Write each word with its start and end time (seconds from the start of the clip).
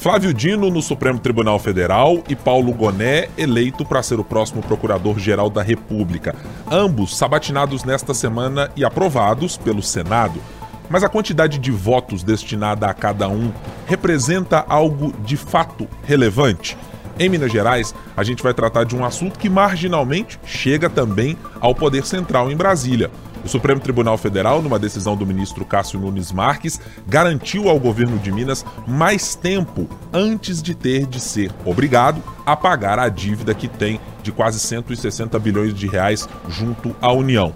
Flávio 0.00 0.32
Dino 0.32 0.70
no 0.70 0.80
Supremo 0.80 1.18
Tribunal 1.18 1.58
Federal 1.58 2.24
e 2.26 2.34
Paulo 2.34 2.72
Goné 2.72 3.28
eleito 3.36 3.84
para 3.84 4.02
ser 4.02 4.18
o 4.18 4.24
próximo 4.24 4.62
Procurador-Geral 4.62 5.50
da 5.50 5.62
República. 5.62 6.34
Ambos 6.70 7.14
sabatinados 7.14 7.84
nesta 7.84 8.14
semana 8.14 8.70
e 8.74 8.82
aprovados 8.82 9.58
pelo 9.58 9.82
Senado. 9.82 10.40
Mas 10.88 11.04
a 11.04 11.08
quantidade 11.10 11.58
de 11.58 11.70
votos 11.70 12.22
destinada 12.22 12.86
a 12.86 12.94
cada 12.94 13.28
um 13.28 13.52
representa 13.86 14.64
algo 14.66 15.12
de 15.22 15.36
fato 15.36 15.86
relevante? 16.02 16.78
Em 17.18 17.28
Minas 17.28 17.52
Gerais, 17.52 17.94
a 18.16 18.24
gente 18.24 18.42
vai 18.42 18.54
tratar 18.54 18.84
de 18.84 18.96
um 18.96 19.04
assunto 19.04 19.38
que 19.38 19.50
marginalmente 19.50 20.40
chega 20.46 20.88
também 20.88 21.36
ao 21.60 21.74
Poder 21.74 22.06
Central 22.06 22.50
em 22.50 22.56
Brasília. 22.56 23.10
O 23.44 23.48
Supremo 23.48 23.80
Tribunal 23.80 24.18
Federal, 24.18 24.60
numa 24.60 24.78
decisão 24.78 25.16
do 25.16 25.26
ministro 25.26 25.64
Cássio 25.64 25.98
Nunes 25.98 26.30
Marques, 26.30 26.80
garantiu 27.06 27.68
ao 27.68 27.78
governo 27.78 28.18
de 28.18 28.30
Minas 28.30 28.64
mais 28.86 29.34
tempo 29.34 29.88
antes 30.12 30.62
de 30.62 30.74
ter 30.74 31.06
de 31.06 31.20
ser 31.20 31.50
obrigado 31.64 32.22
a 32.44 32.54
pagar 32.54 32.98
a 32.98 33.08
dívida 33.08 33.54
que 33.54 33.66
tem 33.66 34.00
de 34.22 34.30
quase 34.30 34.60
160 34.60 35.38
bilhões 35.38 35.74
de 35.74 35.86
reais 35.86 36.28
junto 36.48 36.94
à 37.00 37.10
União. 37.12 37.54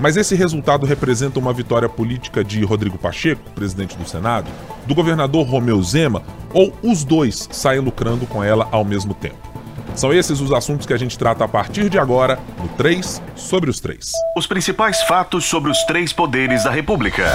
Mas 0.00 0.16
esse 0.16 0.34
resultado 0.34 0.86
representa 0.86 1.38
uma 1.38 1.52
vitória 1.52 1.88
política 1.88 2.42
de 2.42 2.64
Rodrigo 2.64 2.98
Pacheco, 2.98 3.50
presidente 3.54 3.96
do 3.96 4.08
Senado, 4.08 4.50
do 4.86 4.94
governador 4.94 5.46
Romeu 5.46 5.80
Zema, 5.82 6.22
ou 6.52 6.72
os 6.82 7.04
dois 7.04 7.48
saem 7.52 7.80
lucrando 7.80 8.26
com 8.26 8.42
ela 8.42 8.68
ao 8.72 8.84
mesmo 8.84 9.14
tempo? 9.14 9.53
São 9.96 10.12
esses 10.12 10.40
os 10.40 10.52
assuntos 10.52 10.86
que 10.86 10.92
a 10.92 10.96
gente 10.96 11.16
trata 11.16 11.44
a 11.44 11.48
partir 11.48 11.88
de 11.88 11.98
agora 11.98 12.38
no 12.58 12.68
3 12.70 13.22
sobre 13.36 13.70
os 13.70 13.78
3. 13.78 14.10
Os 14.36 14.44
principais 14.44 15.00
fatos 15.02 15.44
sobre 15.44 15.70
os 15.70 15.78
três 15.84 16.12
poderes 16.12 16.64
da 16.64 16.70
República. 16.70 17.30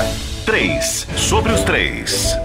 3 0.45 1.08
sobre 1.16 1.54
os 1.54 1.62
3. 1.62 2.35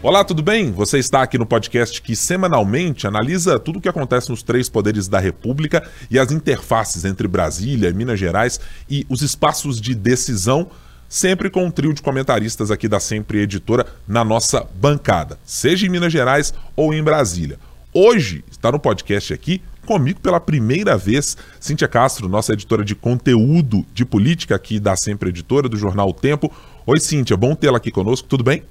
Olá, 0.00 0.24
tudo 0.24 0.40
bem? 0.40 0.70
Você 0.70 0.98
está 0.98 1.22
aqui 1.22 1.36
no 1.36 1.46
podcast 1.46 2.00
que 2.00 2.14
semanalmente 2.14 3.04
analisa 3.04 3.58
tudo 3.58 3.78
o 3.78 3.82
que 3.82 3.88
acontece 3.88 4.30
nos 4.30 4.42
três 4.42 4.68
poderes 4.68 5.08
da 5.08 5.18
República 5.18 5.82
e 6.10 6.18
as 6.18 6.30
interfaces 6.30 7.04
entre 7.04 7.26
Brasília, 7.26 7.92
Minas 7.92 8.20
Gerais 8.20 8.60
e 8.88 9.04
os 9.08 9.20
espaços 9.20 9.80
de 9.80 9.96
decisão 9.96 10.70
sempre 11.12 11.50
com 11.50 11.66
um 11.66 11.70
trio 11.70 11.92
de 11.92 12.00
comentaristas 12.00 12.70
aqui 12.70 12.88
da 12.88 12.98
Sempre 12.98 13.42
Editora 13.42 13.84
na 14.08 14.24
nossa 14.24 14.66
bancada, 14.76 15.38
seja 15.44 15.84
em 15.84 15.90
Minas 15.90 16.10
Gerais 16.10 16.54
ou 16.74 16.94
em 16.94 17.02
Brasília. 17.02 17.58
Hoje 17.92 18.42
está 18.50 18.72
no 18.72 18.80
podcast 18.80 19.34
aqui 19.34 19.60
comigo 19.84 20.20
pela 20.20 20.40
primeira 20.40 20.96
vez 20.96 21.36
Cíntia 21.60 21.86
Castro, 21.86 22.30
nossa 22.30 22.54
editora 22.54 22.82
de 22.82 22.94
conteúdo 22.94 23.84
de 23.92 24.06
política 24.06 24.54
aqui 24.54 24.80
da 24.80 24.96
Sempre 24.96 25.28
Editora 25.28 25.68
do 25.68 25.76
jornal 25.76 26.08
o 26.08 26.14
Tempo. 26.14 26.50
Oi 26.84 26.98
Cíntia, 26.98 27.36
bom 27.36 27.54
tê-la 27.54 27.76
aqui 27.76 27.92
conosco, 27.92 28.26
tudo 28.26 28.42
bem? 28.42 28.64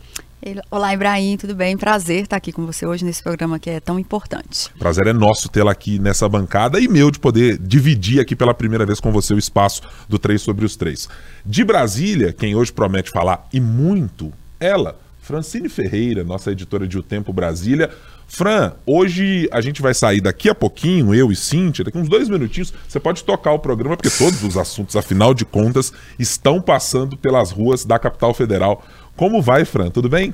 Olá, 0.70 0.94
Ibrahim, 0.94 1.38
tudo 1.38 1.56
bem? 1.56 1.78
Prazer 1.78 2.24
estar 2.24 2.36
aqui 2.36 2.52
com 2.52 2.66
você 2.66 2.86
hoje 2.86 3.06
nesse 3.06 3.24
programa 3.24 3.58
que 3.58 3.70
é 3.70 3.80
tão 3.80 3.98
importante. 3.98 4.70
Prazer 4.78 5.08
é 5.08 5.14
nosso 5.14 5.48
tê-la 5.48 5.72
aqui 5.72 5.98
nessa 5.98 6.28
bancada 6.28 6.78
e 6.78 6.90
meu 6.90 7.10
de 7.10 7.18
poder 7.18 7.58
dividir 7.58 8.20
aqui 8.20 8.36
pela 8.36 8.54
primeira 8.54 8.86
vez 8.86 9.00
com 9.00 9.14
você 9.14 9.34
o 9.34 9.38
espaço 9.38 9.84
do 10.10 10.20
3 10.20 10.42
sobre 10.42 10.66
os 10.66 10.76
3. 10.76 11.08
De 11.46 11.64
Brasília, 11.64 12.34
quem 12.34 12.54
hoje 12.54 12.74
promete 12.74 13.10
falar 13.12 13.48
e 13.54 13.62
muito, 13.62 14.34
ela, 14.60 15.00
Francine 15.22 15.70
Ferreira, 15.70 16.22
nossa 16.26 16.52
editora 16.52 16.86
de 16.86 16.98
O 16.98 17.04
Tempo 17.04 17.32
Brasília. 17.32 17.90
Fran, 18.34 18.72
hoje 18.86 19.50
a 19.52 19.60
gente 19.60 19.82
vai 19.82 19.94
sair 19.94 20.22
daqui 20.22 20.50
a 20.50 20.56
pouquinho, 20.56 21.14
eu 21.14 21.34
e 21.34 21.36
Cíntia, 21.36 21.84
daqui 21.84 21.98
uns 21.98 22.08
dois 22.08 22.30
minutinhos, 22.30 22.74
você 22.88 22.98
pode 22.98 23.26
tocar 23.26 23.52
o 23.52 23.60
programa, 23.60 23.98
porque 23.98 24.10
todos 24.10 24.42
os 24.42 24.56
assuntos, 24.56 24.96
afinal 24.96 25.34
de 25.34 25.44
contas, 25.44 25.92
estão 26.18 26.62
passando 26.62 27.18
pelas 27.18 27.52
ruas 27.52 27.84
da 27.84 28.00
capital 28.00 28.34
federal. 28.34 28.86
Como 29.18 29.42
vai, 29.42 29.66
Fran? 29.66 29.90
Tudo 29.90 30.08
bem? 30.08 30.34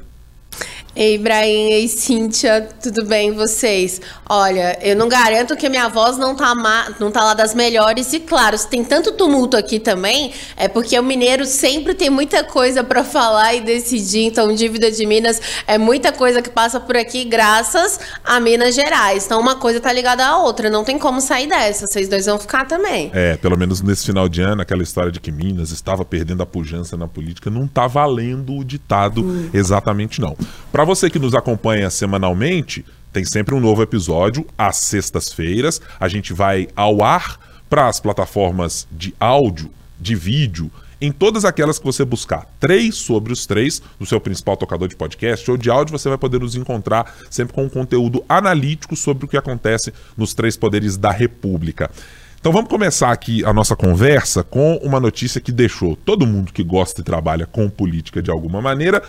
Ei, 1.00 1.14
Ibrahim, 1.14 1.74
ei, 1.74 1.88
Cíntia, 1.88 2.68
tudo 2.82 3.06
bem 3.06 3.32
vocês? 3.32 4.02
Olha, 4.28 4.80
eu 4.82 4.96
não 4.96 5.08
garanto 5.08 5.56
que 5.56 5.68
a 5.68 5.70
minha 5.70 5.88
voz 5.88 6.18
não 6.18 6.36
tá, 6.36 6.56
não 7.00 7.12
tá 7.12 7.24
lá 7.24 7.36
das 7.36 7.54
melhores, 7.54 8.12
e 8.14 8.20
claro, 8.20 8.58
se 8.58 8.68
tem 8.68 8.84
tanto 8.84 9.12
tumulto 9.12 9.56
aqui 9.56 9.80
também, 9.80 10.34
é 10.56 10.68
porque 10.68 10.98
o 10.98 11.04
mineiro 11.04 11.46
sempre 11.46 11.94
tem 11.94 12.10
muita 12.10 12.44
coisa 12.44 12.84
para 12.84 13.04
falar 13.04 13.54
e 13.54 13.62
decidir, 13.62 14.24
então 14.24 14.52
dívida 14.56 14.90
de 14.90 15.06
Minas 15.06 15.40
é 15.68 15.78
muita 15.78 16.12
coisa 16.12 16.42
que 16.42 16.50
passa 16.50 16.80
por 16.80 16.98
aqui 16.98 17.24
graças 17.26 18.00
a 18.26 18.40
Minas 18.40 18.74
Gerais. 18.74 19.28
Então 19.28 19.40
uma 19.40 19.56
coisa 19.56 19.80
tá 19.80 19.94
ligada 19.94 20.26
à 20.26 20.40
outra, 20.40 20.68
não 20.68 20.84
tem 20.84 20.98
como 20.98 21.22
sair 21.22 21.46
dessa, 21.46 21.86
vocês 21.86 22.10
dois 22.10 22.26
vão 22.26 22.40
ficar 22.40 22.66
também. 22.66 23.12
É, 23.14 23.38
pelo 23.38 23.56
menos 23.56 23.84
nesse 23.84 24.04
final 24.04 24.28
de 24.28 24.42
ano, 24.42 24.64
aquela 24.64 24.82
história 24.82 25.12
de 25.12 25.20
que 25.20 25.32
Minas 25.32 25.70
estava 25.70 26.04
perdendo 26.04 26.42
a 26.42 26.46
pujança 26.48 26.98
na 26.98 27.08
política, 27.08 27.52
não 27.52 27.68
tá 27.68 27.86
valendo 27.86 28.58
o 28.58 28.66
ditado 28.66 29.22
hum. 29.22 29.52
exatamente 29.54 30.20
não. 30.20 30.36
Para 30.72 30.87
você 30.88 31.10
que 31.10 31.20
nos 31.20 31.36
acompanha 31.36 31.90
semanalmente, 31.90 32.86
tem 33.12 33.26
sempre 33.26 33.54
um 33.54 33.60
novo 33.60 33.84
episódio 33.84 34.48
às 34.58 34.78
sextas-feiras. 34.78 35.82
A 36.00 36.08
gente 36.08 36.32
vai 36.32 36.70
ao 36.78 37.04
ar 37.04 37.38
para 37.70 37.90
as 37.90 38.00
plataformas 38.00 38.88
de 38.90 39.14
áudio, 39.20 39.70
de 40.00 40.16
vídeo, 40.16 40.72
em 41.02 41.12
todas 41.12 41.44
aquelas 41.44 41.78
que 41.78 41.84
você 41.84 42.06
buscar. 42.06 42.48
Três 42.58 42.96
sobre 42.96 43.34
os 43.34 43.46
três, 43.46 43.82
no 44.00 44.06
seu 44.06 44.22
principal 44.22 44.56
tocador 44.56 44.88
de 44.88 44.96
podcast 44.96 45.52
ou 45.52 45.58
de 45.58 45.70
áudio, 45.70 45.92
você 45.92 46.08
vai 46.08 46.18
poder 46.18 46.40
nos 46.40 46.56
encontrar 46.56 47.18
sempre 47.30 47.54
com 47.54 47.66
um 47.66 47.70
conteúdo 47.70 48.24
analítico 48.30 48.96
sobre 48.96 49.26
o 49.26 49.28
que 49.28 49.36
acontece 49.36 49.94
nos 50.16 50.34
três 50.34 50.56
poderes 50.56 50.96
da 50.96 51.12
República. 51.12 51.92
Então 52.40 52.54
vamos 52.54 52.70
começar 52.70 53.12
aqui 53.12 53.44
a 53.44 53.52
nossa 53.52 53.76
conversa 53.76 54.42
com 54.42 54.78
uma 54.78 55.02
notícia 55.02 55.42
que 55.42 55.52
deixou 55.52 55.98
todo 55.98 56.26
mundo 56.26 56.54
que 56.54 56.64
gosta 56.64 57.02
e 57.02 57.04
trabalha 57.04 57.46
com 57.46 57.70
política 57.70 58.22
de 58.22 58.32
alguma 58.32 58.62
maneira 58.62 59.04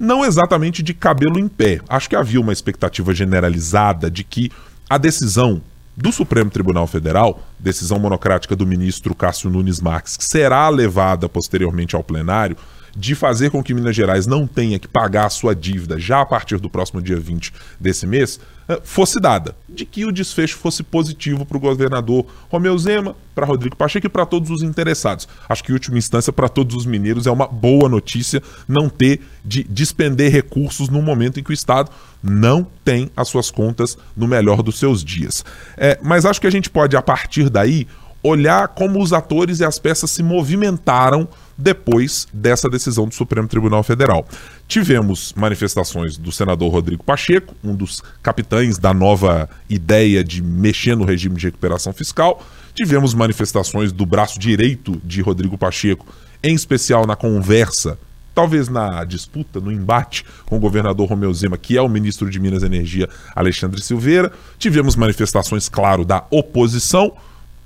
não 0.00 0.24
exatamente 0.24 0.82
de 0.82 0.94
cabelo 0.94 1.38
em 1.38 1.46
pé. 1.46 1.78
Acho 1.86 2.08
que 2.08 2.16
havia 2.16 2.40
uma 2.40 2.54
expectativa 2.54 3.14
generalizada 3.14 4.10
de 4.10 4.24
que 4.24 4.50
a 4.88 4.96
decisão 4.96 5.60
do 5.94 6.10
Supremo 6.10 6.50
Tribunal 6.50 6.86
Federal, 6.86 7.42
decisão 7.58 7.98
monocrática 7.98 8.56
do 8.56 8.66
ministro 8.66 9.14
Cássio 9.14 9.50
Nunes 9.50 9.78
Marques, 9.78 10.16
que 10.16 10.24
será 10.24 10.66
levada 10.70 11.28
posteriormente 11.28 11.94
ao 11.94 12.02
plenário, 12.02 12.56
de 12.96 13.14
fazer 13.14 13.50
com 13.50 13.62
que 13.62 13.74
Minas 13.74 13.94
Gerais 13.94 14.26
não 14.26 14.46
tenha 14.46 14.78
que 14.78 14.88
pagar 14.88 15.26
a 15.26 15.30
sua 15.30 15.54
dívida 15.54 16.00
já 16.00 16.22
a 16.22 16.26
partir 16.26 16.58
do 16.58 16.70
próximo 16.70 17.02
dia 17.02 17.20
20 17.20 17.52
desse 17.78 18.06
mês, 18.06 18.40
fosse 18.84 19.18
dada, 19.18 19.56
de 19.68 19.84
que 19.84 20.04
o 20.04 20.12
desfecho 20.12 20.56
fosse 20.58 20.82
positivo 20.82 21.44
para 21.46 21.56
o 21.56 21.60
governador 21.60 22.26
Romeu 22.48 22.76
Zema, 22.78 23.16
para 23.34 23.46
Rodrigo 23.46 23.76
Pacheco 23.76 24.06
e 24.06 24.10
para 24.10 24.26
todos 24.26 24.50
os 24.50 24.62
interessados. 24.62 25.26
Acho 25.48 25.64
que, 25.64 25.72
em 25.72 25.74
última 25.74 25.98
instância, 25.98 26.32
para 26.32 26.48
todos 26.48 26.76
os 26.76 26.86
mineiros 26.86 27.26
é 27.26 27.30
uma 27.30 27.46
boa 27.46 27.88
notícia 27.88 28.42
não 28.68 28.88
ter 28.88 29.20
de 29.44 29.64
despender 29.64 30.30
recursos 30.30 30.88
no 30.88 31.00
momento 31.00 31.40
em 31.40 31.42
que 31.42 31.50
o 31.50 31.54
Estado 31.54 31.90
não 32.22 32.66
tem 32.84 33.10
as 33.16 33.28
suas 33.28 33.50
contas 33.50 33.96
no 34.16 34.28
melhor 34.28 34.62
dos 34.62 34.78
seus 34.78 35.02
dias. 35.02 35.44
É, 35.76 35.98
mas 36.02 36.24
acho 36.24 36.40
que 36.40 36.46
a 36.46 36.50
gente 36.50 36.68
pode, 36.68 36.96
a 36.96 37.02
partir 37.02 37.48
daí, 37.48 37.86
olhar 38.22 38.68
como 38.68 39.02
os 39.02 39.12
atores 39.12 39.60
e 39.60 39.64
as 39.64 39.78
peças 39.78 40.10
se 40.10 40.22
movimentaram 40.22 41.28
depois 41.60 42.26
dessa 42.32 42.68
decisão 42.68 43.06
do 43.06 43.14
Supremo 43.14 43.46
Tribunal 43.46 43.82
Federal. 43.82 44.26
Tivemos 44.66 45.34
manifestações 45.36 46.16
do 46.16 46.32
senador 46.32 46.72
Rodrigo 46.72 47.04
Pacheco, 47.04 47.54
um 47.62 47.74
dos 47.74 48.02
capitães 48.22 48.78
da 48.78 48.94
nova 48.94 49.48
ideia 49.68 50.24
de 50.24 50.42
mexer 50.42 50.96
no 50.96 51.04
regime 51.04 51.36
de 51.36 51.46
recuperação 51.46 51.92
fiscal. 51.92 52.42
Tivemos 52.74 53.12
manifestações 53.14 53.92
do 53.92 54.06
braço 54.06 54.38
direito 54.38 55.00
de 55.04 55.20
Rodrigo 55.20 55.58
Pacheco, 55.58 56.06
em 56.42 56.54
especial 56.54 57.06
na 57.06 57.14
conversa, 57.14 57.98
talvez 58.34 58.68
na 58.68 59.04
disputa, 59.04 59.60
no 59.60 59.70
embate 59.70 60.24
com 60.46 60.56
o 60.56 60.60
governador 60.60 61.08
Romeu 61.08 61.32
Zema, 61.34 61.58
que 61.58 61.76
é 61.76 61.82
o 61.82 61.88
ministro 61.88 62.30
de 62.30 62.40
Minas 62.40 62.62
e 62.62 62.66
Energia, 62.66 63.08
Alexandre 63.34 63.82
Silveira. 63.82 64.32
Tivemos 64.58 64.96
manifestações, 64.96 65.68
claro, 65.68 66.04
da 66.04 66.24
oposição 66.30 67.12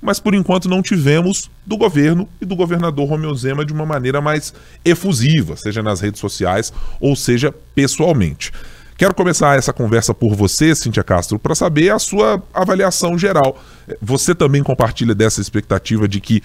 mas 0.05 0.19
por 0.19 0.35
enquanto 0.35 0.69
não 0.69 0.83
tivemos 0.83 1.49
do 1.65 1.75
governo 1.75 2.29
e 2.39 2.45
do 2.45 2.55
governador 2.55 3.09
Romeu 3.09 3.33
Zema 3.33 3.65
de 3.65 3.73
uma 3.73 3.85
maneira 3.85 4.21
mais 4.21 4.53
efusiva, 4.85 5.57
seja 5.57 5.81
nas 5.81 5.99
redes 5.99 6.21
sociais 6.21 6.71
ou 6.99 7.15
seja 7.15 7.53
pessoalmente. 7.73 8.51
Quero 8.97 9.13
começar 9.13 9.57
essa 9.57 9.73
conversa 9.73 10.13
por 10.13 10.35
você, 10.35 10.73
Cíntia 10.73 11.03
Castro, 11.03 11.37
para 11.39 11.55
saber 11.55 11.89
a 11.89 11.99
sua 11.99 12.41
avaliação 12.53 13.17
geral. 13.17 13.59
Você 14.01 14.33
também 14.33 14.63
compartilha 14.63 15.15
dessa 15.15 15.41
expectativa 15.41 16.07
de 16.07 16.21
que 16.21 16.41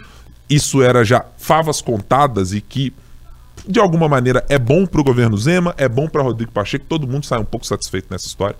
isso 0.48 0.82
era 0.82 1.04
já 1.04 1.24
favas 1.36 1.80
contadas 1.80 2.52
e 2.52 2.60
que, 2.60 2.92
de 3.68 3.78
alguma 3.78 4.08
maneira, 4.08 4.44
é 4.48 4.58
bom 4.58 4.84
para 4.84 5.00
o 5.00 5.04
governo 5.04 5.36
Zema, 5.36 5.74
é 5.76 5.88
bom 5.88 6.08
para 6.08 6.22
Rodrigo 6.22 6.50
Pacheco, 6.50 6.86
todo 6.88 7.06
mundo 7.06 7.24
sai 7.24 7.38
um 7.38 7.44
pouco 7.44 7.64
satisfeito 7.64 8.08
nessa 8.10 8.26
história? 8.26 8.56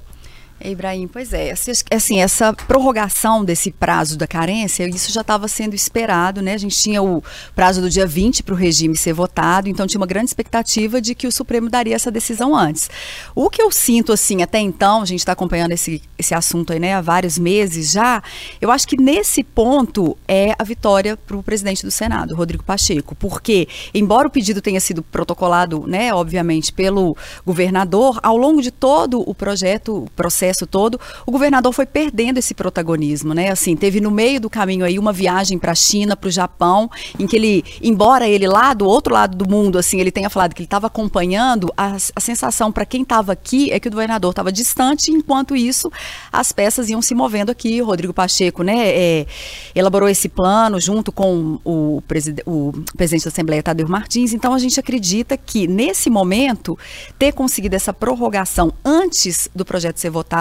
Ibrahim, 0.62 1.08
pois 1.08 1.32
é, 1.32 1.54
assim, 1.90 2.20
essa 2.20 2.52
prorrogação 2.52 3.44
desse 3.44 3.70
prazo 3.70 4.18
da 4.18 4.26
carência, 4.26 4.86
isso 4.88 5.10
já 5.10 5.22
estava 5.22 5.48
sendo 5.48 5.74
esperado, 5.74 6.42
né? 6.42 6.54
A 6.54 6.58
gente 6.58 6.78
tinha 6.78 7.02
o 7.02 7.22
prazo 7.54 7.80
do 7.80 7.88
dia 7.88 8.06
20 8.06 8.42
para 8.42 8.54
o 8.54 8.56
regime 8.56 8.96
ser 8.96 9.14
votado, 9.14 9.68
então 9.68 9.86
tinha 9.86 10.00
uma 10.00 10.06
grande 10.06 10.28
expectativa 10.28 11.00
de 11.00 11.14
que 11.14 11.26
o 11.26 11.32
Supremo 11.32 11.70
daria 11.70 11.94
essa 11.94 12.10
decisão 12.10 12.54
antes. 12.54 12.90
O 13.34 13.48
que 13.48 13.62
eu 13.62 13.70
sinto, 13.70 14.12
assim, 14.12 14.42
até 14.42 14.58
então, 14.58 15.00
a 15.02 15.06
gente 15.06 15.20
está 15.20 15.32
acompanhando 15.32 15.72
esse, 15.72 16.02
esse 16.18 16.34
assunto 16.34 16.72
aí, 16.72 16.78
né, 16.78 16.94
há 16.94 17.00
vários 17.00 17.38
meses 17.38 17.90
já, 17.90 18.22
eu 18.60 18.70
acho 18.70 18.86
que 18.86 19.00
nesse 19.00 19.42
ponto 19.42 20.16
é 20.28 20.54
a 20.58 20.64
vitória 20.64 21.16
para 21.16 21.36
o 21.36 21.42
presidente 21.42 21.82
do 21.84 21.90
Senado, 21.90 22.34
Rodrigo 22.34 22.62
Pacheco, 22.62 23.14
porque, 23.14 23.66
embora 23.94 24.28
o 24.28 24.30
pedido 24.30 24.60
tenha 24.60 24.80
sido 24.80 25.02
protocolado, 25.02 25.86
né, 25.86 26.12
obviamente, 26.12 26.72
pelo 26.72 27.16
governador, 27.46 28.20
ao 28.22 28.36
longo 28.36 28.60
de 28.60 28.70
todo 28.70 29.22
o 29.28 29.34
projeto, 29.34 30.04
o 30.04 30.10
processo 30.10 30.49
todo, 30.66 31.00
o 31.26 31.30
governador 31.30 31.72
foi 31.72 31.86
perdendo 31.86 32.38
esse 32.38 32.54
protagonismo, 32.54 33.34
né? 33.34 33.50
Assim, 33.50 33.76
teve 33.76 34.00
no 34.00 34.10
meio 34.10 34.40
do 34.40 34.50
caminho 34.50 34.84
aí 34.84 34.98
uma 34.98 35.12
viagem 35.12 35.58
para 35.58 35.72
a 35.72 35.74
China, 35.74 36.16
para 36.16 36.28
o 36.28 36.30
Japão, 36.30 36.90
em 37.18 37.26
que 37.26 37.36
ele, 37.36 37.64
embora 37.82 38.28
ele 38.28 38.46
lá 38.46 38.74
do 38.74 38.86
outro 38.86 39.14
lado 39.14 39.36
do 39.36 39.48
mundo, 39.48 39.78
assim, 39.78 40.00
ele 40.00 40.10
tenha 40.10 40.30
falado 40.30 40.54
que 40.54 40.60
ele 40.60 40.66
estava 40.66 40.86
acompanhando, 40.86 41.72
a, 41.76 41.96
a 42.14 42.20
sensação 42.20 42.72
para 42.72 42.84
quem 42.84 43.02
estava 43.02 43.32
aqui 43.32 43.70
é 43.70 43.78
que 43.78 43.88
o 43.88 43.90
governador 43.90 44.30
estava 44.30 44.50
distante, 44.50 45.10
enquanto 45.10 45.54
isso 45.56 45.90
as 46.32 46.52
peças 46.52 46.88
iam 46.88 47.02
se 47.02 47.14
movendo 47.14 47.50
aqui. 47.50 47.80
O 47.82 47.86
Rodrigo 47.86 48.12
Pacheco, 48.12 48.62
né, 48.62 48.88
é, 48.88 49.26
elaborou 49.74 50.08
esse 50.08 50.28
plano 50.28 50.80
junto 50.80 51.12
com 51.12 51.58
o, 51.64 52.02
preside 52.06 52.42
o 52.46 52.72
presidente 52.96 53.24
da 53.24 53.28
Assembleia, 53.28 53.62
Tadeu 53.62 53.88
Martins. 53.88 54.32
Então 54.32 54.54
a 54.54 54.58
gente 54.58 54.78
acredita 54.78 55.36
que 55.36 55.66
nesse 55.66 56.08
momento 56.08 56.78
ter 57.18 57.32
conseguido 57.32 57.76
essa 57.76 57.92
prorrogação 57.92 58.72
antes 58.84 59.48
do 59.54 59.64
projeto 59.64 59.98
ser 59.98 60.10
votado 60.10 60.39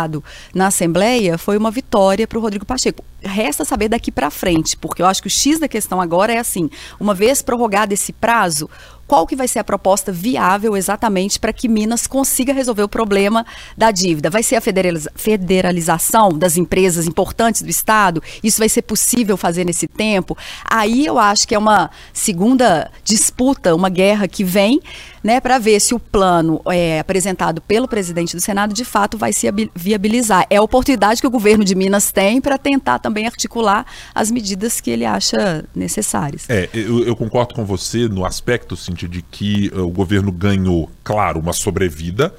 na 0.53 0.67
Assembleia 0.67 1.37
foi 1.37 1.57
uma 1.57 1.71
vitória 1.71 2.27
para 2.27 2.37
o 2.37 2.41
Rodrigo 2.41 2.65
Pacheco. 2.65 3.03
Resta 3.21 3.65
saber 3.65 3.89
daqui 3.89 4.11
para 4.11 4.29
frente, 4.29 4.77
porque 4.77 5.01
eu 5.01 5.05
acho 5.05 5.21
que 5.21 5.27
o 5.27 5.31
X 5.31 5.59
da 5.59 5.67
questão 5.67 5.99
agora 5.99 6.33
é 6.33 6.37
assim: 6.37 6.69
uma 6.99 7.13
vez 7.13 7.41
prorrogado 7.41 7.93
esse 7.93 8.13
prazo, 8.13 8.69
qual 9.09 9.25
que 9.25 9.35
vai 9.35 9.47
ser 9.47 9.57
a 9.57 9.63
proposta 9.63 10.11
viável 10.11 10.77
exatamente 10.77 11.39
para 11.39 11.51
que 11.51 11.67
Minas 11.67 12.05
consiga 12.05 12.53
resolver 12.53 12.83
o 12.83 12.87
problema 12.87 13.43
da 13.75 13.89
dívida? 13.89 14.29
Vai 14.29 14.43
ser 14.43 14.55
a 14.55 14.61
federaliza 14.61 15.11
federalização 15.15 16.29
das 16.29 16.57
empresas 16.57 17.07
importantes 17.07 17.63
do 17.63 17.69
Estado? 17.71 18.21
Isso 18.43 18.59
vai 18.59 18.69
ser 18.69 18.83
possível 18.83 19.35
fazer 19.35 19.65
nesse 19.65 19.87
tempo? 19.87 20.37
Aí 20.63 21.07
eu 21.07 21.17
acho 21.17 21.47
que 21.47 21.55
é 21.55 21.57
uma 21.57 21.89
segunda 22.13 22.91
disputa, 23.03 23.73
uma 23.73 23.89
guerra 23.89 24.27
que 24.27 24.43
vem, 24.43 24.79
né, 25.23 25.39
para 25.39 25.57
ver 25.57 25.79
se 25.79 25.95
o 25.95 25.99
plano 25.99 26.61
é, 26.67 26.99
apresentado 26.99 27.61
pelo 27.61 27.87
presidente 27.87 28.35
do 28.35 28.41
Senado 28.41 28.75
de 28.75 28.85
fato 28.85 29.17
vai 29.17 29.33
se 29.33 29.47
viabilizar. 29.75 30.45
É 30.51 30.57
a 30.57 30.61
oportunidade 30.61 31.19
que 31.19 31.27
o 31.27 31.31
governo 31.31 31.65
de 31.65 31.73
Minas 31.73 32.11
tem 32.11 32.39
para 32.39 32.59
tentar 32.59 32.99
também 32.99 33.25
articular 33.25 33.85
as 34.13 34.29
medidas 34.29 34.79
que 34.79 34.91
ele 34.91 35.05
acha 35.05 35.65
necessárias. 35.75 36.45
É, 36.47 36.69
eu, 36.73 37.03
eu 37.03 37.15
concordo 37.15 37.55
com 37.55 37.65
você 37.65 38.07
no 38.07 38.23
aspecto, 38.23 38.77
sim, 38.77 38.93
de 39.07 39.21
que 39.21 39.71
uh, 39.73 39.81
o 39.81 39.91
governo 39.91 40.31
ganhou, 40.31 40.89
claro, 41.03 41.39
uma 41.39 41.53
sobrevida 41.53 42.33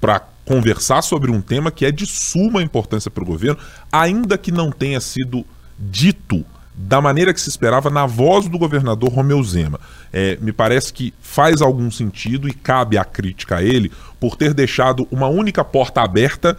para 0.00 0.20
conversar 0.44 1.02
sobre 1.02 1.30
um 1.30 1.40
tema 1.40 1.70
que 1.70 1.84
é 1.84 1.90
de 1.90 2.06
suma 2.06 2.62
importância 2.62 3.10
para 3.10 3.22
o 3.22 3.26
governo, 3.26 3.58
ainda 3.90 4.38
que 4.38 4.52
não 4.52 4.70
tenha 4.70 5.00
sido 5.00 5.44
dito 5.78 6.44
da 6.76 7.00
maneira 7.00 7.32
que 7.32 7.40
se 7.40 7.48
esperava 7.48 7.88
na 7.88 8.04
voz 8.04 8.48
do 8.48 8.58
governador 8.58 9.10
Romeu 9.10 9.42
Zema. 9.42 9.80
É, 10.12 10.36
me 10.40 10.52
parece 10.52 10.92
que 10.92 11.12
faz 11.20 11.62
algum 11.62 11.90
sentido 11.90 12.48
e 12.48 12.52
cabe 12.52 12.98
a 12.98 13.04
crítica 13.04 13.56
a 13.56 13.62
ele 13.62 13.90
por 14.20 14.36
ter 14.36 14.52
deixado 14.52 15.08
uma 15.10 15.26
única 15.26 15.64
porta 15.64 16.02
aberta 16.02 16.56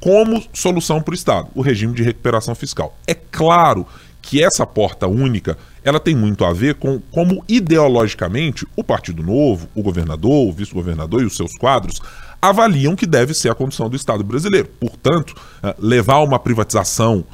como 0.00 0.42
solução 0.52 1.02
para 1.02 1.12
o 1.12 1.14
Estado, 1.14 1.48
o 1.54 1.60
regime 1.60 1.92
de 1.92 2.04
recuperação 2.04 2.54
fiscal. 2.54 2.96
É 3.06 3.14
claro 3.14 3.84
que 4.22 4.42
essa 4.42 4.64
porta 4.64 5.08
única 5.08 5.58
ela 5.88 5.98
tem 5.98 6.14
muito 6.14 6.44
a 6.44 6.52
ver 6.52 6.74
com 6.74 7.00
como 7.10 7.42
ideologicamente 7.48 8.66
o 8.76 8.84
Partido 8.84 9.22
Novo, 9.22 9.68
o 9.74 9.82
governador, 9.82 10.48
o 10.48 10.52
vice-governador 10.52 11.22
e 11.22 11.24
os 11.24 11.36
seus 11.36 11.56
quadros 11.56 12.00
avaliam 12.40 12.94
que 12.94 13.06
deve 13.06 13.34
ser 13.34 13.50
a 13.50 13.54
condição 13.54 13.88
do 13.88 13.96
Estado 13.96 14.22
brasileiro. 14.22 14.68
Portanto, 14.78 15.34
eh, 15.62 15.74
levar 15.78 16.18
uma 16.18 16.38
privatização 16.38 17.24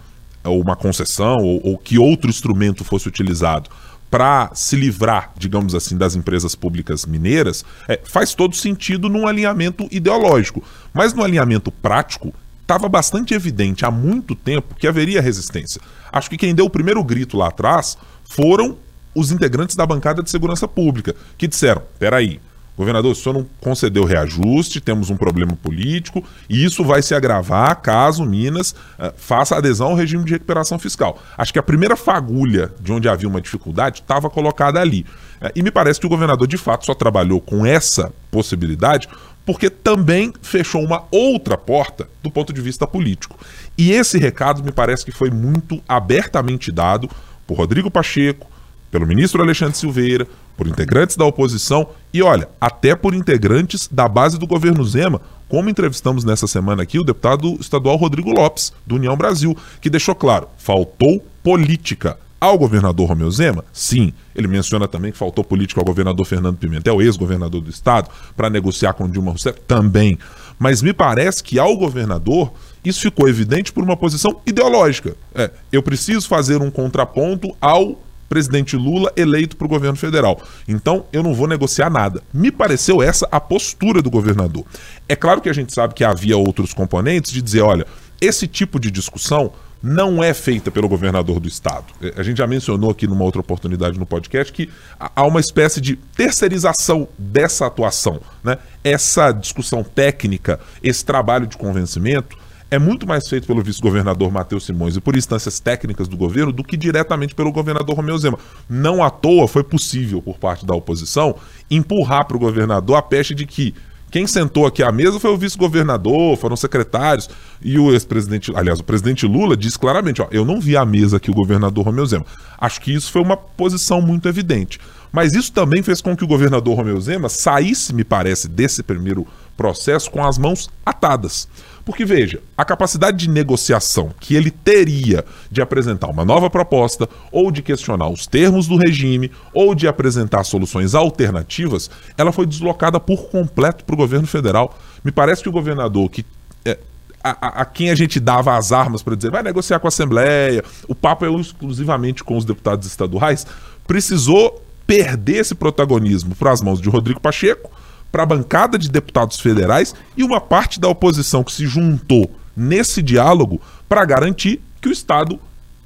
ou 0.45 0.61
uma 0.61 0.77
concessão 0.77 1.37
ou, 1.39 1.61
ou 1.65 1.79
que 1.79 1.99
outro 1.99 2.31
instrumento 2.31 2.85
fosse 2.85 3.09
utilizado 3.09 3.69
para 4.11 4.51
se 4.55 4.77
livrar, 4.77 5.33
digamos 5.37 5.75
assim, 5.75 5.97
das 5.97 6.15
empresas 6.15 6.55
públicas 6.55 7.05
mineiras, 7.05 7.65
é, 7.89 8.01
faz 8.05 8.33
todo 8.33 8.55
sentido 8.55 9.09
num 9.09 9.27
alinhamento 9.27 9.89
ideológico. 9.91 10.63
Mas 10.93 11.13
no 11.13 11.25
alinhamento 11.25 11.73
prático, 11.73 12.33
estava 12.63 12.89
bastante 12.89 13.35
evidente 13.35 13.85
há 13.85 13.91
muito 13.91 14.35
tempo 14.35 14.75
que 14.75 14.87
haveria 14.87 15.21
resistência. 15.21 15.81
Acho 16.13 16.31
que 16.31 16.37
quem 16.37 16.55
deu 16.55 16.67
o 16.67 16.71
primeiro 16.71 17.03
grito 17.03 17.37
lá 17.37 17.49
atrás 17.49 17.99
foram 18.25 18.77
os 19.15 19.31
integrantes 19.31 19.77
da 19.77 19.87
bancada 19.87 20.23
de 20.23 20.31
segurança 20.31 20.67
pública, 20.67 21.15
que 21.39 21.47
disseram: 21.47 21.83
peraí, 21.99 22.41
governador, 22.77 23.13
o 23.13 23.15
senhor 23.15 23.35
não 23.35 23.47
concedeu 23.61 24.05
reajuste, 24.05 24.81
temos 24.81 25.09
um 25.09 25.17
problema 25.17 25.57
político, 25.57 26.25
e 26.49 26.65
isso 26.65 26.85
vai 26.85 27.01
se 27.03 27.15
agravar 27.15 27.81
caso 27.81 28.25
Minas 28.25 28.73
uh, 28.73 29.13
faça 29.17 29.57
adesão 29.57 29.89
ao 29.89 29.95
regime 29.95 30.25
de 30.25 30.33
recuperação 30.33 30.79
fiscal. 30.79 31.23
Acho 31.39 31.53
que 31.53 31.59
a 31.59 31.63
primeira 31.63 31.97
fagulha 31.97 32.73
de 32.81 32.93
onde 32.93 33.09
havia 33.09 33.29
uma 33.29 33.41
dificuldade 33.41 34.01
estava 34.01 34.29
colocada 34.29 34.81
ali. 34.81 35.07
Uh, 35.41 35.51
e 35.55 35.63
me 35.63 35.71
parece 35.71 36.01
que 36.01 36.07
o 36.07 36.11
governador, 36.11 36.49
de 36.49 36.59
fato, 36.59 36.85
só 36.85 36.95
trabalhou 36.95 37.41
com 37.41 37.65
essa 37.65 38.13
possibilidade 38.31 39.09
porque 39.47 39.69
também 39.69 40.33
fechou 40.41 40.83
uma 40.83 41.05
outra 41.11 41.57
porta 41.57 42.09
do 42.23 42.31
ponto 42.31 42.53
de 42.53 42.63
vista 42.63 42.87
político. 42.87 43.39
E 43.77 43.93
esse 43.93 44.19
recado 44.19 44.65
me 44.65 44.73
parece 44.73 45.05
que 45.05 45.13
foi 45.13 45.31
muito 45.31 45.83
abertamente 45.87 46.73
dado 46.73 47.11
por 47.47 47.59
Rodrigo 47.59 47.91
Pacheco, 47.91 48.47
pelo 48.91 49.07
ministro 49.07 49.43
Alexandre 49.43 49.77
Silveira, 49.77 50.27
por 50.57 50.69
integrantes 50.69 51.17
da 51.17 51.25
oposição 51.25 51.89
e, 52.13 52.23
olha, 52.23 52.49
até 52.61 52.95
por 52.95 53.13
integrantes 53.13 53.89
da 53.91 54.07
base 54.07 54.39
do 54.39 54.47
governo 54.47 54.85
Zema, 54.85 55.21
como 55.49 55.69
entrevistamos 55.69 56.25
nessa 56.25 56.47
semana 56.47 56.83
aqui 56.83 56.99
o 56.99 57.05
deputado 57.05 57.57
estadual 57.61 57.97
Rodrigo 57.97 58.31
Lopes, 58.33 58.73
do 58.87 58.95
União 58.95 59.17
Brasil, 59.17 59.57
que 59.81 59.91
deixou 59.91 60.15
claro: 60.15 60.49
faltou 60.57 61.25
política. 61.43 62.19
Ao 62.41 62.59
governador 62.59 63.09
Romeu 63.09 63.31
Zema? 63.31 63.65
Sim. 63.73 64.13
Ele 64.35 64.47
menciona 64.47 64.87
também 64.87 65.11
que 65.11 65.17
faltou 65.17 65.43
política 65.43 65.81
ao 65.81 65.85
governador 65.85 66.27
Fernando 66.27 66.59
Pimentel, 66.59 67.01
ex-governador 67.01 67.63
do 67.63 67.71
estado, 67.71 68.11
para 68.37 68.51
negociar 68.51 68.93
com 68.93 69.09
Dilma 69.09 69.31
Rousseff? 69.31 69.59
Também. 69.63 70.19
Mas 70.59 70.83
me 70.83 70.93
parece 70.93 71.43
que 71.43 71.59
ao 71.59 71.75
governador 71.75 72.53
isso 72.85 73.01
ficou 73.01 73.29
evidente 73.29 73.73
por 73.73 73.83
uma 73.83 73.97
posição 73.97 74.41
ideológica. 74.47 75.17
É, 75.35 75.51
eu 75.73 75.83
preciso 75.83 76.29
fazer 76.29 76.61
um 76.61 76.71
contraponto 76.71 77.55
ao 77.61 77.99
presidente 78.29 78.77
Lula 78.77 79.13
eleito 79.17 79.57
para 79.57 79.65
o 79.65 79.69
governo 79.69 79.97
federal. 79.97 80.41
Então 80.67 81.05
eu 81.13 81.23
não 81.23 81.35
vou 81.35 81.47
negociar 81.47 81.89
nada. 81.89 82.23
Me 82.33 82.51
pareceu 82.51 83.03
essa 83.03 83.29
a 83.31 83.41
postura 83.41 84.03
do 84.03 84.11
governador. 84.11 84.65
É 85.09 85.15
claro 85.15 85.41
que 85.41 85.49
a 85.49 85.53
gente 85.53 85.73
sabe 85.73 85.95
que 85.95 86.05
havia 86.05 86.37
outros 86.37 86.75
componentes 86.75 87.31
de 87.31 87.41
dizer, 87.41 87.63
olha, 87.63 87.87
esse 88.21 88.47
tipo 88.47 88.81
de 88.81 88.91
discussão 88.91 89.53
não 89.83 90.25
é 90.25 90.33
feita 90.33 90.71
pelo 90.71 90.89
governador 90.89 91.39
do 91.39 91.47
estado. 91.47 91.85
É, 92.01 92.15
a 92.17 92.23
gente 92.23 92.39
já 92.39 92.47
mencionou 92.47 92.91
aqui 92.91 93.07
numa 93.07 93.23
outra 93.23 93.41
oportunidade 93.41 93.99
no 93.99 94.07
podcast 94.07 94.51
que 94.51 94.71
há 94.99 95.25
uma 95.27 95.41
espécie 95.41 95.79
de 95.79 95.97
terceirização 96.17 97.07
dessa 97.19 97.67
atuação. 97.67 98.19
Né? 98.43 98.57
Essa 98.83 99.31
discussão 99.31 99.85
técnica, 99.85 100.59
esse 100.83 101.05
trabalho 101.05 101.47
de 101.47 101.59
convencimento, 101.59 102.37
é 102.75 102.79
muito 102.79 103.07
mais 103.07 103.29
feito 103.29 103.47
pelo 103.47 103.63
vice-governador 103.63 104.31
Matheus 104.31 104.67
Simões 104.67 104.97
e 104.97 105.01
por 105.01 105.17
instâncias 105.17 105.61
técnicas 105.61 106.09
do 106.09 106.17
governo 106.17 106.53
do 106.53 106.65
que 106.65 106.77
diretamente 106.77 107.35
pelo 107.35 107.53
governador 107.53 107.97
Romeu 107.97 108.19
Zema. 108.19 108.39
Não 108.69 109.03
à 109.03 109.11
toa 109.11 109.47
foi 109.47 109.63
possível, 109.63 110.21
por 110.21 110.39
parte 110.39 110.67
da 110.67 110.75
oposição, 110.75 111.37
empurrar 111.71 112.27
para 112.27 112.37
o 112.37 112.41
governador 112.41 112.97
a 112.97 113.03
peste 113.03 113.35
de 113.35 113.47
que 113.47 113.75
quem 114.15 114.29
sentou 114.29 114.65
aqui 114.65 114.81
à 114.81 114.93
mesa 114.93 115.19
foi 115.19 115.33
o 115.33 115.37
vice-governador, 115.37 116.37
foram 116.37 116.55
secretários. 116.55 117.29
E 117.61 117.77
o 117.81 117.91
ex-presidente, 117.93 118.53
aliás, 118.55 118.79
o 118.79 118.85
presidente 118.85 119.27
Lula 119.27 119.57
disse 119.57 119.77
claramente: 119.77 120.23
ó, 120.23 120.29
eu 120.31 120.45
não 120.45 120.61
vi 120.61 120.77
a 120.77 120.85
mesa 120.85 121.17
aqui 121.17 121.33
o 121.33 121.35
governador 121.35 121.85
Romeu 121.85 122.07
Zema. 122.07 122.25
Acho 122.57 122.81
que 122.81 122.95
isso 122.95 123.11
foi 123.11 123.23
uma 123.23 123.37
posição 123.37 124.01
muito 124.01 124.29
evidente. 124.29 124.79
Mas 125.11 125.35
isso 125.35 125.53
também 125.53 125.83
fez 125.83 126.01
com 126.01 126.17
que 126.17 126.23
o 126.23 126.29
governador 126.29 126.77
Romeu 126.77 127.01
Zema 127.01 127.29
saísse, 127.29 127.93
me 127.93 128.05
parece, 128.05 128.47
desse 128.47 128.85
primeiro 128.85 129.27
processo 129.57 130.11
com 130.11 130.25
as 130.25 130.39
mãos 130.39 130.69
atadas. 130.85 131.49
Porque 131.85 132.05
veja, 132.05 132.41
a 132.57 132.65
capacidade 132.65 133.19
de 133.19 133.29
negociação 133.29 134.11
que 134.19 134.35
ele 134.35 134.51
teria 134.51 135.25
de 135.51 135.61
apresentar 135.61 136.09
uma 136.09 136.25
nova 136.25 136.49
proposta, 136.49 137.09
ou 137.31 137.51
de 137.51 137.61
questionar 137.61 138.09
os 138.09 138.27
termos 138.27 138.67
do 138.67 138.77
regime, 138.77 139.31
ou 139.53 139.75
de 139.75 139.87
apresentar 139.87 140.45
soluções 140.45 140.95
alternativas, 140.95 141.91
ela 142.17 142.33
foi 142.33 142.47
deslocada 142.47 142.99
por 142.99 143.29
completo 143.29 143.85
para 143.85 143.95
o 143.95 143.99
governo 143.99 144.27
federal. 144.27 144.79
Me 145.05 145.13
parece 145.13 145.43
que 145.43 145.49
o 145.49 145.53
governador 145.53 146.09
que 146.09 146.25
é, 146.65 146.79
a, 147.23 147.63
a, 147.63 147.65
quem 147.67 147.91
a 147.91 147.95
gente 147.95 148.19
dava 148.19 148.57
as 148.57 148.73
armas 148.73 149.03
para 149.03 149.15
dizer 149.15 149.31
vai 149.31 149.43
negociar 149.43 149.79
com 149.79 149.87
a 149.87 149.89
Assembleia, 149.89 150.65
o 150.89 150.95
papo 150.95 151.27
é 151.27 151.33
exclusivamente 151.33 152.25
com 152.25 152.37
os 152.37 152.47
deputados 152.47 152.87
estaduais, 152.87 153.47
precisou 153.87 154.63
perder 154.87 155.37
esse 155.37 155.55
protagonismo 155.55 156.35
para 156.35 156.51
as 156.51 156.63
mãos 156.63 156.81
de 156.81 156.89
Rodrigo 156.89 157.21
Pacheco 157.21 157.71
para 158.15 158.23
a 158.23 158.27
bancada 158.27 158.79
de 158.79 158.89
deputados 158.89 159.41
federais 159.41 159.93
e 160.17 160.23
uma 160.23 160.41
parte 160.41 160.79
da 160.79 160.87
oposição 160.87 161.43
que 161.43 161.51
se 161.51 161.67
juntou 161.67 162.31
nesse 162.57 163.03
diálogo 163.03 163.61
para 163.89 164.05
garantir 164.05 164.61
que 164.81 164.89
o 164.89 164.93
Estado 164.93 165.37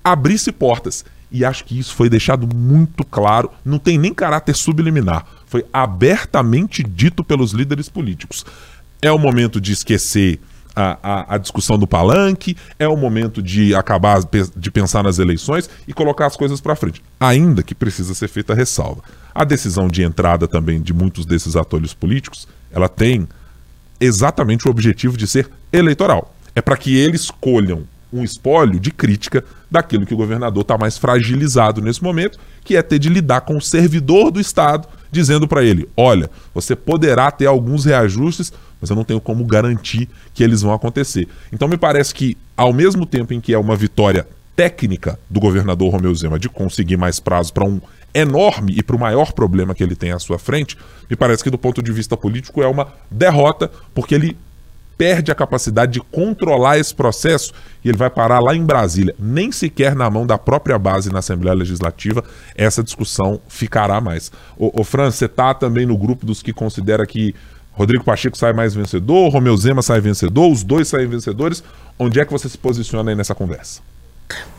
abrisse 0.04 0.52
portas. 0.52 1.06
E 1.32 1.42
acho 1.42 1.64
que 1.64 1.78
isso 1.78 1.94
foi 1.94 2.10
deixado 2.10 2.46
muito 2.54 3.02
claro, 3.02 3.50
não 3.64 3.78
tem 3.78 3.96
nem 3.96 4.12
caráter 4.12 4.54
subliminar, 4.54 5.24
foi 5.46 5.64
abertamente 5.72 6.82
dito 6.82 7.24
pelos 7.24 7.52
líderes 7.52 7.88
políticos. 7.88 8.44
É 9.00 9.10
o 9.10 9.18
momento 9.18 9.58
de 9.58 9.72
esquecer 9.72 10.38
a, 10.74 10.98
a, 11.02 11.34
a, 11.34 11.38
discussão 11.38 11.78
do 11.78 11.86
palanque, 11.86 12.56
é 12.78 12.86
o 12.86 12.96
momento 12.96 13.42
de 13.42 13.74
acabar 13.74 14.20
de 14.56 14.70
pensar 14.70 15.02
nas 15.02 15.18
eleições 15.18 15.68
e 15.86 15.92
colocar 15.92 16.26
as 16.26 16.36
coisas 16.36 16.60
para 16.60 16.76
frente. 16.76 17.02
Ainda 17.18 17.62
que 17.62 17.74
precisa 17.74 18.14
ser 18.14 18.28
feita 18.28 18.54
ressalva. 18.54 19.02
A 19.34 19.44
decisão 19.44 19.88
de 19.88 20.02
entrada 20.02 20.46
também 20.46 20.80
de 20.80 20.92
muitos 20.92 21.26
desses 21.26 21.56
atores 21.56 21.94
políticos, 21.94 22.46
ela 22.70 22.88
tem 22.88 23.28
exatamente 24.00 24.66
o 24.66 24.70
objetivo 24.70 25.16
de 25.16 25.26
ser 25.26 25.50
eleitoral. 25.72 26.34
É 26.54 26.60
para 26.60 26.76
que 26.76 26.96
eles 26.96 27.30
colham 27.30 27.84
um 28.12 28.24
espólio 28.24 28.80
de 28.80 28.90
crítica 28.90 29.44
daquilo 29.70 30.06
que 30.06 30.14
o 30.14 30.16
governador 30.16 30.62
está 30.62 30.78
mais 30.78 30.96
fragilizado 30.96 31.82
nesse 31.82 32.02
momento, 32.02 32.38
que 32.64 32.76
é 32.76 32.82
ter 32.82 32.98
de 32.98 33.08
lidar 33.08 33.42
com 33.42 33.56
o 33.56 33.60
servidor 33.60 34.30
do 34.30 34.40
Estado, 34.40 34.88
dizendo 35.10 35.46
para 35.46 35.62
ele: 35.62 35.88
olha, 35.96 36.30
você 36.54 36.74
poderá 36.74 37.30
ter 37.30 37.46
alguns 37.46 37.84
reajustes, 37.84 38.52
mas 38.80 38.90
eu 38.90 38.96
não 38.96 39.04
tenho 39.04 39.20
como 39.20 39.44
garantir 39.44 40.08
que 40.32 40.42
eles 40.42 40.62
vão 40.62 40.72
acontecer. 40.72 41.28
Então 41.52 41.68
me 41.68 41.76
parece 41.76 42.14
que, 42.14 42.36
ao 42.56 42.72
mesmo 42.72 43.06
tempo 43.06 43.32
em 43.34 43.40
que 43.40 43.52
é 43.52 43.58
uma 43.58 43.76
vitória 43.76 44.26
técnica 44.54 45.18
do 45.30 45.38
governador 45.38 45.92
Romeu 45.92 46.14
Zema 46.14 46.38
de 46.38 46.48
conseguir 46.48 46.96
mais 46.96 47.20
prazo 47.20 47.52
para 47.52 47.64
um 47.64 47.80
enorme 48.12 48.74
e 48.76 48.82
para 48.82 48.96
o 48.96 48.98
maior 48.98 49.32
problema 49.32 49.74
que 49.74 49.82
ele 49.82 49.94
tem 49.94 50.12
à 50.12 50.18
sua 50.18 50.38
frente, 50.38 50.76
me 51.08 51.16
parece 51.16 51.44
que 51.44 51.50
do 51.50 51.58
ponto 51.58 51.82
de 51.82 51.92
vista 51.92 52.16
político 52.16 52.62
é 52.62 52.66
uma 52.66 52.88
derrota, 53.10 53.70
porque 53.94 54.14
ele 54.14 54.36
perde 54.98 55.30
a 55.30 55.34
capacidade 55.34 55.92
de 55.92 56.00
controlar 56.00 56.76
esse 56.76 56.92
processo 56.92 57.52
e 57.84 57.88
ele 57.88 57.96
vai 57.96 58.10
parar 58.10 58.40
lá 58.40 58.54
em 58.54 58.64
Brasília. 58.64 59.14
Nem 59.16 59.52
sequer 59.52 59.94
na 59.94 60.10
mão 60.10 60.26
da 60.26 60.36
própria 60.36 60.76
base 60.76 61.12
na 61.12 61.20
Assembleia 61.20 61.54
Legislativa 61.54 62.24
essa 62.56 62.82
discussão 62.82 63.40
ficará 63.46 64.00
mais. 64.00 64.32
Ô, 64.58 64.80
ô 64.80 64.82
Fran, 64.82 65.12
você 65.12 65.26
está 65.26 65.54
também 65.54 65.86
no 65.86 65.96
grupo 65.96 66.26
dos 66.26 66.42
que 66.42 66.52
considera 66.52 67.06
que 67.06 67.32
Rodrigo 67.78 68.02
Pacheco 68.02 68.36
sai 68.36 68.52
mais 68.52 68.74
vencedor, 68.74 69.28
Romeu 69.28 69.56
Zema 69.56 69.82
sai 69.82 70.00
vencedor, 70.00 70.50
os 70.50 70.64
dois 70.64 70.88
saem 70.88 71.06
vencedores. 71.06 71.62
Onde 71.96 72.18
é 72.18 72.24
que 72.24 72.32
você 72.32 72.48
se 72.48 72.58
posiciona 72.58 73.12
aí 73.12 73.16
nessa 73.16 73.36
conversa? 73.36 73.80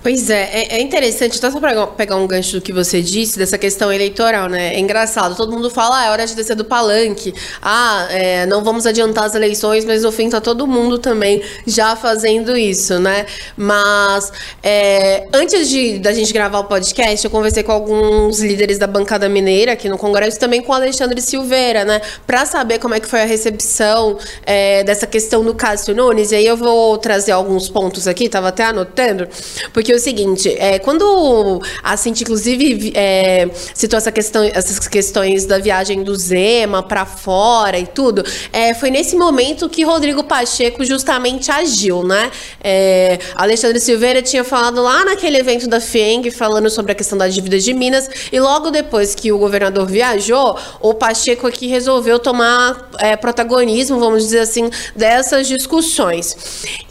Pois 0.01 0.29
é, 0.29 0.49
é, 0.53 0.77
é 0.77 0.81
interessante, 0.81 1.37
só 1.37 1.59
para 1.59 1.85
pegar 1.87 2.15
um 2.15 2.25
gancho 2.25 2.53
do 2.53 2.61
que 2.61 2.71
você 2.71 3.01
disse, 3.01 3.37
dessa 3.37 3.57
questão 3.57 3.91
eleitoral, 3.91 4.47
né? 4.47 4.73
É 4.73 4.79
engraçado, 4.79 5.35
todo 5.35 5.51
mundo 5.51 5.69
fala, 5.69 5.99
ah, 5.99 6.05
é 6.05 6.09
hora 6.09 6.25
de 6.25 6.35
descer 6.35 6.55
do 6.55 6.63
palanque, 6.63 7.33
ah, 7.61 8.07
é, 8.09 8.45
não 8.45 8.63
vamos 8.63 8.85
adiantar 8.85 9.25
as 9.25 9.35
eleições, 9.35 9.83
mas 9.83 10.03
no 10.03 10.11
fim 10.11 10.29
tá 10.29 10.39
todo 10.39 10.65
mundo 10.65 10.99
também 10.99 11.43
já 11.67 11.97
fazendo 11.97 12.57
isso, 12.57 12.97
né? 12.97 13.25
Mas 13.57 14.31
é, 14.63 15.27
antes 15.33 15.69
de 15.69 15.99
da 15.99 16.13
gente 16.13 16.31
gravar 16.31 16.59
o 16.59 16.63
podcast, 16.63 17.25
eu 17.25 17.29
conversei 17.29 17.61
com 17.61 17.73
alguns 17.73 18.39
líderes 18.39 18.77
da 18.77 18.87
bancada 18.87 19.27
mineira 19.27 19.73
aqui 19.73 19.89
no 19.89 19.97
Congresso, 19.97 20.39
também 20.39 20.61
com 20.61 20.71
o 20.71 20.75
Alexandre 20.75 21.19
Silveira, 21.21 21.83
né? 21.83 22.01
Para 22.25 22.45
saber 22.45 22.79
como 22.79 22.93
é 22.93 23.01
que 23.01 23.07
foi 23.07 23.21
a 23.21 23.25
recepção 23.25 24.17
é, 24.45 24.81
dessa 24.81 25.05
questão 25.05 25.43
do 25.43 25.53
Cássio 25.53 25.93
Nunes, 25.93 26.31
e 26.31 26.35
aí 26.35 26.45
eu 26.45 26.55
vou 26.55 26.97
trazer 26.97 27.33
alguns 27.33 27.67
pontos 27.67 28.07
aqui, 28.07 28.29
tava 28.29 28.47
até 28.47 28.63
anotando, 28.63 29.27
porque 29.73 29.91
é 29.91 29.95
o 29.95 29.99
seguinte, 29.99 30.49
é, 30.57 30.79
quando 30.79 31.61
a 31.83 31.97
Cinti, 31.97 32.23
inclusive, 32.23 32.91
é, 32.95 33.49
citou 33.73 33.97
essa 33.97 34.11
questão, 34.11 34.43
essas 34.43 34.87
questões 34.87 35.45
da 35.45 35.57
viagem 35.57 36.03
do 36.03 36.15
Zema 36.15 36.83
para 36.83 37.05
fora 37.05 37.77
e 37.77 37.87
tudo, 37.87 38.23
é, 38.51 38.73
foi 38.73 38.89
nesse 38.89 39.15
momento 39.15 39.69
que 39.69 39.83
Rodrigo 39.83 40.23
Pacheco 40.23 40.83
justamente 40.83 41.51
agiu, 41.51 42.03
né? 42.03 42.31
É, 42.63 43.19
Alexandre 43.35 43.79
Silveira 43.79 44.21
tinha 44.21 44.43
falado 44.43 44.81
lá 44.81 45.05
naquele 45.05 45.37
evento 45.37 45.67
da 45.67 45.79
FENG, 45.79 46.31
falando 46.31 46.69
sobre 46.69 46.91
a 46.91 46.95
questão 46.95 47.17
da 47.17 47.27
dívida 47.27 47.59
de 47.59 47.73
Minas, 47.73 48.09
e 48.31 48.39
logo 48.39 48.69
depois 48.71 49.15
que 49.15 49.31
o 49.31 49.37
governador 49.37 49.85
viajou, 49.85 50.57
o 50.79 50.93
Pacheco 50.93 51.47
aqui 51.47 51.67
resolveu 51.67 52.19
tomar 52.19 52.89
é, 52.99 53.15
protagonismo, 53.15 53.99
vamos 53.99 54.23
dizer 54.23 54.39
assim, 54.39 54.69
dessas 54.95 55.47
discussões. 55.47 56.35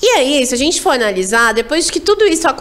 E 0.01 0.07
aí, 0.19 0.47
se 0.47 0.55
a 0.55 0.59
gente 0.59 0.81
for 0.81 0.91
analisar, 0.91 1.53
depois 1.55 1.91
que 1.91 2.01
tudo 2.01 2.25
isso 2.25 2.47
aconteceu, 2.47 2.58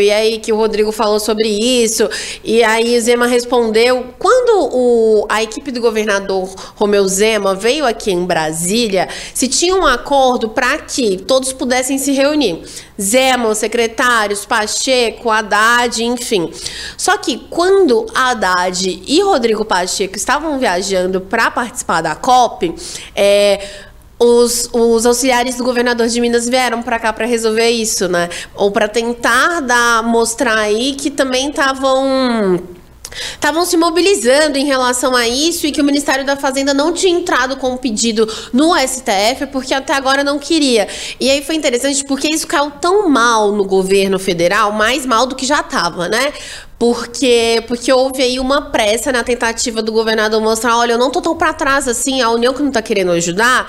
e 0.00 0.10
aí 0.10 0.38
que 0.38 0.52
o 0.52 0.56
Rodrigo 0.56 0.92
falou 0.92 1.18
sobre 1.18 1.48
isso, 1.48 2.08
e 2.44 2.62
aí 2.62 2.98
Zema 3.00 3.26
respondeu. 3.26 4.06
Quando 4.18 4.70
o, 4.72 5.26
a 5.28 5.42
equipe 5.42 5.70
do 5.70 5.80
governador 5.80 6.48
Romeu 6.74 7.06
Zema 7.08 7.54
veio 7.54 7.84
aqui 7.84 8.10
em 8.10 8.24
Brasília, 8.24 9.08
se 9.34 9.48
tinha 9.48 9.74
um 9.74 9.86
acordo 9.86 10.50
para 10.50 10.78
que 10.78 11.16
todos 11.18 11.52
pudessem 11.52 11.98
se 11.98 12.12
reunir. 12.12 12.62
Zema, 13.00 13.48
os 13.48 13.58
secretários, 13.58 14.46
Pacheco, 14.46 15.30
Haddad, 15.30 16.02
enfim. 16.02 16.50
Só 16.96 17.16
que 17.18 17.38
quando 17.50 18.06
Haddad 18.14 19.02
e 19.06 19.20
Rodrigo 19.20 19.64
Pacheco 19.64 20.16
estavam 20.16 20.58
viajando 20.58 21.20
para 21.20 21.50
participar 21.50 22.00
da 22.00 22.14
COP, 22.14 22.74
é, 23.14 23.85
os, 24.18 24.68
os 24.72 25.04
auxiliares 25.04 25.56
do 25.56 25.64
governador 25.64 26.08
de 26.08 26.20
Minas 26.20 26.48
vieram 26.48 26.82
para 26.82 26.98
cá 26.98 27.12
para 27.12 27.26
resolver 27.26 27.68
isso, 27.70 28.08
né? 28.08 28.28
Ou 28.54 28.70
para 28.70 28.88
tentar 28.88 29.60
dar, 29.60 30.02
mostrar 30.02 30.56
aí 30.56 30.94
que 30.94 31.10
também 31.10 31.50
estavam 31.50 32.62
estavam 33.32 33.64
se 33.64 33.76
mobilizando 33.76 34.58
em 34.58 34.66
relação 34.66 35.16
a 35.16 35.26
isso 35.26 35.66
e 35.66 35.72
que 35.72 35.80
o 35.80 35.84
Ministério 35.84 36.24
da 36.24 36.36
Fazenda 36.36 36.74
não 36.74 36.92
tinha 36.92 37.16
entrado 37.16 37.56
com 37.56 37.70
um 37.70 37.76
pedido 37.76 38.28
no 38.52 38.74
STF 38.76 39.46
porque 39.52 39.72
até 39.72 39.94
agora 39.94 40.22
não 40.22 40.38
queria. 40.38 40.88
E 41.18 41.30
aí 41.30 41.42
foi 41.42 41.54
interessante 41.54 42.04
porque 42.04 42.28
isso 42.28 42.46
caiu 42.46 42.70
tão 42.70 43.08
mal 43.08 43.52
no 43.52 43.64
governo 43.64 44.18
federal, 44.18 44.72
mais 44.72 45.06
mal 45.06 45.26
do 45.26 45.34
que 45.34 45.46
já 45.46 45.60
estava, 45.60 46.08
né? 46.08 46.32
Porque, 46.78 47.64
porque 47.66 47.90
houve 47.90 48.22
aí 48.22 48.38
uma 48.38 48.70
pressa 48.70 49.10
na 49.10 49.24
tentativa 49.24 49.80
do 49.80 49.92
governador 49.92 50.42
mostrar, 50.42 50.76
olha, 50.76 50.92
eu 50.92 50.98
não 50.98 51.10
tô 51.10 51.22
tão 51.22 51.34
para 51.34 51.54
trás 51.54 51.88
assim, 51.88 52.20
a 52.20 52.30
União 52.30 52.52
que 52.52 52.62
não 52.62 52.70
tá 52.70 52.82
querendo 52.82 53.12
ajudar. 53.12 53.66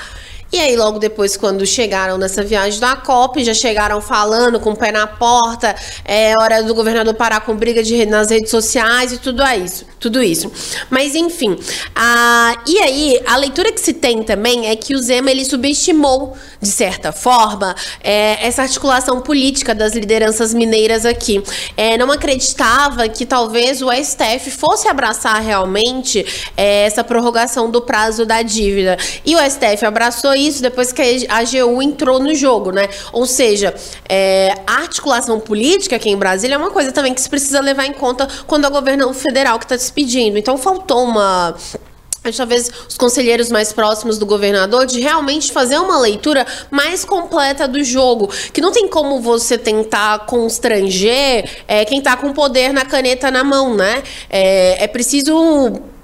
E 0.51 0.59
aí, 0.59 0.77
logo 0.77 0.97
depois, 0.97 1.35
quando 1.35 1.65
chegaram 1.65 2.17
nessa 2.17 2.41
viagem 2.41 2.79
da 2.79 2.95
COP, 2.95 3.43
já 3.43 3.53
chegaram 3.53 3.99
falando 3.99 4.59
com 4.61 4.71
o 4.71 4.75
pé 4.75 4.93
na 4.93 5.05
porta, 5.05 5.75
é 6.05 6.33
hora 6.39 6.63
do 6.63 6.73
governador 6.73 7.13
parar 7.13 7.41
com 7.41 7.53
briga 7.53 7.83
de, 7.83 8.05
nas 8.05 8.29
redes 8.29 8.49
sociais 8.49 9.11
e 9.11 9.17
tudo 9.17 9.43
isso. 9.43 9.85
Tudo 9.99 10.23
isso. 10.23 10.49
Mas, 10.89 11.15
enfim. 11.15 11.57
A, 11.93 12.55
e 12.65 12.79
aí, 12.79 13.21
a 13.25 13.35
leitura 13.35 13.73
que 13.73 13.81
se 13.81 13.93
tem 13.93 14.23
também 14.23 14.67
é 14.67 14.75
que 14.75 14.95
o 14.95 14.99
Zema 14.99 15.31
ele 15.31 15.43
subestimou, 15.43 16.37
de 16.61 16.69
certa 16.69 17.11
forma, 17.11 17.75
é, 18.01 18.37
essa 18.47 18.61
articulação 18.61 19.19
política 19.19 19.75
das 19.75 19.93
lideranças 19.93 20.53
mineiras 20.53 21.05
aqui. 21.05 21.43
É, 21.75 21.97
não 21.97 22.09
acreditava 22.09 23.09
que 23.09 23.25
talvez 23.25 23.81
o 23.81 23.91
STF 23.91 24.49
fosse 24.51 24.87
abraçar 24.87 25.41
realmente 25.41 26.25
é, 26.55 26.85
essa 26.85 27.03
prorrogação 27.03 27.69
do 27.69 27.81
prazo 27.81 28.25
da 28.25 28.41
dívida. 28.41 28.97
E 29.25 29.35
o 29.35 29.39
STF 29.39 29.85
abraçou 29.85 30.36
isso 30.37 30.61
depois 30.61 30.91
que 30.91 31.27
a 31.29 31.37
AGU 31.37 31.81
entrou 31.81 32.19
no 32.19 32.33
jogo, 32.35 32.71
né? 32.71 32.89
Ou 33.11 33.25
seja, 33.25 33.73
é, 34.07 34.53
a 34.65 34.77
articulação 34.77 35.39
política 35.39 35.95
aqui 35.95 36.09
em 36.09 36.17
Brasília 36.17 36.55
é 36.55 36.57
uma 36.57 36.71
coisa 36.71 36.91
também 36.91 37.13
que 37.13 37.21
se 37.21 37.29
precisa 37.29 37.59
levar 37.59 37.85
em 37.85 37.93
conta 37.93 38.27
quando 38.45 38.65
a 38.65 38.69
governação 38.69 39.13
federal 39.13 39.59
que 39.59 39.65
está 39.65 39.75
despedindo. 39.75 40.37
Então 40.37 40.57
faltou 40.57 41.03
uma 41.03 41.55
talvez 42.35 42.69
os 42.87 42.97
conselheiros 42.97 43.49
mais 43.49 43.71
próximos 43.71 44.17
do 44.17 44.25
governador 44.25 44.85
de 44.85 44.99
realmente 44.99 45.51
fazer 45.51 45.77
uma 45.77 45.97
leitura 45.99 46.45
mais 46.69 47.05
completa 47.05 47.67
do 47.67 47.83
jogo, 47.83 48.29
que 48.51 48.59
não 48.59 48.71
tem 48.71 48.87
como 48.87 49.21
você 49.21 49.57
tentar 49.57 50.25
constranger 50.25 51.49
é, 51.67 51.85
quem 51.85 51.99
está 51.99 52.17
com 52.17 52.33
poder 52.33 52.73
na 52.73 52.83
caneta 52.83 53.31
na 53.31 53.43
mão, 53.43 53.75
né? 53.75 54.03
É, 54.29 54.83
é 54.83 54.87
preciso 54.87 55.31
é, 55.73 55.96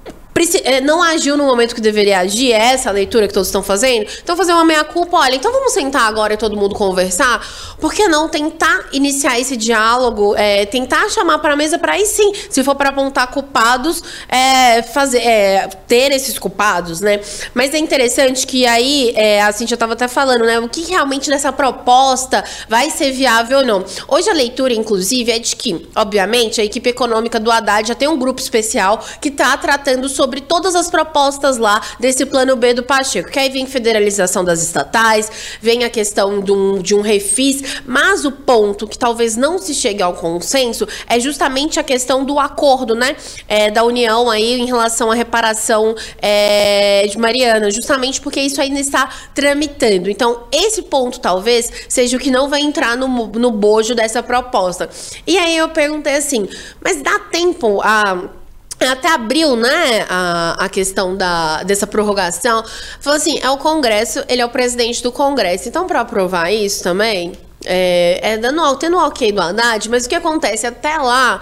não 0.82 1.02
agiu 1.02 1.36
no 1.36 1.44
momento 1.44 1.74
que 1.74 1.80
deveria 1.80 2.18
agir, 2.18 2.52
é 2.52 2.72
essa 2.72 2.90
a 2.90 2.92
leitura 2.92 3.28
que 3.28 3.32
todos 3.32 3.48
estão 3.48 3.62
fazendo. 3.62 4.06
Então, 4.22 4.36
fazer 4.36 4.52
uma 4.52 4.64
meia-culpa, 4.64 5.16
olha, 5.16 5.36
então 5.36 5.52
vamos 5.52 5.72
sentar 5.72 6.02
agora 6.02 6.34
e 6.34 6.36
todo 6.36 6.56
mundo 6.56 6.74
conversar? 6.74 7.46
Por 7.78 7.92
que 7.94 8.08
não 8.08 8.28
tentar 8.28 8.88
iniciar 8.92 9.38
esse 9.38 9.56
diálogo, 9.56 10.34
é, 10.36 10.66
tentar 10.66 11.08
chamar 11.08 11.38
para 11.38 11.52
a 11.52 11.56
mesa 11.56 11.78
para 11.78 11.92
aí 11.92 12.04
sim, 12.04 12.32
se 12.50 12.64
for 12.64 12.74
para 12.74 12.88
apontar 12.88 13.28
culpados, 13.28 14.02
é, 14.28 14.82
fazer, 14.82 15.18
é, 15.18 15.68
ter 15.86 16.10
esses 16.10 16.38
culpados, 16.38 17.00
né? 17.00 17.20
Mas 17.52 17.72
é 17.72 17.78
interessante 17.78 18.46
que 18.46 18.66
aí, 18.66 19.14
a 19.40 19.52
Cintia 19.52 19.74
estava 19.74 19.92
até 19.92 20.08
falando, 20.08 20.44
né? 20.44 20.58
O 20.58 20.68
que 20.68 20.82
realmente 20.82 21.30
nessa 21.30 21.52
proposta 21.52 22.42
vai 22.68 22.90
ser 22.90 23.12
viável 23.12 23.58
ou 23.58 23.64
não. 23.64 23.84
Hoje 24.08 24.28
a 24.28 24.34
leitura, 24.34 24.74
inclusive, 24.74 25.30
é 25.30 25.38
de 25.38 25.54
que, 25.54 25.86
obviamente, 25.94 26.60
a 26.60 26.64
equipe 26.64 26.90
econômica 26.90 27.38
do 27.38 27.50
Haddad 27.50 27.86
já 27.86 27.94
tem 27.94 28.08
um 28.08 28.18
grupo 28.18 28.40
especial 28.40 29.04
que 29.20 29.28
está 29.28 29.56
tratando 29.56 30.08
sobre 30.08 30.23
sobre 30.24 30.40
todas 30.40 30.74
as 30.74 30.88
propostas 30.88 31.58
lá 31.58 31.82
desse 32.00 32.24
plano 32.24 32.56
B 32.56 32.72
do 32.72 32.82
Pacheco. 32.82 33.30
Que 33.30 33.38
aí 33.38 33.50
vem 33.50 33.66
federalização 33.66 34.42
das 34.42 34.62
estatais, 34.62 35.30
vem 35.60 35.84
a 35.84 35.90
questão 35.90 36.40
de 36.40 36.50
um, 36.50 36.78
de 36.78 36.94
um 36.94 37.02
refis, 37.02 37.82
mas 37.84 38.24
o 38.24 38.32
ponto 38.32 38.88
que 38.88 38.98
talvez 38.98 39.36
não 39.36 39.58
se 39.58 39.74
chegue 39.74 40.02
ao 40.02 40.14
consenso 40.14 40.88
é 41.06 41.20
justamente 41.20 41.78
a 41.78 41.82
questão 41.82 42.24
do 42.24 42.38
acordo, 42.38 42.94
né? 42.94 43.16
É, 43.46 43.70
da 43.70 43.84
União 43.84 44.30
aí 44.30 44.58
em 44.58 44.64
relação 44.64 45.10
à 45.10 45.14
reparação 45.14 45.94
é, 46.22 47.06
de 47.06 47.18
Mariana, 47.18 47.70
justamente 47.70 48.18
porque 48.18 48.40
isso 48.40 48.62
ainda 48.62 48.80
está 48.80 49.10
tramitando. 49.34 50.08
Então, 50.08 50.44
esse 50.50 50.80
ponto 50.82 51.20
talvez 51.20 51.70
seja 51.86 52.16
o 52.16 52.20
que 52.20 52.30
não 52.30 52.48
vai 52.48 52.62
entrar 52.62 52.96
no, 52.96 53.06
no 53.26 53.50
bojo 53.50 53.94
dessa 53.94 54.22
proposta. 54.22 54.88
E 55.26 55.36
aí 55.36 55.54
eu 55.54 55.68
perguntei 55.68 56.16
assim, 56.16 56.48
mas 56.82 57.02
dá 57.02 57.18
tempo 57.18 57.82
a 57.82 58.43
até 58.92 59.08
abril, 59.08 59.56
né, 59.56 60.06
a, 60.08 60.64
a 60.64 60.68
questão 60.68 61.16
da, 61.16 61.62
dessa 61.62 61.86
prorrogação, 61.86 62.64
falou 63.00 63.16
assim, 63.16 63.38
é 63.40 63.50
o 63.50 63.58
Congresso, 63.58 64.24
ele 64.28 64.40
é 64.40 64.46
o 64.46 64.48
presidente 64.48 65.02
do 65.02 65.12
Congresso, 65.12 65.68
então 65.68 65.86
para 65.86 66.00
aprovar 66.00 66.52
isso 66.52 66.82
também, 66.82 67.32
é, 67.64 68.20
é 68.32 68.38
dando, 68.38 68.76
tendo 68.76 68.96
o 68.96 69.00
ok 69.00 69.32
do 69.32 69.40
Haddad, 69.40 69.88
mas 69.88 70.04
o 70.04 70.08
que 70.08 70.14
acontece? 70.14 70.66
Até 70.66 70.96
lá 70.98 71.40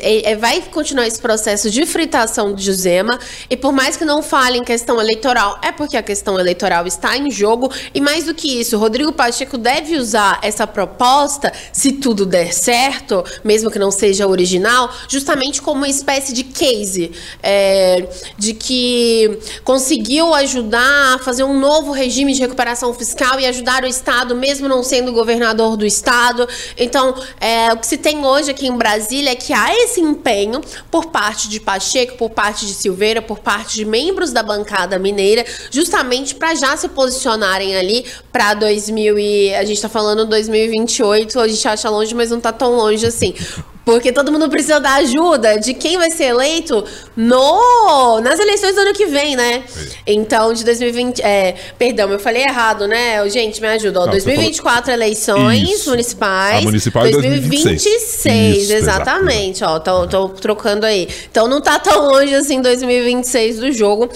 é, 0.00 0.32
é, 0.32 0.36
vai 0.36 0.62
continuar 0.62 1.06
esse 1.06 1.20
processo 1.20 1.70
de 1.70 1.84
fritação 1.84 2.54
de 2.54 2.72
Zema 2.72 3.18
e 3.50 3.56
por 3.56 3.72
mais 3.72 3.96
que 3.96 4.04
não 4.04 4.22
fale 4.22 4.58
em 4.58 4.64
questão 4.64 5.00
eleitoral, 5.00 5.58
é 5.62 5.72
porque 5.72 5.96
a 5.96 6.02
questão 6.02 6.38
eleitoral 6.38 6.86
está 6.86 7.16
em 7.16 7.30
jogo 7.30 7.70
e 7.94 8.00
mais 8.00 8.24
do 8.24 8.34
que 8.34 8.60
isso, 8.60 8.78
Rodrigo 8.78 9.12
Pacheco 9.12 9.58
deve 9.58 9.96
usar 9.96 10.38
essa 10.42 10.66
proposta, 10.66 11.52
se 11.72 11.92
tudo 11.92 12.24
der 12.24 12.52
certo, 12.52 13.24
mesmo 13.42 13.70
que 13.70 13.78
não 13.78 13.90
seja 13.90 14.26
original, 14.26 14.90
justamente 15.08 15.60
como 15.60 15.78
uma 15.78 15.88
espécie 15.88 16.32
de 16.32 16.44
case 16.44 17.12
é, 17.42 18.08
de 18.38 18.54
que 18.54 19.38
conseguiu 19.64 20.34
ajudar 20.34 21.14
a 21.14 21.18
fazer 21.18 21.44
um 21.44 21.58
novo 21.58 21.92
regime 21.92 22.32
de 22.32 22.40
recuperação 22.40 22.92
fiscal 22.94 23.40
e 23.40 23.46
ajudar 23.46 23.84
o 23.84 23.86
Estado, 23.86 24.34
mesmo 24.34 24.68
não 24.68 24.82
sendo 24.82 25.12
governador 25.12 25.63
governador 25.64 25.76
do 25.76 25.86
estado. 25.86 26.48
Então, 26.76 27.14
é, 27.40 27.72
o 27.72 27.78
que 27.78 27.86
se 27.86 27.96
tem 27.96 28.24
hoje 28.24 28.50
aqui 28.50 28.66
em 28.66 28.76
Brasília 28.76 29.30
é 29.30 29.34
que 29.34 29.52
há 29.52 29.74
esse 29.82 30.00
empenho 30.00 30.60
por 30.90 31.06
parte 31.06 31.48
de 31.48 31.58
Pacheco, 31.58 32.16
por 32.16 32.30
parte 32.30 32.66
de 32.66 32.74
Silveira, 32.74 33.22
por 33.22 33.38
parte 33.38 33.76
de 33.76 33.84
membros 33.84 34.32
da 34.32 34.42
bancada 34.42 34.98
mineira, 34.98 35.44
justamente 35.70 36.34
para 36.34 36.54
já 36.54 36.76
se 36.76 36.88
posicionarem 36.88 37.76
ali 37.76 38.04
para 38.32 38.54
2000 38.54 39.18
e 39.18 39.54
a 39.54 39.64
gente 39.64 39.76
está 39.76 39.88
falando 39.88 40.26
2028, 40.26 41.40
a 41.40 41.48
gente 41.48 41.66
acha 41.66 41.90
longe, 41.90 42.14
mas 42.14 42.30
não 42.30 42.38
está 42.38 42.52
tão 42.52 42.76
longe 42.76 43.06
assim. 43.06 43.34
Porque 43.84 44.12
todo 44.12 44.32
mundo 44.32 44.48
precisa 44.48 44.80
da 44.80 44.94
ajuda 44.94 45.58
de 45.60 45.74
quem 45.74 45.98
vai 45.98 46.10
ser 46.10 46.24
eleito 46.24 46.84
no 47.14 48.20
nas 48.20 48.40
eleições 48.40 48.74
do 48.74 48.80
ano 48.80 48.94
que 48.94 49.06
vem, 49.06 49.36
né? 49.36 49.62
Então, 50.06 50.52
de 50.52 50.64
2020. 50.64 51.20
É, 51.20 51.54
perdão, 51.78 52.10
eu 52.10 52.18
falei 52.18 52.42
errado, 52.42 52.88
né? 52.88 53.28
Gente, 53.28 53.60
me 53.60 53.68
ajuda. 53.68 54.00
Ó, 54.00 54.04
Não, 54.04 54.12
2024 54.12 54.84
falou... 54.84 54.94
eleições 54.94 55.68
Isso. 55.68 55.90
municipais. 55.90 56.58
A 56.58 56.62
municipal 56.62 57.02
2026. 57.02 57.64
2026 57.64 58.62
Isso, 58.62 58.72
exatamente. 58.72 59.62
Ó, 59.64 59.78
tô, 59.78 60.06
tô 60.06 60.28
trocando 60.30 60.86
aí. 60.86 61.08
Então 61.30 61.46
não 61.46 61.60
tá 61.60 61.78
tão 61.78 62.06
longe 62.06 62.34
assim 62.34 62.62
2026 62.62 63.58
do 63.58 63.70
jogo. 63.72 64.08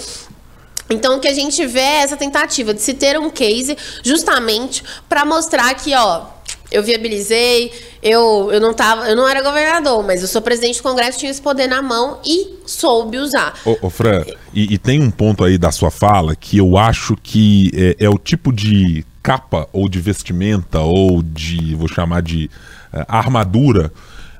Então, 0.89 1.17
o 1.17 1.19
que 1.19 1.27
a 1.27 1.33
gente 1.33 1.65
vê 1.67 1.79
é 1.79 2.01
essa 2.01 2.17
tentativa 2.17 2.73
de 2.73 2.81
se 2.81 2.95
ter 2.95 3.19
um 3.19 3.29
case 3.29 3.77
justamente 4.03 4.83
para 5.07 5.23
mostrar 5.23 5.71
que, 5.75 5.93
ó, 5.93 6.23
eu 6.71 6.83
viabilizei, 6.83 7.71
eu, 8.01 8.49
eu 8.51 8.59
não 8.59 8.73
tava, 8.73 9.09
eu 9.09 9.15
não 9.15 9.27
era 9.27 9.41
governador, 9.41 10.05
mas 10.05 10.21
eu 10.21 10.27
sou 10.27 10.41
presidente 10.41 10.77
do 10.77 10.83
Congresso, 10.83 11.19
tinha 11.19 11.31
esse 11.31 11.41
poder 11.41 11.67
na 11.67 11.81
mão 11.81 12.19
e 12.23 12.59
soube 12.65 13.17
usar. 13.17 13.53
Ô, 13.65 13.77
ô 13.81 13.89
Fran, 13.89 14.23
e, 14.53 14.73
e, 14.73 14.77
tem 14.77 15.01
um 15.01 15.09
ponto 15.09 15.43
aí 15.43 15.57
da 15.57 15.71
sua 15.71 15.89
fala 15.89 16.35
que 16.35 16.57
eu 16.57 16.77
acho 16.77 17.15
que 17.21 17.71
é, 17.73 18.05
é, 18.05 18.09
o 18.09 18.17
tipo 18.17 18.53
de 18.53 19.05
capa 19.23 19.67
ou 19.73 19.89
de 19.89 19.99
vestimenta 19.99 20.79
ou 20.79 21.21
de, 21.23 21.75
vou 21.75 21.87
chamar 21.87 22.21
de 22.21 22.49
é, 22.93 23.03
armadura, 23.07 23.91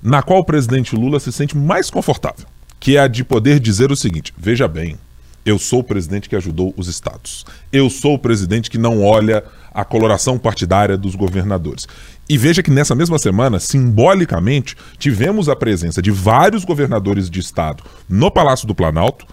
na 0.02 0.22
qual 0.22 0.40
o 0.40 0.46
presidente 0.46 0.96
Lula 0.96 1.20
se 1.20 1.32
sente 1.32 1.58
mais 1.58 1.90
confortável, 1.90 2.46
que 2.80 2.96
é 2.96 3.02
a 3.02 3.08
de 3.08 3.24
poder 3.24 3.60
dizer 3.60 3.92
o 3.92 3.96
seguinte: 3.96 4.34
veja 4.38 4.68
bem, 4.68 4.98
eu 5.46 5.58
sou 5.58 5.80
o 5.80 5.84
presidente 5.84 6.30
que 6.30 6.36
ajudou 6.36 6.74
os 6.78 6.88
estados. 6.88 7.46
Eu 7.72 7.90
sou 7.90 8.14
o 8.14 8.20
presidente 8.20 8.70
que 8.70 8.78
não 8.78 9.04
olha 9.04 9.44
a 9.74 9.86
coloração 9.86 10.38
partidária 10.38 10.98
dos 10.98 11.16
governadores. 11.16 11.88
E 12.30 12.38
veja 12.38 12.62
que 12.62 12.70
nessa 12.70 12.94
mesma 12.94 13.18
semana, 13.18 13.60
simbolicamente, 13.60 14.78
tivemos 15.00 15.50
a 15.50 15.56
presença 15.56 16.00
de 16.00 16.12
vários 16.12 16.64
governadores 16.64 17.28
de 17.28 17.40
estado 17.40 17.84
no 18.08 18.30
Palácio 18.30 18.68
do 18.68 18.76
Planalto, 18.76 19.26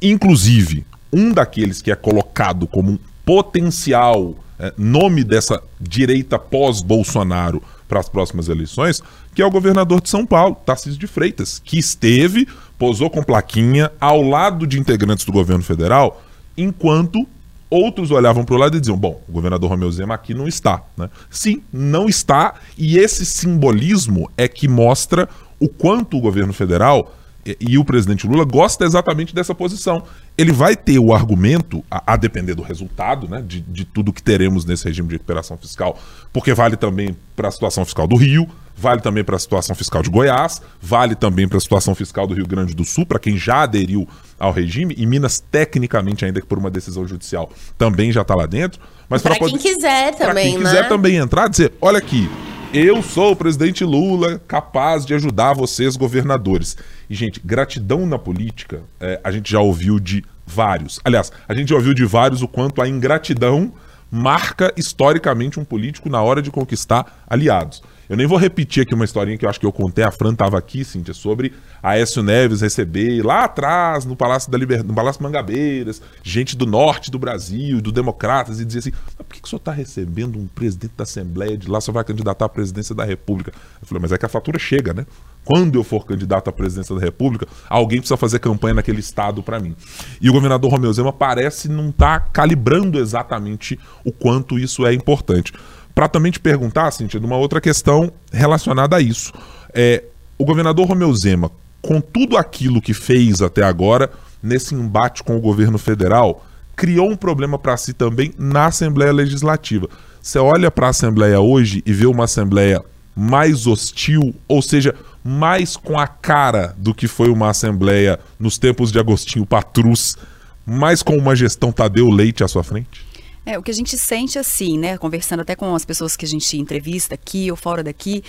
inclusive 0.00 0.86
um 1.12 1.32
daqueles 1.32 1.82
que 1.82 1.90
é 1.90 1.96
colocado 1.96 2.68
como 2.68 2.92
um 2.92 2.98
potencial 3.24 4.36
é, 4.56 4.72
nome 4.78 5.24
dessa 5.24 5.60
direita 5.80 6.38
pós-Bolsonaro 6.38 7.60
para 7.88 7.98
as 7.98 8.08
próximas 8.08 8.48
eleições, 8.48 9.02
que 9.34 9.42
é 9.42 9.46
o 9.46 9.50
governador 9.50 10.00
de 10.00 10.08
São 10.08 10.24
Paulo, 10.24 10.56
Tarcísio 10.64 10.98
de 10.98 11.06
Freitas, 11.08 11.60
que 11.64 11.76
esteve, 11.76 12.46
posou 12.78 13.10
com 13.10 13.22
plaquinha 13.22 13.90
ao 14.00 14.22
lado 14.22 14.64
de 14.64 14.78
integrantes 14.78 15.24
do 15.24 15.32
governo 15.32 15.64
federal, 15.64 16.22
enquanto 16.56 17.26
Outros 17.70 18.10
olhavam 18.10 18.44
para 18.44 18.54
o 18.54 18.58
lado 18.58 18.76
e 18.76 18.80
diziam: 18.80 18.96
bom, 18.96 19.22
o 19.28 19.32
governador 19.32 19.70
Romeu 19.70 19.90
Zema 19.90 20.14
aqui 20.14 20.32
não 20.34 20.48
está. 20.48 20.82
Né? 20.96 21.10
Sim, 21.30 21.62
não 21.72 22.08
está, 22.08 22.54
e 22.76 22.98
esse 22.98 23.26
simbolismo 23.26 24.30
é 24.36 24.48
que 24.48 24.66
mostra 24.66 25.28
o 25.60 25.68
quanto 25.68 26.16
o 26.16 26.20
governo 26.20 26.52
federal 26.52 27.14
e, 27.60 27.78
o 27.78 27.84
presidente 27.84 28.26
Lula 28.26 28.44
gosta 28.44 28.84
exatamente 28.84 29.34
dessa 29.34 29.54
posição. 29.54 30.02
Ele 30.36 30.52
vai 30.52 30.76
ter 30.76 30.98
o 30.98 31.14
argumento, 31.14 31.82
a, 31.90 32.14
a 32.14 32.16
depender 32.16 32.54
do 32.54 32.62
resultado, 32.62 33.28
né, 33.28 33.42
de, 33.46 33.60
de 33.60 33.84
tudo 33.84 34.12
que 34.12 34.22
teremos 34.22 34.64
nesse 34.64 34.84
regime 34.84 35.08
de 35.08 35.14
recuperação 35.14 35.56
fiscal, 35.56 35.98
porque 36.32 36.52
vale 36.52 36.76
também 36.76 37.16
para 37.34 37.48
a 37.48 37.50
situação 37.50 37.84
fiscal 37.84 38.06
do 38.06 38.16
Rio, 38.16 38.46
vale 38.78 39.00
também 39.00 39.24
para 39.24 39.34
a 39.34 39.38
situação 39.38 39.74
fiscal 39.74 40.02
de 40.02 40.08
Goiás, 40.08 40.62
vale 40.80 41.16
também 41.16 41.48
para 41.48 41.58
a 41.58 41.60
situação 41.60 41.94
fiscal 41.96 42.28
do 42.28 42.34
Rio 42.34 42.46
Grande 42.46 42.74
do 42.74 42.84
Sul, 42.84 43.04
para 43.04 43.18
quem 43.18 43.36
já 43.36 43.62
aderiu 43.62 44.08
ao 44.38 44.52
regime, 44.52 44.94
e 44.96 45.04
Minas, 45.04 45.40
tecnicamente, 45.40 46.24
ainda 46.24 46.40
que 46.40 46.46
por 46.46 46.58
uma 46.58 46.70
decisão 46.70 47.06
judicial, 47.06 47.50
também 47.76 48.12
já 48.12 48.22
está 48.22 48.36
lá 48.36 48.46
dentro. 48.46 48.80
Mas 49.08 49.20
para 49.20 49.34
quem 49.34 49.58
quiser 49.58 50.14
também, 50.14 50.52
quem 50.52 50.58
né? 50.58 50.70
quiser 50.70 50.88
também 50.88 51.16
entrar, 51.16 51.48
dizer, 51.48 51.72
olha 51.80 51.98
aqui, 51.98 52.30
eu 52.72 53.02
sou 53.02 53.32
o 53.32 53.36
presidente 53.36 53.84
Lula, 53.84 54.40
capaz 54.46 55.04
de 55.04 55.12
ajudar 55.14 55.54
vocês, 55.54 55.96
governadores. 55.96 56.76
E, 57.10 57.14
gente, 57.16 57.40
gratidão 57.44 58.06
na 58.06 58.18
política, 58.18 58.82
é, 59.00 59.20
a 59.24 59.32
gente 59.32 59.50
já 59.50 59.58
ouviu 59.58 59.98
de 59.98 60.22
vários. 60.46 61.00
Aliás, 61.04 61.32
a 61.48 61.54
gente 61.54 61.70
já 61.70 61.74
ouviu 61.74 61.94
de 61.94 62.04
vários 62.04 62.42
o 62.42 62.48
quanto 62.48 62.80
a 62.80 62.88
ingratidão 62.88 63.72
marca 64.10 64.72
historicamente 64.76 65.58
um 65.58 65.64
político 65.64 66.08
na 66.08 66.22
hora 66.22 66.40
de 66.40 66.50
conquistar 66.50 67.24
aliados. 67.28 67.82
Eu 68.08 68.16
nem 68.16 68.26
vou 68.26 68.38
repetir 68.38 68.82
aqui 68.82 68.94
uma 68.94 69.04
historinha 69.04 69.36
que 69.36 69.44
eu 69.44 69.50
acho 69.50 69.60
que 69.60 69.66
eu 69.66 69.72
contei, 69.72 70.02
a 70.02 70.10
Fran 70.10 70.32
estava 70.32 70.56
aqui, 70.56 70.82
Cíntia, 70.82 71.12
sobre 71.12 71.52
a 71.82 71.90
Aécio 71.90 72.22
Neves 72.22 72.62
receber 72.62 73.22
lá 73.22 73.44
atrás, 73.44 74.06
no 74.06 74.16
Palácio 74.16 74.50
da 74.50 74.56
Liber... 74.56 74.82
no 74.82 74.94
Palácio 74.94 75.22
Mangabeiras, 75.22 76.00
gente 76.22 76.56
do 76.56 76.64
norte 76.64 77.10
do 77.10 77.18
Brasil, 77.18 77.82
do 77.82 77.92
Democratas, 77.92 78.60
e 78.60 78.64
dizer 78.64 78.78
assim: 78.78 78.92
mas 79.04 79.26
por 79.26 79.34
que, 79.34 79.42
que 79.42 79.46
o 79.46 79.50
senhor 79.50 79.58
está 79.58 79.72
recebendo 79.72 80.38
um 80.38 80.46
presidente 80.46 80.94
da 80.96 81.02
Assembleia 81.02 81.54
de 81.54 81.68
lá, 81.68 81.82
só 81.82 81.92
vai 81.92 82.02
candidatar 82.02 82.46
à 82.46 82.48
presidência 82.48 82.94
da 82.94 83.04
República? 83.04 83.52
Eu 83.80 83.86
falei, 83.86 84.00
mas 84.00 84.10
é 84.10 84.16
que 84.16 84.24
a 84.24 84.28
fatura 84.28 84.58
chega, 84.58 84.94
né? 84.94 85.04
Quando 85.44 85.76
eu 85.76 85.84
for 85.84 86.06
candidato 86.06 86.48
à 86.48 86.52
presidência 86.52 86.94
da 86.94 87.00
República, 87.00 87.46
alguém 87.68 87.98
precisa 87.98 88.16
fazer 88.16 88.38
campanha 88.38 88.74
naquele 88.74 89.00
estado 89.00 89.42
para 89.42 89.60
mim. 89.60 89.74
E 90.20 90.30
o 90.30 90.32
governador 90.32 90.70
Romeu 90.70 90.92
Zema 90.92 91.12
parece 91.12 91.68
não 91.68 91.90
estar 91.90 92.20
tá 92.20 92.26
calibrando 92.32 92.98
exatamente 92.98 93.78
o 94.04 94.12
quanto 94.12 94.58
isso 94.58 94.86
é 94.86 94.94
importante 94.94 95.52
para 95.98 96.08
também 96.08 96.30
te 96.30 96.38
perguntar, 96.38 96.92
Cintia, 96.92 97.18
de 97.18 97.26
uma 97.26 97.36
outra 97.36 97.60
questão 97.60 98.12
relacionada 98.32 98.94
a 98.94 99.00
isso. 99.00 99.32
É, 99.74 100.04
o 100.38 100.44
governador 100.44 100.86
Romeu 100.86 101.12
Zema, 101.12 101.50
com 101.82 102.00
tudo 102.00 102.36
aquilo 102.36 102.80
que 102.80 102.94
fez 102.94 103.42
até 103.42 103.64
agora, 103.64 104.08
nesse 104.40 104.76
embate 104.76 105.24
com 105.24 105.36
o 105.36 105.40
governo 105.40 105.76
federal, 105.76 106.46
criou 106.76 107.10
um 107.10 107.16
problema 107.16 107.58
para 107.58 107.76
si 107.76 107.92
também 107.92 108.32
na 108.38 108.66
Assembleia 108.66 109.10
Legislativa. 109.10 109.88
Você 110.22 110.38
olha 110.38 110.70
para 110.70 110.86
a 110.86 110.90
Assembleia 110.90 111.40
hoje 111.40 111.82
e 111.84 111.92
vê 111.92 112.06
uma 112.06 112.26
Assembleia 112.26 112.80
mais 113.16 113.66
hostil, 113.66 114.32
ou 114.46 114.62
seja, 114.62 114.94
mais 115.24 115.76
com 115.76 115.98
a 115.98 116.06
cara 116.06 116.76
do 116.78 116.94
que 116.94 117.08
foi 117.08 117.28
uma 117.28 117.50
Assembleia 117.50 118.20
nos 118.38 118.56
tempos 118.56 118.92
de 118.92 119.00
Agostinho 119.00 119.44
Patrus, 119.44 120.16
mais 120.64 121.02
com 121.02 121.16
uma 121.16 121.34
gestão 121.34 121.72
Tadeu 121.72 122.08
Leite 122.08 122.44
à 122.44 122.46
sua 122.46 122.62
frente? 122.62 123.04
É, 123.44 123.58
o 123.58 123.62
que 123.62 123.70
a 123.70 123.74
gente 123.74 123.96
sente 123.96 124.38
assim, 124.38 124.78
né, 124.78 124.98
conversando 124.98 125.40
até 125.40 125.56
com 125.56 125.74
as 125.74 125.84
pessoas 125.84 126.16
que 126.16 126.24
a 126.24 126.28
gente 126.28 126.58
entrevista 126.58 127.14
aqui 127.14 127.50
ou 127.50 127.56
fora 127.56 127.82
daqui, 127.82 128.22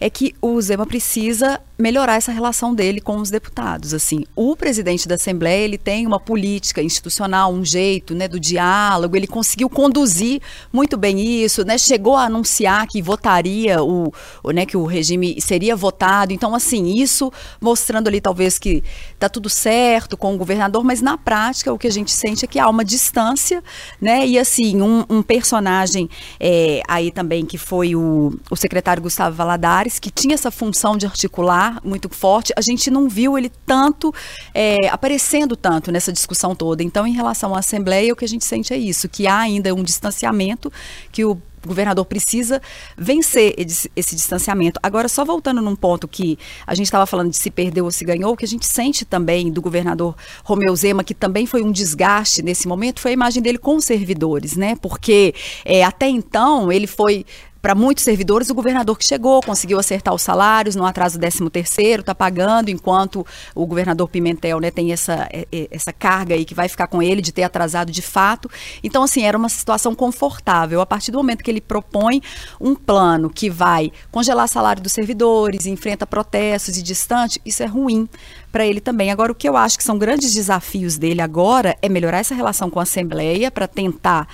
é 0.00 0.08
que 0.08 0.34
o 0.40 0.60
Zema 0.60 0.86
precisa 0.86 1.60
melhorar 1.78 2.14
essa 2.14 2.32
relação 2.32 2.74
dele 2.74 3.00
com 3.00 3.16
os 3.16 3.30
deputados. 3.30 3.92
Assim, 3.92 4.24
o 4.34 4.56
presidente 4.56 5.06
da 5.06 5.16
Assembleia 5.16 5.64
ele 5.64 5.78
tem 5.78 6.06
uma 6.06 6.18
política 6.18 6.82
institucional, 6.82 7.52
um 7.52 7.64
jeito, 7.64 8.14
né, 8.14 8.28
do 8.28 8.38
diálogo. 8.38 9.16
Ele 9.16 9.26
conseguiu 9.26 9.68
conduzir 9.68 10.40
muito 10.72 10.96
bem 10.96 11.20
isso, 11.20 11.64
né? 11.64 11.76
Chegou 11.76 12.16
a 12.16 12.24
anunciar 12.24 12.86
que 12.86 13.02
votaria 13.02 13.82
o, 13.82 14.12
o 14.42 14.50
né, 14.52 14.64
que 14.64 14.76
o 14.76 14.84
regime 14.84 15.40
seria 15.40 15.74
votado. 15.74 16.32
Então, 16.32 16.54
assim, 16.54 16.94
isso 16.94 17.32
mostrando 17.60 18.08
ali 18.08 18.20
talvez 18.20 18.58
que 18.58 18.82
está 19.12 19.28
tudo 19.28 19.50
certo 19.50 20.16
com 20.16 20.34
o 20.34 20.38
governador, 20.38 20.84
mas 20.84 21.00
na 21.00 21.18
prática 21.18 21.72
o 21.72 21.78
que 21.78 21.86
a 21.86 21.92
gente 21.92 22.12
sente 22.12 22.44
é 22.44 22.48
que 22.48 22.58
há 22.58 22.68
uma 22.68 22.84
distância, 22.84 23.62
né? 24.00 24.26
E 24.26 24.38
assim, 24.38 24.61
um, 24.80 25.04
um 25.08 25.22
personagem 25.22 26.08
é, 26.38 26.80
aí 26.88 27.10
também 27.10 27.44
que 27.44 27.58
foi 27.58 27.94
o, 27.94 28.38
o 28.50 28.56
secretário 28.56 29.02
Gustavo 29.02 29.34
Valadares, 29.34 29.98
que 29.98 30.10
tinha 30.10 30.34
essa 30.34 30.50
função 30.50 30.96
de 30.96 31.06
articular 31.06 31.80
muito 31.84 32.08
forte, 32.08 32.52
a 32.56 32.60
gente 32.60 32.90
não 32.90 33.08
viu 33.08 33.36
ele 33.36 33.50
tanto 33.66 34.14
é, 34.54 34.88
aparecendo 34.88 35.56
tanto 35.56 35.90
nessa 35.90 36.12
discussão 36.12 36.54
toda. 36.54 36.82
Então, 36.82 37.06
em 37.06 37.12
relação 37.12 37.54
à 37.54 37.58
Assembleia, 37.58 38.12
o 38.12 38.16
que 38.16 38.24
a 38.24 38.28
gente 38.28 38.44
sente 38.44 38.72
é 38.72 38.76
isso, 38.76 39.08
que 39.08 39.26
há 39.26 39.38
ainda 39.38 39.74
um 39.74 39.82
distanciamento 39.82 40.72
que 41.10 41.24
o 41.24 41.40
o 41.64 41.68
governador 41.68 42.04
precisa 42.04 42.60
vencer 42.96 43.54
esse 43.58 44.14
distanciamento. 44.14 44.80
Agora, 44.82 45.08
só 45.08 45.24
voltando 45.24 45.60
num 45.60 45.76
ponto 45.76 46.08
que 46.08 46.38
a 46.66 46.74
gente 46.74 46.86
estava 46.86 47.06
falando 47.06 47.30
de 47.30 47.36
se 47.36 47.50
perdeu 47.50 47.84
ou 47.84 47.90
se 47.90 48.04
ganhou, 48.04 48.32
o 48.32 48.36
que 48.36 48.44
a 48.44 48.48
gente 48.48 48.66
sente 48.66 49.04
também 49.04 49.50
do 49.50 49.62
governador 49.62 50.14
Romeu 50.44 50.74
Zema, 50.74 51.04
que 51.04 51.14
também 51.14 51.46
foi 51.46 51.62
um 51.62 51.70
desgaste 51.70 52.42
nesse 52.42 52.66
momento, 52.66 53.00
foi 53.00 53.12
a 53.12 53.14
imagem 53.14 53.42
dele 53.42 53.58
com 53.58 53.76
os 53.76 53.84
servidores, 53.84 54.56
né? 54.56 54.76
Porque 54.76 55.34
é, 55.64 55.84
até 55.84 56.08
então 56.08 56.70
ele 56.70 56.86
foi 56.86 57.24
para 57.62 57.76
muitos 57.76 58.02
servidores, 58.02 58.50
o 58.50 58.54
governador 58.54 58.98
que 58.98 59.06
chegou 59.06 59.40
conseguiu 59.40 59.78
acertar 59.78 60.12
os 60.12 60.20
salários, 60.20 60.74
no 60.74 60.84
atraso 60.84 61.16
13 61.16 61.48
terceiro, 61.48 62.00
está 62.00 62.12
pagando, 62.12 62.70
enquanto 62.70 63.24
o 63.54 63.64
governador 63.64 64.08
Pimentel 64.08 64.58
né, 64.58 64.72
tem 64.72 64.92
essa, 64.92 65.28
é, 65.32 65.46
é, 65.52 65.68
essa 65.70 65.92
carga 65.92 66.34
aí 66.34 66.44
que 66.44 66.56
vai 66.56 66.68
ficar 66.68 66.88
com 66.88 67.00
ele 67.00 67.22
de 67.22 67.30
ter 67.30 67.44
atrasado 67.44 67.92
de 67.92 68.02
fato. 68.02 68.50
Então, 68.82 69.04
assim, 69.04 69.22
era 69.22 69.38
uma 69.38 69.48
situação 69.48 69.94
confortável. 69.94 70.80
A 70.80 70.86
partir 70.86 71.12
do 71.12 71.18
momento 71.18 71.44
que 71.44 71.50
ele 71.50 71.60
propõe 71.60 72.20
um 72.60 72.74
plano 72.74 73.30
que 73.30 73.48
vai 73.48 73.92
congelar 74.10 74.48
salário 74.48 74.82
dos 74.82 74.92
servidores, 74.92 75.64
enfrenta 75.64 76.04
protestos 76.04 76.76
e 76.76 76.82
distante, 76.82 77.40
isso 77.46 77.62
é 77.62 77.66
ruim 77.66 78.08
para 78.50 78.66
ele 78.66 78.80
também. 78.80 79.12
Agora, 79.12 79.30
o 79.30 79.34
que 79.36 79.48
eu 79.48 79.56
acho 79.56 79.78
que 79.78 79.84
são 79.84 79.96
grandes 79.96 80.34
desafios 80.34 80.98
dele 80.98 81.22
agora 81.22 81.76
é 81.80 81.88
melhorar 81.88 82.18
essa 82.18 82.34
relação 82.34 82.68
com 82.68 82.80
a 82.80 82.82
Assembleia 82.82 83.52
para 83.52 83.68
tentar 83.68 84.26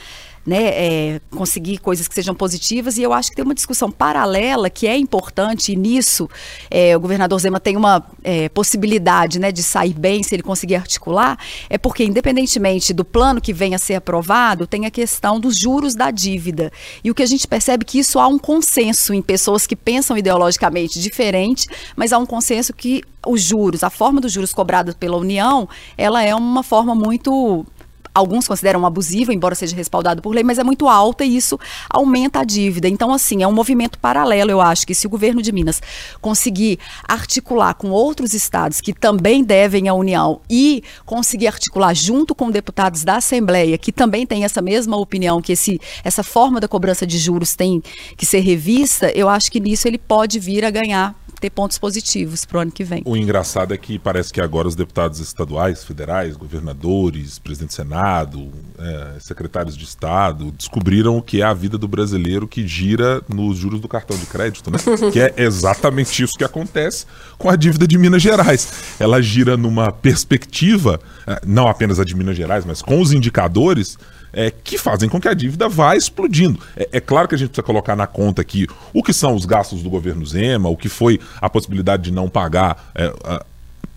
né, 0.48 0.68
é, 0.68 1.20
conseguir 1.30 1.76
coisas 1.76 2.08
que 2.08 2.14
sejam 2.14 2.34
positivas. 2.34 2.96
E 2.96 3.02
eu 3.02 3.12
acho 3.12 3.28
que 3.28 3.36
tem 3.36 3.44
uma 3.44 3.54
discussão 3.54 3.90
paralela 3.90 4.70
que 4.70 4.86
é 4.86 4.96
importante, 4.96 5.72
e 5.72 5.76
nisso 5.76 6.28
é, 6.70 6.96
o 6.96 7.00
governador 7.00 7.38
Zema 7.38 7.60
tem 7.60 7.76
uma 7.76 8.02
é, 8.24 8.48
possibilidade 8.48 9.38
né, 9.38 9.52
de 9.52 9.62
sair 9.62 9.92
bem 9.92 10.22
se 10.22 10.34
ele 10.34 10.42
conseguir 10.42 10.76
articular, 10.76 11.38
é 11.68 11.76
porque, 11.76 12.02
independentemente 12.02 12.94
do 12.94 13.04
plano 13.04 13.42
que 13.42 13.52
venha 13.52 13.76
a 13.76 13.78
ser 13.78 13.96
aprovado, 13.96 14.66
tem 14.66 14.86
a 14.86 14.90
questão 14.90 15.38
dos 15.38 15.54
juros 15.58 15.94
da 15.94 16.10
dívida. 16.10 16.72
E 17.04 17.10
o 17.10 17.14
que 17.14 17.22
a 17.22 17.26
gente 17.26 17.46
percebe 17.46 17.82
é 17.82 17.86
que 17.86 17.98
isso 17.98 18.18
há 18.18 18.26
um 18.26 18.38
consenso 18.38 19.12
em 19.12 19.20
pessoas 19.20 19.66
que 19.66 19.76
pensam 19.76 20.16
ideologicamente 20.16 20.98
diferente, 20.98 21.68
mas 21.94 22.10
há 22.10 22.18
um 22.18 22.24
consenso 22.24 22.72
que 22.72 23.02
os 23.26 23.42
juros, 23.42 23.84
a 23.84 23.90
forma 23.90 24.18
dos 24.18 24.32
juros 24.32 24.54
cobrados 24.54 24.94
pela 24.94 25.18
União, 25.18 25.68
ela 25.98 26.22
é 26.22 26.34
uma 26.34 26.62
forma 26.62 26.94
muito 26.94 27.66
alguns 28.14 28.46
consideram 28.48 28.84
abusiva, 28.84 29.32
embora 29.32 29.54
seja 29.54 29.76
respaldado 29.76 30.22
por 30.22 30.34
lei, 30.34 30.44
mas 30.44 30.58
é 30.58 30.64
muito 30.64 30.88
alta 30.88 31.24
e 31.24 31.36
isso 31.36 31.58
aumenta 31.88 32.40
a 32.40 32.44
dívida. 32.44 32.88
Então, 32.88 33.12
assim, 33.12 33.42
é 33.42 33.48
um 33.48 33.52
movimento 33.52 33.98
paralelo, 33.98 34.50
eu 34.50 34.60
acho, 34.60 34.86
que 34.86 34.94
se 34.94 35.06
o 35.06 35.10
governo 35.10 35.42
de 35.42 35.52
Minas 35.52 35.80
conseguir 36.20 36.78
articular 37.06 37.74
com 37.74 37.90
outros 37.90 38.34
estados 38.34 38.80
que 38.80 38.92
também 38.92 39.44
devem 39.44 39.88
à 39.88 39.94
União 39.94 40.40
e 40.48 40.82
conseguir 41.04 41.46
articular 41.46 41.94
junto 41.94 42.34
com 42.34 42.50
deputados 42.50 43.04
da 43.04 43.16
Assembleia, 43.16 43.78
que 43.78 43.92
também 43.92 44.26
têm 44.26 44.44
essa 44.44 44.62
mesma 44.62 44.96
opinião, 44.96 45.40
que 45.40 45.52
esse, 45.52 45.80
essa 46.04 46.22
forma 46.22 46.60
da 46.60 46.68
cobrança 46.68 47.06
de 47.06 47.18
juros 47.18 47.54
tem 47.54 47.82
que 48.16 48.26
ser 48.26 48.40
revista, 48.40 49.10
eu 49.14 49.28
acho 49.28 49.50
que 49.50 49.60
nisso 49.60 49.86
ele 49.88 49.98
pode 49.98 50.38
vir 50.38 50.64
a 50.64 50.70
ganhar 50.70 51.14
ter 51.40 51.50
pontos 51.50 51.78
positivos 51.78 52.44
para 52.44 52.58
o 52.58 52.60
ano 52.60 52.72
que 52.72 52.84
vem. 52.84 53.02
O 53.04 53.16
engraçado 53.16 53.72
é 53.72 53.76
que 53.76 53.98
parece 53.98 54.32
que 54.32 54.40
agora 54.40 54.68
os 54.68 54.74
deputados 54.74 55.20
estaduais, 55.20 55.84
federais, 55.84 56.36
governadores, 56.36 57.38
presidente 57.38 57.70
do 57.70 57.74
Senado, 57.74 58.50
é, 58.78 59.20
secretários 59.20 59.76
de 59.76 59.84
Estado, 59.84 60.50
descobriram 60.52 61.16
o 61.16 61.22
que 61.22 61.40
é 61.42 61.44
a 61.44 61.54
vida 61.54 61.78
do 61.78 61.88
brasileiro 61.88 62.46
que 62.46 62.66
gira 62.66 63.22
nos 63.28 63.56
juros 63.56 63.80
do 63.80 63.88
cartão 63.88 64.16
de 64.16 64.26
crédito, 64.26 64.70
né? 64.70 64.78
que 65.12 65.20
é 65.20 65.34
exatamente 65.36 66.22
isso 66.22 66.36
que 66.36 66.44
acontece 66.44 67.06
com 67.36 67.48
a 67.48 67.56
dívida 67.56 67.86
de 67.86 67.98
Minas 67.98 68.22
Gerais. 68.22 68.96
Ela 68.98 69.22
gira 69.22 69.56
numa 69.56 69.92
perspectiva, 69.92 71.00
é, 71.26 71.40
não 71.46 71.68
apenas 71.68 72.00
a 72.00 72.04
de 72.04 72.14
Minas 72.14 72.36
Gerais, 72.36 72.64
mas 72.64 72.82
com 72.82 73.00
os 73.00 73.12
indicadores 73.12 73.98
é, 74.32 74.50
que 74.50 74.78
fazem 74.78 75.08
com 75.08 75.20
que 75.20 75.28
a 75.28 75.34
dívida 75.34 75.68
vá 75.68 75.96
explodindo. 75.96 76.60
É, 76.76 76.88
é, 76.92 77.00
claro 77.00 77.28
que 77.28 77.34
a 77.34 77.38
gente 77.38 77.48
precisa 77.48 77.64
colocar 77.64 77.96
na 77.96 78.06
conta 78.06 78.42
aqui 78.42 78.66
o 78.92 79.02
que 79.02 79.12
são 79.12 79.34
os 79.34 79.44
gastos 79.44 79.82
do 79.82 79.90
governo 79.90 80.24
Zema, 80.24 80.68
o 80.68 80.76
que 80.76 80.88
foi 80.88 81.20
a 81.40 81.48
possibilidade 81.48 82.04
de 82.04 82.12
não 82.12 82.28
pagar. 82.28 82.90
É, 82.94 83.12
a, 83.24 83.44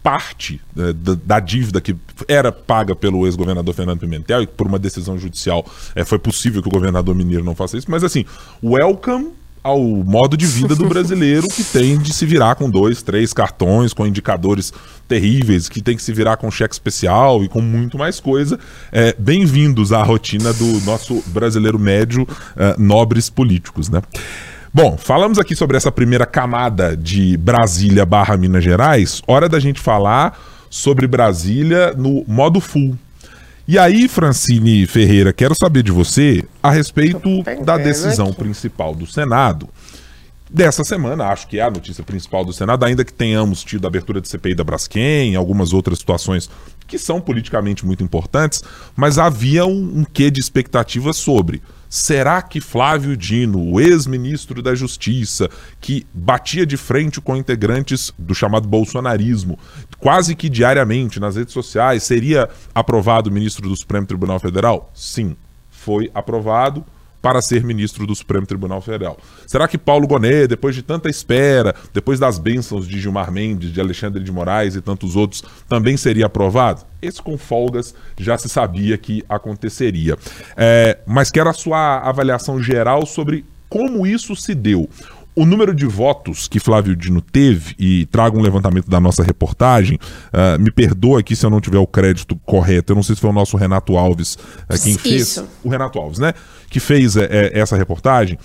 parte 0.03 0.59
é, 0.77 0.93
da, 0.93 1.15
da, 1.23 1.39
dívida 1.39 1.79
que 1.79 1.95
era 2.27 2.51
paga 2.51 2.95
pelo 2.95 3.25
ex-governador 3.27 3.73
Fernando 3.73 3.99
Pimentel 3.99 4.41
e 4.41 4.47
por 4.47 4.65
uma 4.65 4.79
decisão 4.79 5.17
judicial 5.17 5.63
é, 5.95 6.03
foi 6.03 6.17
possível 6.17 6.61
que 6.61 6.67
o 6.67 6.71
governador 6.71 7.13
mineiro 7.13 7.43
não 7.43 7.53
faça 7.53 7.77
isso, 7.77 7.89
mas 7.89 8.03
assim, 8.03 8.25
welcome 8.63 9.31
ao 9.63 9.79
modo 9.79 10.35
de 10.35 10.45
vida 10.45 10.75
do 10.75 10.87
brasileiro 10.87 11.47
que 11.47 11.63
tem 11.63 11.97
de 11.97 12.13
se 12.13 12.25
virar 12.25 12.55
com 12.55 12.69
dois, 12.69 13.01
três 13.01 13.31
cartões, 13.31 13.93
com 13.93 14.07
indicadores 14.07 14.73
terríveis, 15.07 15.69
que 15.69 15.81
tem 15.81 15.95
que 15.95 16.01
se 16.01 16.11
virar 16.11 16.37
com 16.37 16.49
cheque 16.49 16.73
especial 16.73 17.43
e 17.43 17.49
com 17.49 17.61
muito 17.61 17.97
mais 17.97 18.19
coisa. 18.19 18.59
É, 18.91 19.15
Bem-vindos 19.19 19.93
à 19.93 20.01
rotina 20.01 20.51
do 20.53 20.81
nosso 20.81 21.23
brasileiro 21.27 21.77
médio, 21.77 22.27
é, 22.55 22.75
nobres 22.77 23.29
políticos, 23.29 23.89
né? 23.89 24.01
Bom, 24.73 24.97
falamos 24.97 25.37
aqui 25.37 25.53
sobre 25.53 25.75
essa 25.75 25.91
primeira 25.91 26.25
camada 26.25 26.95
de 26.95 27.35
Brasília 27.37 28.05
barra 28.05 28.37
Minas 28.37 28.63
Gerais. 28.63 29.21
Hora 29.27 29.49
da 29.49 29.59
gente 29.59 29.81
falar 29.81 30.39
sobre 30.69 31.05
Brasília 31.05 31.93
no 31.93 32.23
modo 32.25 32.61
full, 32.61 32.97
e 33.67 33.77
aí, 33.77 34.07
Francine 34.07 34.85
Ferreira, 34.87 35.31
quero 35.31 35.55
saber 35.55 35.83
de 35.83 35.91
você 35.91 36.43
a 36.61 36.71
respeito 36.71 37.21
da 37.63 37.77
decisão 37.77 38.27
aqui. 38.27 38.37
principal 38.37 38.95
do 38.95 39.05
Senado. 39.05 39.69
Dessa 40.53 40.83
semana, 40.83 41.27
acho 41.27 41.47
que 41.47 41.59
é 41.59 41.61
a 41.61 41.71
notícia 41.71 42.03
principal 42.03 42.43
do 42.43 42.51
Senado, 42.51 42.83
ainda 42.83 43.05
que 43.05 43.13
tenhamos 43.13 43.63
tido 43.63 43.85
a 43.85 43.87
abertura 43.87 44.19
de 44.19 44.27
CPI 44.27 44.53
da 44.53 44.65
Braskem, 44.65 45.35
algumas 45.35 45.71
outras 45.71 45.99
situações 45.99 46.49
que 46.85 46.97
são 46.97 47.21
politicamente 47.21 47.85
muito 47.85 48.03
importantes, 48.03 48.61
mas 48.93 49.17
havia 49.17 49.65
um, 49.65 49.99
um 49.99 50.03
quê 50.03 50.29
de 50.29 50.41
expectativa 50.41 51.13
sobre 51.13 51.61
Será 51.93 52.41
que 52.41 52.61
Flávio 52.61 53.17
Dino, 53.17 53.61
o 53.61 53.77
ex-ministro 53.77 54.61
da 54.61 54.73
Justiça, 54.73 55.49
que 55.81 56.07
batia 56.13 56.65
de 56.65 56.77
frente 56.77 57.19
com 57.19 57.35
integrantes 57.35 58.13
do 58.17 58.33
chamado 58.33 58.65
bolsonarismo, 58.65 59.59
quase 59.99 60.33
que 60.33 60.47
diariamente 60.47 61.19
nas 61.19 61.35
redes 61.35 61.53
sociais, 61.53 62.03
seria 62.03 62.47
aprovado 62.73 63.29
ministro 63.29 63.67
do 63.67 63.75
Supremo 63.75 64.07
Tribunal 64.07 64.39
Federal? 64.39 64.89
Sim, 64.93 65.35
foi 65.69 66.09
aprovado 66.13 66.85
para 67.21 67.41
ser 67.41 67.63
ministro 67.63 68.07
do 68.07 68.15
Supremo 68.15 68.45
Tribunal 68.45 68.81
Federal. 68.81 69.17
Será 69.45 69.67
que 69.67 69.77
Paulo 69.77 70.07
Gonet, 70.07 70.47
depois 70.47 70.73
de 70.73 70.81
tanta 70.81 71.09
espera, 71.09 71.75
depois 71.93 72.19
das 72.19 72.39
bênçãos 72.39 72.87
de 72.87 72.99
Gilmar 72.99 73.31
Mendes, 73.31 73.71
de 73.71 73.79
Alexandre 73.79 74.23
de 74.23 74.31
Moraes 74.31 74.75
e 74.75 74.81
tantos 74.81 75.15
outros, 75.15 75.43
também 75.69 75.95
seria 75.97 76.25
aprovado? 76.25 76.83
Esse 77.01 77.21
com 77.21 77.37
folgas 77.37 77.93
já 78.17 78.37
se 78.37 78.49
sabia 78.49 78.97
que 78.97 79.23
aconteceria. 79.27 80.17
É, 80.55 80.99
mas 81.05 81.31
quero 81.31 81.49
a 81.49 81.53
sua 81.53 81.99
avaliação 81.99 82.61
geral 82.61 83.05
sobre 83.05 83.45
como 83.69 84.05
isso 84.05 84.35
se 84.35 84.53
deu. 84.53 84.89
O 85.33 85.45
número 85.45 85.73
de 85.73 85.85
votos 85.85 86.47
que 86.47 86.59
Flávio 86.59 86.95
Dino 86.95 87.21
teve, 87.21 87.73
e 87.79 88.05
trago 88.07 88.37
um 88.37 88.41
levantamento 88.41 88.89
da 88.89 88.99
nossa 88.99 89.23
reportagem, 89.23 89.97
uh, 90.33 90.61
me 90.61 90.69
perdoa 90.71 91.21
aqui 91.21 91.35
se 91.35 91.45
eu 91.45 91.49
não 91.49 91.61
tiver 91.61 91.79
o 91.79 91.87
crédito 91.87 92.35
correto, 92.45 92.91
eu 92.91 92.95
não 92.95 93.03
sei 93.03 93.15
se 93.15 93.21
foi 93.21 93.29
o 93.29 93.33
nosso 93.33 93.55
Renato 93.55 93.95
Alves 93.95 94.35
uh, 94.35 94.81
quem 94.81 94.93
Isso. 94.93 94.99
fez. 94.99 95.43
O 95.63 95.69
Renato 95.69 95.99
Alves, 95.99 96.19
né? 96.19 96.33
Que 96.69 96.79
fez 96.79 97.15
uh, 97.15 97.21
essa 97.53 97.77
reportagem. 97.77 98.37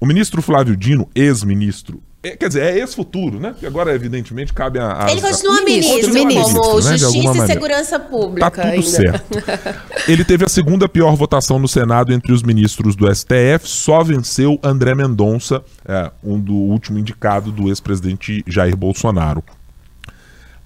O 0.00 0.06
ministro 0.06 0.40
Flávio 0.40 0.76
Dino, 0.76 1.08
ex-ministro, 1.14 2.02
é, 2.24 2.36
quer 2.36 2.46
dizer, 2.46 2.62
é 2.62 2.78
ex-futuro, 2.78 3.40
né? 3.40 3.50
Porque 3.50 3.66
agora, 3.66 3.92
evidentemente, 3.92 4.52
cabe 4.52 4.78
a. 4.78 5.06
a 5.06 5.10
ele 5.10 5.20
continua 5.20 5.58
a, 5.58 5.62
ministro, 5.62 6.14
ministro, 6.14 6.60
como 6.60 6.80
né? 6.80 6.96
Justiça 6.96 7.38
e 7.38 7.46
Segurança 7.48 7.98
Pública. 7.98 8.48
Tá 8.48 8.62
tudo 8.62 8.72
ainda. 8.72 8.82
certo. 8.82 9.38
ele 10.06 10.24
teve 10.24 10.44
a 10.44 10.48
segunda 10.48 10.88
pior 10.88 11.16
votação 11.16 11.58
no 11.58 11.66
Senado 11.66 12.12
entre 12.12 12.32
os 12.32 12.44
ministros 12.44 12.94
do 12.94 13.12
STF, 13.12 13.66
só 13.66 14.04
venceu 14.04 14.56
André 14.62 14.94
Mendonça, 14.94 15.64
é, 15.84 16.12
um 16.22 16.38
do 16.38 16.54
último 16.54 16.96
indicado 16.96 17.50
do 17.50 17.68
ex-presidente 17.68 18.44
Jair 18.46 18.76
Bolsonaro. 18.76 19.42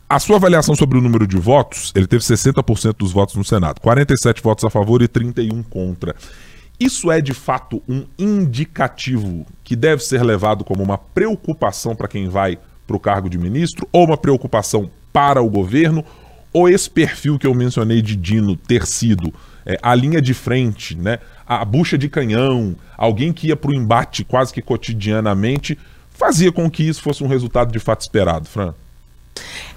A 0.09 0.21
sua 0.21 0.37
avaliação 0.37 0.77
sobre 0.77 0.99
o 0.99 1.01
número 1.01 1.27
de 1.27 1.37
votos, 1.38 1.90
ele 1.95 2.07
teve 2.07 2.23
60% 2.23 2.97
dos 2.99 3.12
votos 3.12 3.35
no 3.35 3.45
Senado, 3.45 3.81
47 3.81 4.42
votos 4.42 4.64
a 4.64 4.71
favor 4.71 5.01
e 5.01 5.09
31 5.09 5.62
contra. 5.62 6.14
Isso 6.79 7.11
é 7.11 7.21
de 7.21 7.33
fato 7.33 7.83
um 7.89 8.05
indicativo 8.19 9.47
que 9.65 9.75
deve 9.75 10.03
ser 10.03 10.23
levado 10.23 10.62
como 10.62 10.83
uma 10.83 10.99
preocupação 10.99 11.97
para 11.97 12.09
quem 12.09 12.29
vai 12.29 12.59
para 12.87 12.97
o 12.97 13.01
cargo 13.01 13.31
de 13.31 13.39
ministro 13.39 13.89
ou 13.91 14.05
uma 14.05 14.17
preocupação 14.17 14.91
para 15.12 15.43
o 15.43 15.49
governo? 15.49 16.05
Ou 16.53 16.69
esse 16.69 16.89
perfil 16.89 17.39
que 17.39 17.47
eu 17.47 17.55
mencionei 17.55 18.03
de 18.03 18.15
Dino 18.15 18.57
ter 18.57 18.87
sido 18.87 19.33
é, 19.65 19.79
a 19.83 19.95
linha 19.95 20.21
de 20.21 20.33
frente, 20.33 20.95
né, 20.95 21.19
a 21.47 21.65
bucha 21.65 21.99
de 21.99 22.09
canhão, 22.09 22.77
alguém 22.97 23.33
que 23.33 23.49
ia 23.49 23.57
para 23.57 23.71
o 23.71 23.75
embate 23.75 24.25
quase 24.25 24.53
que 24.53 24.62
cotidianamente, 24.62 25.79
fazia 26.11 26.53
com 26.53 26.71
que 26.71 26.83
isso 26.83 27.03
fosse 27.03 27.25
um 27.25 27.27
resultado 27.27 27.73
de 27.73 27.79
fato 27.79 28.03
esperado, 28.03 28.47
Fran? 28.47 28.75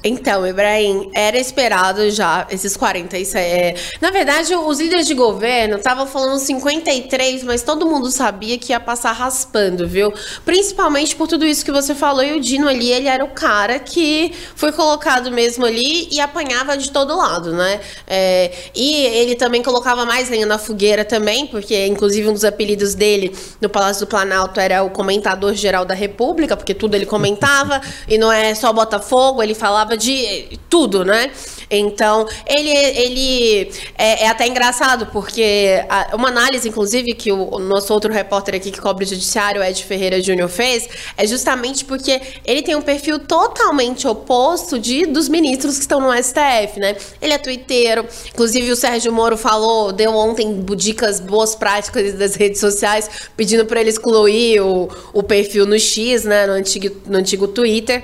Então, 0.03 0.47
Ibrahim, 0.47 1.11
era 1.13 1.37
esperado 1.37 2.09
já 2.09 2.47
esses 2.49 2.77
47. 2.77 3.37
É... 3.37 3.75
Na 3.99 4.11
verdade, 4.11 4.55
os 4.55 4.79
líderes 4.79 5.05
de 5.05 5.13
governo 5.13 5.77
estavam 5.77 6.07
falando 6.07 6.39
53, 6.39 7.43
mas 7.43 7.63
todo 7.63 7.85
mundo 7.85 8.09
sabia 8.09 8.57
que 8.57 8.71
ia 8.71 8.79
passar 8.79 9.11
raspando, 9.11 9.87
viu? 9.87 10.13
Principalmente 10.45 11.15
por 11.15 11.27
tudo 11.27 11.45
isso 11.45 11.65
que 11.65 11.71
você 11.71 11.93
falou. 11.93 12.23
E 12.23 12.37
o 12.37 12.39
Dino 12.39 12.67
ali, 12.67 12.91
ele 12.91 13.07
era 13.07 13.23
o 13.23 13.29
cara 13.29 13.77
que 13.79 14.31
foi 14.55 14.71
colocado 14.71 15.31
mesmo 15.31 15.65
ali 15.65 16.07
e 16.11 16.19
apanhava 16.21 16.77
de 16.77 16.91
todo 16.91 17.17
lado, 17.17 17.53
né? 17.53 17.81
É... 18.07 18.51
E 18.73 19.05
ele 19.05 19.35
também 19.35 19.61
colocava 19.61 20.05
mais 20.05 20.29
lenha 20.29 20.45
na 20.45 20.57
fogueira 20.57 21.03
também, 21.03 21.45
porque 21.47 21.85
inclusive 21.87 22.27
um 22.27 22.33
dos 22.33 22.45
apelidos 22.45 22.95
dele 22.95 23.35
no 23.59 23.69
Palácio 23.69 24.05
do 24.05 24.09
Planalto 24.09 24.59
era 24.59 24.81
o 24.83 24.89
comentador 24.89 25.53
geral 25.53 25.83
da 25.83 25.93
República, 25.93 26.55
porque 26.55 26.73
tudo 26.73 26.95
ele 26.95 27.05
comentava, 27.05 27.81
e 28.07 28.17
não 28.17 28.31
é 28.31 28.55
só 28.55 28.71
Botafogo, 28.71 29.43
ele 29.43 29.53
falava 29.53 29.88
falava 29.89 29.97
de 29.97 30.59
tudo, 30.69 31.03
né? 31.03 31.31
Então, 31.71 32.27
ele, 32.45 32.69
ele 32.69 33.71
é, 33.97 34.25
é 34.25 34.27
até 34.27 34.47
engraçado, 34.47 35.07
porque 35.07 35.83
a, 35.89 36.15
uma 36.15 36.29
análise, 36.29 36.67
inclusive, 36.67 37.13
que 37.13 37.31
o, 37.31 37.55
o, 37.55 37.59
nosso 37.59 37.93
outro 37.93 38.11
repórter 38.11 38.55
aqui 38.55 38.71
que 38.71 38.79
cobre 38.79 39.05
o 39.05 39.07
judiciário, 39.07 39.63
Ed 39.63 39.83
Ferreira 39.83 40.21
Júnior, 40.21 40.49
fez, 40.49 40.87
é 41.17 41.25
justamente 41.25 41.85
porque 41.85 42.21
ele 42.45 42.61
tem 42.61 42.75
um 42.75 42.81
perfil 42.81 43.19
totalmente 43.19 44.07
oposto 44.07 44.79
de 44.79 45.05
dos 45.05 45.29
ministros 45.29 45.75
que 45.75 45.81
estão 45.81 45.99
no 45.99 46.11
STF, 46.11 46.79
né? 46.79 46.95
Ele 47.21 47.33
é 47.33 47.37
twitteiro, 47.37 48.05
inclusive 48.33 48.71
o 48.71 48.75
Sérgio 48.75 49.11
Moro 49.11 49.37
falou, 49.37 49.91
deu 49.91 50.11
ontem 50.15 50.65
dicas 50.75 51.19
boas 51.19 51.55
práticas 51.55 52.13
das 52.13 52.35
redes 52.35 52.59
sociais, 52.59 53.09
pedindo 53.37 53.65
para 53.65 53.81
ele 53.81 53.89
excluir 53.89 54.61
o, 54.61 54.89
o 55.13 55.21
perfil 55.21 55.65
no 55.65 55.77
X, 55.77 56.23
né? 56.23 56.47
No 56.47 56.53
antigo, 56.53 56.95
no 57.05 57.17
antigo 57.17 57.47
Twitter. 57.47 58.03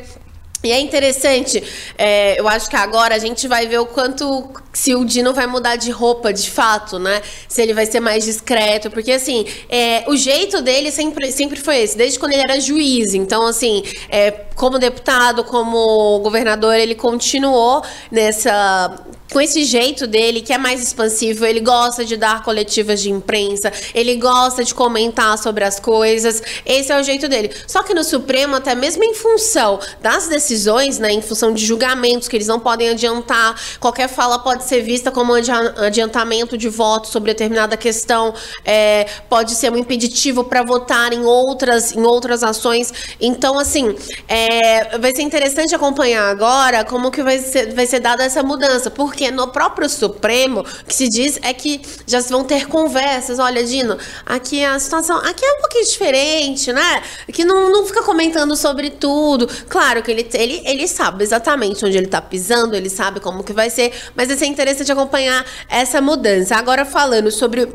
E 0.63 0.71
é 0.71 0.79
interessante, 0.79 1.63
é, 1.97 2.39
eu 2.39 2.47
acho 2.47 2.69
que 2.69 2.75
agora 2.75 3.15
a 3.15 3.19
gente 3.19 3.47
vai 3.47 3.67
ver 3.67 3.79
o 3.79 3.85
quanto 3.85 4.49
se 4.75 4.93
o 4.93 5.05
Dino 5.05 5.33
vai 5.33 5.47
mudar 5.47 5.77
de 5.77 5.89
roupa 5.89 6.33
de 6.33 6.51
fato, 6.51 6.99
né? 6.99 7.21
Se 7.47 7.61
ele 7.61 7.73
vai 7.73 7.85
ser 7.85 8.01
mais 8.01 8.25
discreto, 8.25 8.91
porque 8.91 9.13
assim, 9.13 9.45
é, 9.69 10.03
o 10.07 10.17
jeito 10.17 10.61
dele 10.61 10.91
sempre, 10.91 11.31
sempre 11.31 11.57
foi 11.57 11.77
esse, 11.77 11.97
desde 11.97 12.19
quando 12.19 12.33
ele 12.33 12.41
era 12.41 12.59
juiz. 12.59 13.13
Então, 13.13 13.47
assim, 13.47 13.83
é, 14.09 14.31
como 14.31 14.77
deputado, 14.77 15.45
como 15.45 16.19
governador, 16.19 16.75
ele 16.75 16.93
continuou 16.93 17.81
nessa 18.11 18.93
com 19.31 19.41
esse 19.41 19.65
jeito 19.65 20.05
dele, 20.07 20.41
que 20.41 20.53
é 20.53 20.57
mais 20.57 20.81
expansivo, 20.81 21.45
ele 21.45 21.59
gosta 21.59 22.05
de 22.05 22.15
dar 22.15 22.43
coletivas 22.43 23.01
de 23.01 23.09
imprensa, 23.09 23.71
ele 23.93 24.15
gosta 24.15 24.63
de 24.63 24.73
comentar 24.73 25.37
sobre 25.37 25.63
as 25.63 25.79
coisas. 25.79 26.41
Esse 26.65 26.91
é 26.91 26.99
o 26.99 27.03
jeito 27.03 27.27
dele. 27.27 27.51
Só 27.67 27.83
que 27.83 27.93
no 27.93 28.03
Supremo, 28.03 28.55
até 28.55 28.75
mesmo 28.75 29.03
em 29.03 29.13
função 29.13 29.79
das 30.01 30.27
decisões, 30.27 30.99
né, 30.99 31.11
em 31.11 31.21
função 31.21 31.53
de 31.53 31.65
julgamentos 31.65 32.27
que 32.27 32.37
eles 32.37 32.47
não 32.47 32.59
podem 32.59 32.89
adiantar, 32.89 33.59
qualquer 33.79 34.07
fala 34.07 34.39
pode 34.39 34.63
ser 34.65 34.81
vista 34.81 35.11
como 35.11 35.33
adiantamento 35.33 36.57
de 36.57 36.67
voto 36.67 37.07
sobre 37.07 37.31
determinada 37.31 37.77
questão, 37.77 38.33
é, 38.63 39.05
pode 39.29 39.55
ser 39.55 39.71
um 39.71 39.77
impeditivo 39.77 40.43
para 40.43 40.61
votar 40.61 41.13
em 41.13 41.23
outras, 41.23 41.93
em 41.93 42.03
outras 42.03 42.43
ações. 42.43 43.15
Então, 43.19 43.57
assim, 43.57 43.95
é, 44.27 44.97
vai 44.97 45.15
ser 45.15 45.21
interessante 45.21 45.73
acompanhar 45.73 46.29
agora 46.29 46.83
como 46.83 47.09
que 47.09 47.23
vai 47.23 47.39
ser, 47.39 47.73
vai 47.73 47.87
ser 47.87 47.99
dada 48.01 48.23
essa 48.23 48.43
mudança. 48.43 48.91
Por 48.91 49.05
porque 49.05 49.29
no 49.29 49.47
próprio 49.49 49.87
Supremo, 49.87 50.61
o 50.61 50.85
que 50.85 50.93
se 50.93 51.07
diz 51.07 51.39
é 51.43 51.53
que 51.53 51.79
já 52.07 52.19
vão 52.21 52.43
ter 52.43 52.67
conversas. 52.67 53.37
Olha, 53.37 53.63
Dino, 53.63 53.97
aqui 54.25 54.65
a 54.65 54.79
situação 54.79 55.17
aqui 55.19 55.45
é 55.45 55.53
um 55.53 55.61
pouquinho 55.61 55.85
diferente, 55.85 56.73
né? 56.73 57.03
Que 57.31 57.45
não, 57.45 57.69
não 57.71 57.85
fica 57.85 58.01
comentando 58.01 58.55
sobre 58.55 58.89
tudo. 58.89 59.47
Claro 59.69 60.01
que 60.01 60.09
ele, 60.09 60.27
ele, 60.33 60.61
ele 60.65 60.87
sabe 60.87 61.23
exatamente 61.23 61.85
onde 61.85 61.95
ele 61.95 62.07
tá 62.07 62.19
pisando, 62.19 62.75
ele 62.75 62.89
sabe 62.89 63.19
como 63.19 63.43
que 63.43 63.53
vai 63.53 63.69
ser, 63.69 63.93
mas 64.15 64.27
vai 64.27 64.37
interessante 64.55 64.91
acompanhar 64.91 65.45
essa 65.69 66.01
mudança. 66.01 66.55
Agora 66.55 66.85
falando 66.85 67.29
sobre 67.29 67.67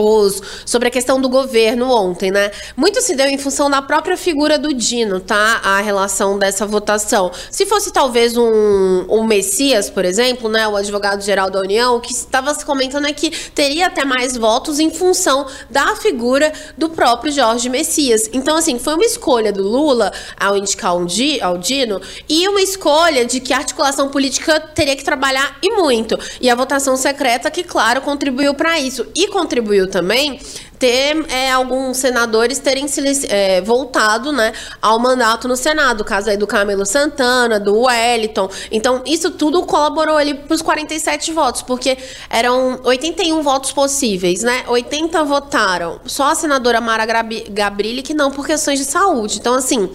os, 0.00 0.42
sobre 0.64 0.88
a 0.88 0.90
questão 0.90 1.20
do 1.20 1.28
governo 1.28 1.90
ontem, 1.90 2.30
né? 2.30 2.50
Muito 2.76 3.00
se 3.02 3.14
deu 3.14 3.26
em 3.26 3.38
função 3.38 3.70
da 3.70 3.82
própria 3.82 4.16
figura 4.16 4.58
do 4.58 4.72
Dino, 4.72 5.20
tá? 5.20 5.60
A 5.62 5.80
relação 5.80 6.38
dessa 6.38 6.66
votação. 6.66 7.30
Se 7.50 7.66
fosse 7.66 7.92
talvez 7.92 8.36
um, 8.36 9.04
um 9.08 9.24
Messias, 9.24 9.90
por 9.90 10.04
exemplo, 10.04 10.48
né? 10.48 10.66
O 10.68 10.76
advogado-geral 10.76 11.50
da 11.50 11.60
União, 11.60 11.96
o 11.96 12.00
que 12.00 12.12
estava 12.12 12.54
se 12.54 12.64
comentando 12.64 13.06
é 13.06 13.12
que 13.12 13.30
teria 13.50 13.86
até 13.86 14.04
mais 14.04 14.36
votos 14.36 14.78
em 14.78 14.90
função 14.90 15.46
da 15.70 15.96
figura 15.96 16.52
do 16.76 16.88
próprio 16.90 17.32
Jorge 17.32 17.68
Messias. 17.68 18.28
Então, 18.32 18.56
assim, 18.56 18.78
foi 18.78 18.94
uma 18.94 19.04
escolha 19.04 19.52
do 19.52 19.62
Lula 19.62 20.12
ao 20.38 20.56
indicar 20.56 20.96
um 20.96 21.04
Di, 21.04 21.40
ao 21.40 21.58
Dino 21.58 22.00
e 22.28 22.46
uma 22.48 22.60
escolha 22.60 23.24
de 23.24 23.40
que 23.40 23.52
a 23.52 23.58
articulação 23.58 24.08
política 24.08 24.60
teria 24.60 24.96
que 24.96 25.04
trabalhar 25.04 25.58
e 25.62 25.70
muito. 25.70 26.18
E 26.40 26.48
a 26.48 26.54
votação 26.54 26.96
secreta, 26.96 27.50
que, 27.50 27.64
claro, 27.64 28.00
contribuiu 28.00 28.54
para 28.54 28.78
isso. 28.78 29.06
E 29.14 29.28
contribuiu 29.28 29.87
também 29.88 30.40
ter 30.78 31.26
é, 31.28 31.50
alguns 31.50 31.96
senadores 31.96 32.58
terem 32.58 32.86
se, 32.86 33.26
é, 33.26 33.60
voltado 33.60 34.30
né, 34.30 34.52
ao 34.80 34.98
mandato 34.98 35.48
no 35.48 35.56
Senado, 35.56 36.02
o 36.02 36.04
caso 36.04 36.30
aí 36.30 36.36
do 36.36 36.46
Camilo 36.46 36.86
Santana, 36.86 37.58
do 37.58 37.82
Wellington. 37.82 38.48
Então, 38.70 39.02
isso 39.04 39.30
tudo 39.32 39.62
colaborou 39.62 40.16
ali 40.16 40.34
para 40.34 40.54
os 40.54 40.62
47 40.62 41.32
votos, 41.32 41.62
porque 41.62 41.98
eram 42.30 42.80
81 42.84 43.42
votos 43.42 43.72
possíveis, 43.72 44.42
né? 44.42 44.64
80 44.68 45.24
votaram. 45.24 46.00
Só 46.06 46.30
a 46.30 46.34
senadora 46.34 46.80
Mara 46.80 47.04
Gabrilli 47.50 48.02
que 48.02 48.14
não 48.14 48.30
por 48.30 48.46
questões 48.46 48.78
de 48.78 48.84
saúde. 48.84 49.38
Então, 49.38 49.54
assim. 49.54 49.90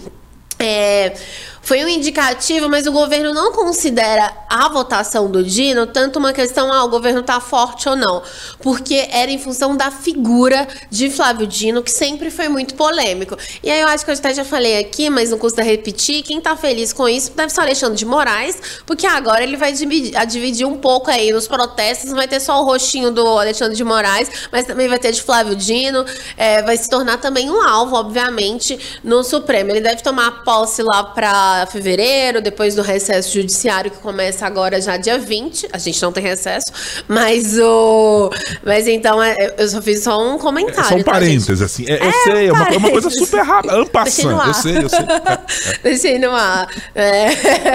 É, 0.56 1.16
foi 1.64 1.82
um 1.82 1.88
indicativo, 1.88 2.68
mas 2.68 2.86
o 2.86 2.92
governo 2.92 3.32
não 3.32 3.52
considera 3.52 4.32
a 4.48 4.68
votação 4.68 5.30
do 5.30 5.42
Dino 5.42 5.86
tanto 5.86 6.18
uma 6.18 6.32
questão, 6.32 6.70
ah, 6.72 6.84
o 6.84 6.88
governo 6.88 7.22
tá 7.22 7.40
forte 7.40 7.88
ou 7.88 7.96
não. 7.96 8.22
Porque 8.60 9.08
era 9.10 9.30
em 9.30 9.38
função 9.38 9.76
da 9.76 9.90
figura 9.90 10.68
de 10.90 11.10
Flávio 11.10 11.46
Dino, 11.46 11.82
que 11.82 11.90
sempre 11.90 12.30
foi 12.30 12.48
muito 12.48 12.74
polêmico. 12.74 13.36
E 13.62 13.70
aí 13.70 13.80
eu 13.80 13.88
acho 13.88 14.04
que 14.04 14.10
eu 14.10 14.14
até 14.14 14.34
já 14.34 14.44
falei 14.44 14.78
aqui, 14.78 15.08
mas 15.08 15.30
não 15.30 15.38
custa 15.38 15.62
repetir, 15.62 16.22
quem 16.22 16.40
tá 16.40 16.54
feliz 16.56 16.92
com 16.92 17.08
isso 17.08 17.32
deve 17.34 17.50
ser 17.50 17.60
o 17.60 17.62
Alexandre 17.62 17.96
de 17.96 18.04
Moraes, 18.04 18.58
porque 18.84 19.06
agora 19.06 19.42
ele 19.42 19.56
vai 19.56 19.72
dividir, 19.72 20.26
dividir 20.26 20.66
um 20.66 20.76
pouco 20.76 21.10
aí 21.10 21.32
nos 21.32 21.48
protestos, 21.48 22.10
não 22.10 22.16
vai 22.16 22.28
ter 22.28 22.40
só 22.40 22.60
o 22.60 22.64
rostinho 22.64 23.10
do 23.10 23.26
Alexandre 23.26 23.74
de 23.74 23.84
Moraes, 23.84 24.30
mas 24.52 24.66
também 24.66 24.86
vai 24.86 24.98
ter 24.98 25.12
de 25.12 25.22
Flávio 25.22 25.56
Dino, 25.56 26.04
é, 26.36 26.62
vai 26.62 26.76
se 26.76 26.90
tornar 26.90 27.18
também 27.18 27.50
um 27.50 27.62
alvo, 27.62 27.96
obviamente, 27.96 28.78
no 29.02 29.24
Supremo. 29.24 29.70
Ele 29.70 29.80
deve 29.80 30.02
tomar 30.02 30.44
posse 30.44 30.82
lá 30.82 31.02
para 31.04 31.53
fevereiro, 31.70 32.40
depois 32.40 32.74
do 32.74 32.82
recesso 32.82 33.32
judiciário 33.32 33.90
que 33.90 33.98
começa 33.98 34.46
agora 34.46 34.80
já 34.80 34.96
dia 34.96 35.18
20. 35.18 35.68
A 35.72 35.78
gente 35.78 36.00
não 36.02 36.12
tem 36.12 36.22
recesso, 36.22 36.66
mas 37.08 37.58
o. 37.58 38.30
Mas 38.64 38.86
então, 38.86 39.22
é, 39.22 39.54
eu 39.58 39.68
só 39.68 39.80
fiz 39.80 40.02
só 40.02 40.20
um 40.22 40.38
comentário. 40.38 40.88
São 40.88 41.02
tá, 41.02 41.12
parênteses, 41.12 41.58
tá, 41.58 41.64
assim. 41.64 41.84
É, 41.88 41.98
eu 41.98 42.08
é, 42.08 42.12
sei, 42.12 42.48
é 42.48 42.52
uma, 42.52 42.68
é 42.68 42.76
uma, 42.76 42.90
coisa 42.90 43.10
super 43.10 43.42
rápida. 43.42 43.74
Ampassando. 43.74 44.42
Eu 44.42 44.54
sei, 44.54 44.78
eu 44.78 44.88
sei. 44.88 45.00
Deixei 45.82 46.18
no 46.18 46.30
ar. 46.30 46.68
É. 46.94 47.26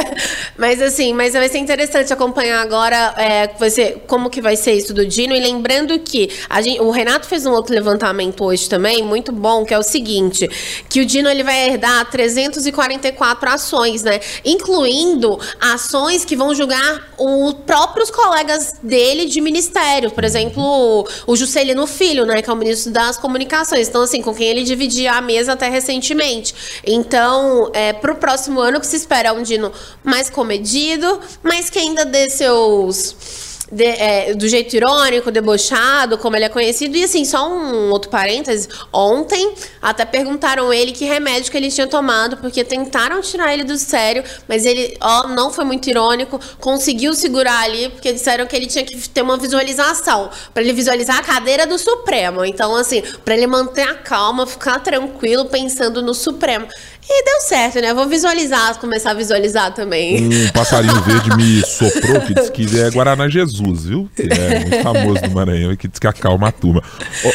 Mas 0.57 0.81
assim, 0.81 1.13
mas 1.13 1.33
vai 1.33 1.47
ser 1.47 1.59
interessante 1.59 2.11
acompanhar 2.11 2.61
agora 2.61 3.13
é, 3.17 3.47
vai 3.57 3.69
ser, 3.69 4.03
como 4.07 4.29
que 4.29 4.41
vai 4.41 4.57
ser 4.57 4.73
isso 4.73 4.93
do 4.93 5.05
Dino. 5.05 5.33
E 5.33 5.39
lembrando 5.39 5.97
que 5.99 6.29
a 6.49 6.61
gente, 6.61 6.81
o 6.81 6.91
Renato 6.91 7.27
fez 7.27 7.45
um 7.45 7.51
outro 7.51 7.73
levantamento 7.73 8.43
hoje 8.43 8.67
também, 8.67 9.01
muito 9.01 9.31
bom, 9.31 9.63
que 9.63 9.73
é 9.73 9.79
o 9.79 9.83
seguinte: 9.83 10.49
que 10.89 10.99
o 10.99 11.05
Dino 11.05 11.29
ele 11.29 11.43
vai 11.43 11.69
herdar 11.69 12.09
344 12.09 13.49
ações 13.49 13.68
ações, 13.69 14.03
né? 14.03 14.19
Incluindo 14.43 15.39
ações 15.59 16.25
que 16.25 16.35
vão 16.35 16.53
julgar 16.55 17.13
os 17.17 17.53
próprios 17.65 18.09
colegas 18.09 18.73
dele 18.81 19.25
de 19.25 19.39
ministério. 19.39 20.11
Por 20.11 20.23
exemplo, 20.23 21.07
o 21.27 21.35
Juscelino 21.35 21.85
Filho, 21.85 22.25
né? 22.25 22.41
Que 22.41 22.49
é 22.49 22.53
o 22.53 22.55
ministro 22.55 22.91
das 22.91 23.17
comunicações. 23.17 23.87
Então, 23.87 24.01
assim, 24.01 24.21
com 24.21 24.33
quem 24.33 24.47
ele 24.47 24.63
dividia 24.63 25.13
a 25.13 25.21
mesa 25.21 25.53
até 25.53 25.69
recentemente. 25.69 26.81
Então, 26.85 27.69
é, 27.73 27.93
pro 27.93 28.15
próximo 28.15 28.59
ano, 28.59 28.79
que 28.79 28.87
se 28.87 28.95
espera 28.95 29.33
um 29.33 29.43
Dino 29.43 29.71
mais 30.03 30.29
comedido, 30.29 31.19
mas 31.43 31.69
que 31.69 31.77
ainda 31.77 32.05
dê 32.05 32.29
seus 32.29 33.48
de- 33.71 33.83
é, 33.83 34.33
do 34.33 34.47
jeito 34.47 34.75
irônico, 34.75 35.31
debochado, 35.31 36.17
como 36.17 36.35
ele 36.35 36.45
é 36.45 36.49
conhecido. 36.49 36.95
E 36.97 37.03
assim, 37.03 37.25
só 37.25 37.47
um 37.49 37.89
outro 37.91 38.09
parêntese. 38.09 38.67
Ontem, 38.91 39.53
até 39.81 40.05
perguntaram 40.05 40.71
ele 40.73 40.91
que 40.91 41.05
remédio 41.05 41.51
que 41.51 41.57
ele 41.57 41.71
tinha 41.71 41.87
tomado, 41.87 42.37
porque 42.37 42.63
tentaram 42.63 43.21
tirar 43.21 43.53
ele 43.53 43.63
do 43.63 43.77
sério, 43.77 44.23
mas 44.47 44.65
ele, 44.65 44.97
ó, 45.01 45.27
não 45.27 45.51
foi 45.51 45.65
muito 45.65 45.89
irônico, 45.89 46.39
conseguiu 46.59 47.13
segurar 47.13 47.63
ali, 47.63 47.89
porque 47.89 48.11
disseram 48.13 48.45
que 48.45 48.55
ele 48.55 48.67
tinha 48.67 48.83
que 48.83 49.09
ter 49.09 49.21
uma 49.21 49.37
visualização, 49.37 50.29
pra 50.53 50.63
ele 50.63 50.73
visualizar 50.73 51.17
a 51.19 51.23
cadeira 51.23 51.65
do 51.65 51.77
Supremo. 51.77 52.43
Então, 52.45 52.75
assim, 52.75 53.01
pra 53.23 53.35
ele 53.35 53.47
manter 53.47 53.83
a 53.83 53.95
calma, 53.95 54.45
ficar 54.45 54.79
tranquilo, 54.79 55.45
pensando 55.45 56.01
no 56.01 56.13
Supremo. 56.13 56.67
E 57.11 57.25
deu 57.25 57.41
certo, 57.41 57.81
né? 57.81 57.91
Vou 57.91 58.07
visualizar, 58.07 58.79
começar 58.79 59.11
a 59.11 59.13
visualizar 59.15 59.73
também. 59.73 60.27
Um 60.27 60.49
passarinho 60.53 61.01
verde 61.01 61.35
me 61.35 61.65
soprou 61.65 62.21
que 62.21 62.35
diz 62.35 62.49
que 62.51 62.79
é 62.79 62.91
Guaraná 62.91 63.27
Jesus, 63.27 63.85
viu? 63.85 64.07
Que 64.15 64.31
é 64.31 64.59
muito 64.59 64.77
famoso 64.83 65.21
do 65.23 65.31
Maranhão 65.31 65.71
e 65.71 65.77
que 65.77 65.87
diz 65.87 65.97
que 65.97 66.05
acalma 66.05 66.49
a 66.49 66.51
turma. 66.51 66.83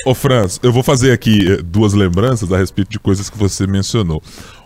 Ô, 0.06 0.10
ô 0.10 0.14
Franz, 0.14 0.60
eu 0.62 0.72
vou 0.72 0.84
fazer 0.84 1.10
aqui 1.10 1.50
eh, 1.50 1.56
duas 1.60 1.92
lembranças 1.92 2.52
a 2.52 2.56
respeito 2.56 2.88
de 2.88 3.00
coisas 3.00 3.28
que 3.28 3.36
você 3.36 3.66
mencionou. 3.66 4.22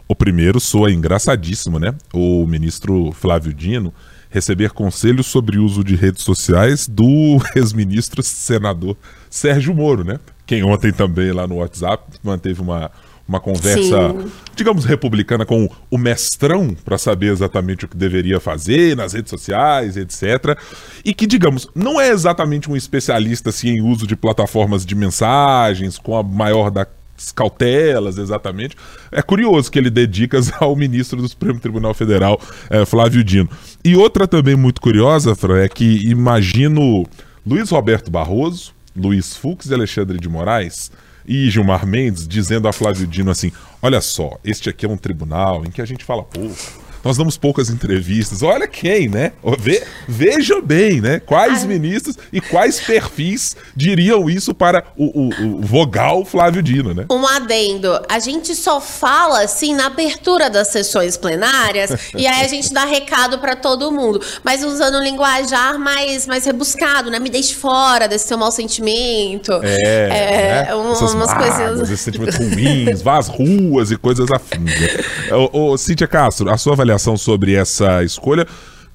O 0.07 0.15
primeiro 0.15 0.61
soa 0.61 0.93
engraçadíssimo, 0.93 1.79
né? 1.79 1.95
O 2.13 2.47
ministro 2.47 3.11
Flávio 3.13 3.55
Dino 3.55 3.95
receber 4.31 4.73
conselhos 4.73 5.27
sobre 5.27 5.59
o 5.59 5.65
uso 5.65 5.83
de 5.83 5.97
redes 5.97 6.23
sociais 6.23 6.87
do 6.87 7.39
ex-ministro 7.57 8.23
senador 8.23 8.95
Sérgio 9.31 9.75
Moro, 9.75 10.05
né? 10.05 10.21
Quem 10.47 10.63
ontem 10.63 10.93
também 10.93 11.33
lá 11.33 11.47
no 11.47 11.57
WhatsApp 11.57 12.05
manteve 12.23 12.61
uma, 12.61 12.91
uma 13.29 13.39
conversa, 13.39 14.11
Sim. 14.11 14.31
digamos, 14.57 14.87
republicana 14.87 15.45
com 15.45 15.69
o 15.91 15.99
mestrão 15.99 16.75
para 16.83 16.97
saber 16.97 17.31
exatamente 17.31 17.85
o 17.85 17.89
que 17.89 17.97
deveria 17.97 18.41
fazer 18.41 18.97
nas 18.97 19.13
redes 19.13 19.29
sociais, 19.29 19.99
etc. 19.99 20.59
E 21.05 21.13
que, 21.13 21.27
digamos, 21.27 21.69
não 21.75 22.01
é 22.01 22.09
exatamente 22.09 22.71
um 22.71 22.77
especialista 22.77 23.51
assim, 23.51 23.69
em 23.69 23.83
uso 23.83 24.07
de 24.07 24.17
plataformas 24.17 24.87
de 24.87 24.95
mensagens, 24.95 25.99
com 25.99 26.17
a 26.17 26.23
maior 26.23 26.71
das 26.71 26.89
cautelas, 27.35 28.17
exatamente. 28.17 28.75
É 29.13 29.21
curioso 29.21 29.71
que 29.71 29.79
ele 29.79 29.91
dê 29.91 30.07
dicas 30.07 30.51
ao 30.59 30.75
ministro 30.75 31.21
do 31.21 31.29
Supremo 31.29 31.61
Tribunal 31.61 31.93
Federal, 31.93 32.41
eh, 32.71 32.87
Flávio 32.87 33.23
Dino. 33.23 33.51
E 33.85 33.95
outra 33.95 34.27
também 34.27 34.57
muito 34.57 34.81
curiosa, 34.81 35.35
Fran, 35.35 35.59
é 35.59 35.69
que 35.69 36.09
imagino 36.09 37.07
Luiz 37.47 37.69
Roberto 37.69 38.11
Barroso, 38.11 38.73
Luiz 38.97 39.37
Fux 39.37 39.67
e 39.67 39.75
Alexandre 39.75 40.19
de 40.19 40.29
Moraes 40.31 40.91
e 41.29 41.51
Gilmar 41.51 41.87
Mendes 41.87 42.27
dizendo 42.27 42.67
a 42.67 42.73
Flávio 42.73 43.07
Dino 43.07 43.31
assim: 43.31 43.53
olha 43.83 44.01
só, 44.01 44.39
este 44.43 44.71
aqui 44.71 44.87
é 44.87 44.89
um 44.89 44.97
tribunal 44.97 45.65
em 45.65 45.71
que 45.71 45.83
a 45.83 45.85
gente 45.85 46.03
fala 46.03 46.25
pouco. 46.25 46.88
Nós 47.09 47.17
damos 47.17 47.39
poucas 47.39 47.71
entrevistas. 47.71 48.43
Olha 48.43 48.69
quem, 48.69 49.09
né? 49.09 49.33
Ve, 49.59 49.83
veja 50.07 50.61
bem, 50.61 51.01
né? 51.01 51.19
Quais 51.21 51.65
ministros 51.65 52.17
e 52.31 52.39
quais 52.39 52.81
perfis 52.81 53.57
diriam 53.75 54.29
isso 54.29 54.53
para 54.53 54.85
o, 54.95 55.07
o- 55.29 55.57
o 55.57 55.61
vogal 55.63 56.23
Flávio 56.23 56.63
Dino, 56.63 56.93
né? 56.93 57.07
Um 57.11 57.27
adendo. 57.27 57.99
A 58.11 58.19
gente 58.19 58.55
só 58.55 58.79
fala 58.79 59.43
assim 59.43 59.75
na 59.75 59.87
abertura 59.87 60.51
das 60.51 60.69
sessões 60.69 61.17
plenárias 61.17 61.91
e 62.15 62.27
aí 62.27 62.45
a 62.45 62.49
gente 62.49 62.75
dá 62.75 62.85
recado 62.85 63.39
pra 63.39 63.57
todo 63.57 63.91
mundo, 63.91 64.21
mas 64.45 64.63
usando 64.63 64.99
um 64.99 65.03
linguajar 65.03 65.79
mais, 65.79 66.27
mais 66.27 66.45
rebuscado, 66.45 67.11
né? 67.11 67.19
Me 67.19 67.31
deixe 67.31 67.55
fora 67.55 68.07
desse 68.07 68.29
seu 68.29 68.37
mau 68.37 68.51
sentimento. 68.53 69.53
É, 69.63 70.65
né? 70.67 70.75
um- 70.77 70.93
Essas 70.93 71.15
umas 71.15 71.29
mágoas, 71.29 71.55
coisas. 71.57 71.81
esses 71.89 72.01
sentimentos 72.03 72.37
ruins, 72.37 73.01
vá 73.01 73.17
às 73.17 73.29
ruas 73.29 73.91
e 73.91 73.97
coisas 73.97 74.31
afins. 74.31 74.63
né? 74.79 75.35
Ô, 75.53 75.71
ô, 75.73 75.79
Cíntia 75.79 76.07
Castro, 76.07 76.51
a 76.51 76.59
sua 76.59 76.75
avaliação 76.75 76.98
sobre 77.17 77.55
essa 77.55 78.03
escolha 78.03 78.47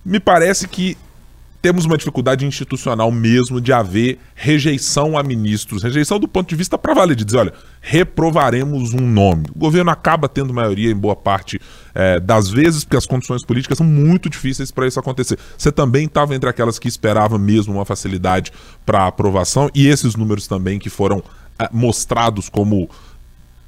me 0.05 0.19
parece 0.19 0.67
que 0.67 0.97
temos 1.61 1.85
uma 1.85 1.97
dificuldade 1.97 2.45
institucional 2.45 3.09
mesmo 3.09 3.61
de 3.61 3.71
haver 3.71 4.19
rejeição 4.35 5.17
a 5.17 5.23
ministros, 5.23 5.81
rejeição 5.81 6.19
do 6.19 6.27
ponto 6.27 6.49
de 6.49 6.57
vista 6.57 6.77
para 6.77 6.93
valer, 6.93 7.15
de 7.15 7.23
dizer, 7.23 7.37
olha, 7.37 7.53
reprovaremos 7.79 8.93
um 8.93 8.99
nome. 8.99 9.45
O 9.55 9.59
governo 9.59 9.89
acaba 9.89 10.27
tendo 10.27 10.53
maioria 10.53 10.91
em 10.91 10.95
boa 10.95 11.15
parte 11.15 11.61
eh, 11.95 12.19
das 12.19 12.49
vezes, 12.49 12.83
porque 12.83 12.97
as 12.97 13.05
condições 13.05 13.45
políticas 13.45 13.77
são 13.77 13.87
muito 13.87 14.29
difíceis 14.29 14.71
para 14.71 14.85
isso 14.85 14.99
acontecer. 14.99 15.39
Você 15.57 15.71
também 15.71 16.03
estava 16.03 16.35
entre 16.35 16.49
aquelas 16.49 16.77
que 16.77 16.89
esperavam 16.89 17.39
mesmo 17.39 17.75
uma 17.75 17.85
facilidade 17.85 18.51
para 18.85 19.07
aprovação, 19.07 19.69
e 19.73 19.87
esses 19.87 20.17
números 20.17 20.47
também 20.47 20.77
que 20.77 20.89
foram 20.89 21.23
eh, 21.57 21.69
mostrados 21.71 22.49
como 22.49 22.89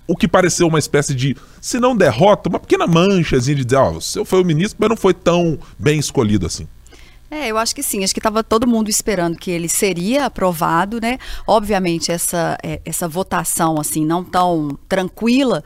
o 0.08 0.16
que 0.16 0.28
pareceu 0.28 0.68
uma 0.68 0.80
espécie 0.80 1.14
de, 1.14 1.36
se 1.60 1.80
não 1.80 1.96
derrota, 1.96 2.50
uma 2.50 2.60
pequena 2.60 2.88
manchazinha 2.88 3.56
de 3.56 3.66
dizer, 3.66 3.78
ó, 3.78 3.92
o 3.92 4.02
seu 4.02 4.26
foi 4.26 4.42
o 4.42 4.46
ministro, 4.46 4.78
mas 4.80 4.90
não 4.90 4.98
foi 4.98 5.14
tão 5.14 5.58
bem 5.78 6.00
escolhido 6.00 6.46
assim. 6.46 6.68
É, 7.30 7.48
eu 7.48 7.58
acho 7.58 7.76
que 7.76 7.82
sim. 7.82 8.04
Acho 8.04 8.14
que 8.14 8.20
estava 8.20 8.44
todo 8.44 8.68
mundo 8.68 8.90
esperando 8.90 9.36
que 9.36 9.50
ele 9.50 9.68
seria 9.68 10.26
aprovado, 10.26 11.02
né? 11.02 11.18
Obviamente, 11.48 12.12
essa, 12.12 12.58
é, 12.64 12.80
essa 12.86 13.08
votação, 13.08 13.80
assim, 13.80 14.06
não 14.06 14.24
tão 14.24 14.78
tranquila, 14.88 15.64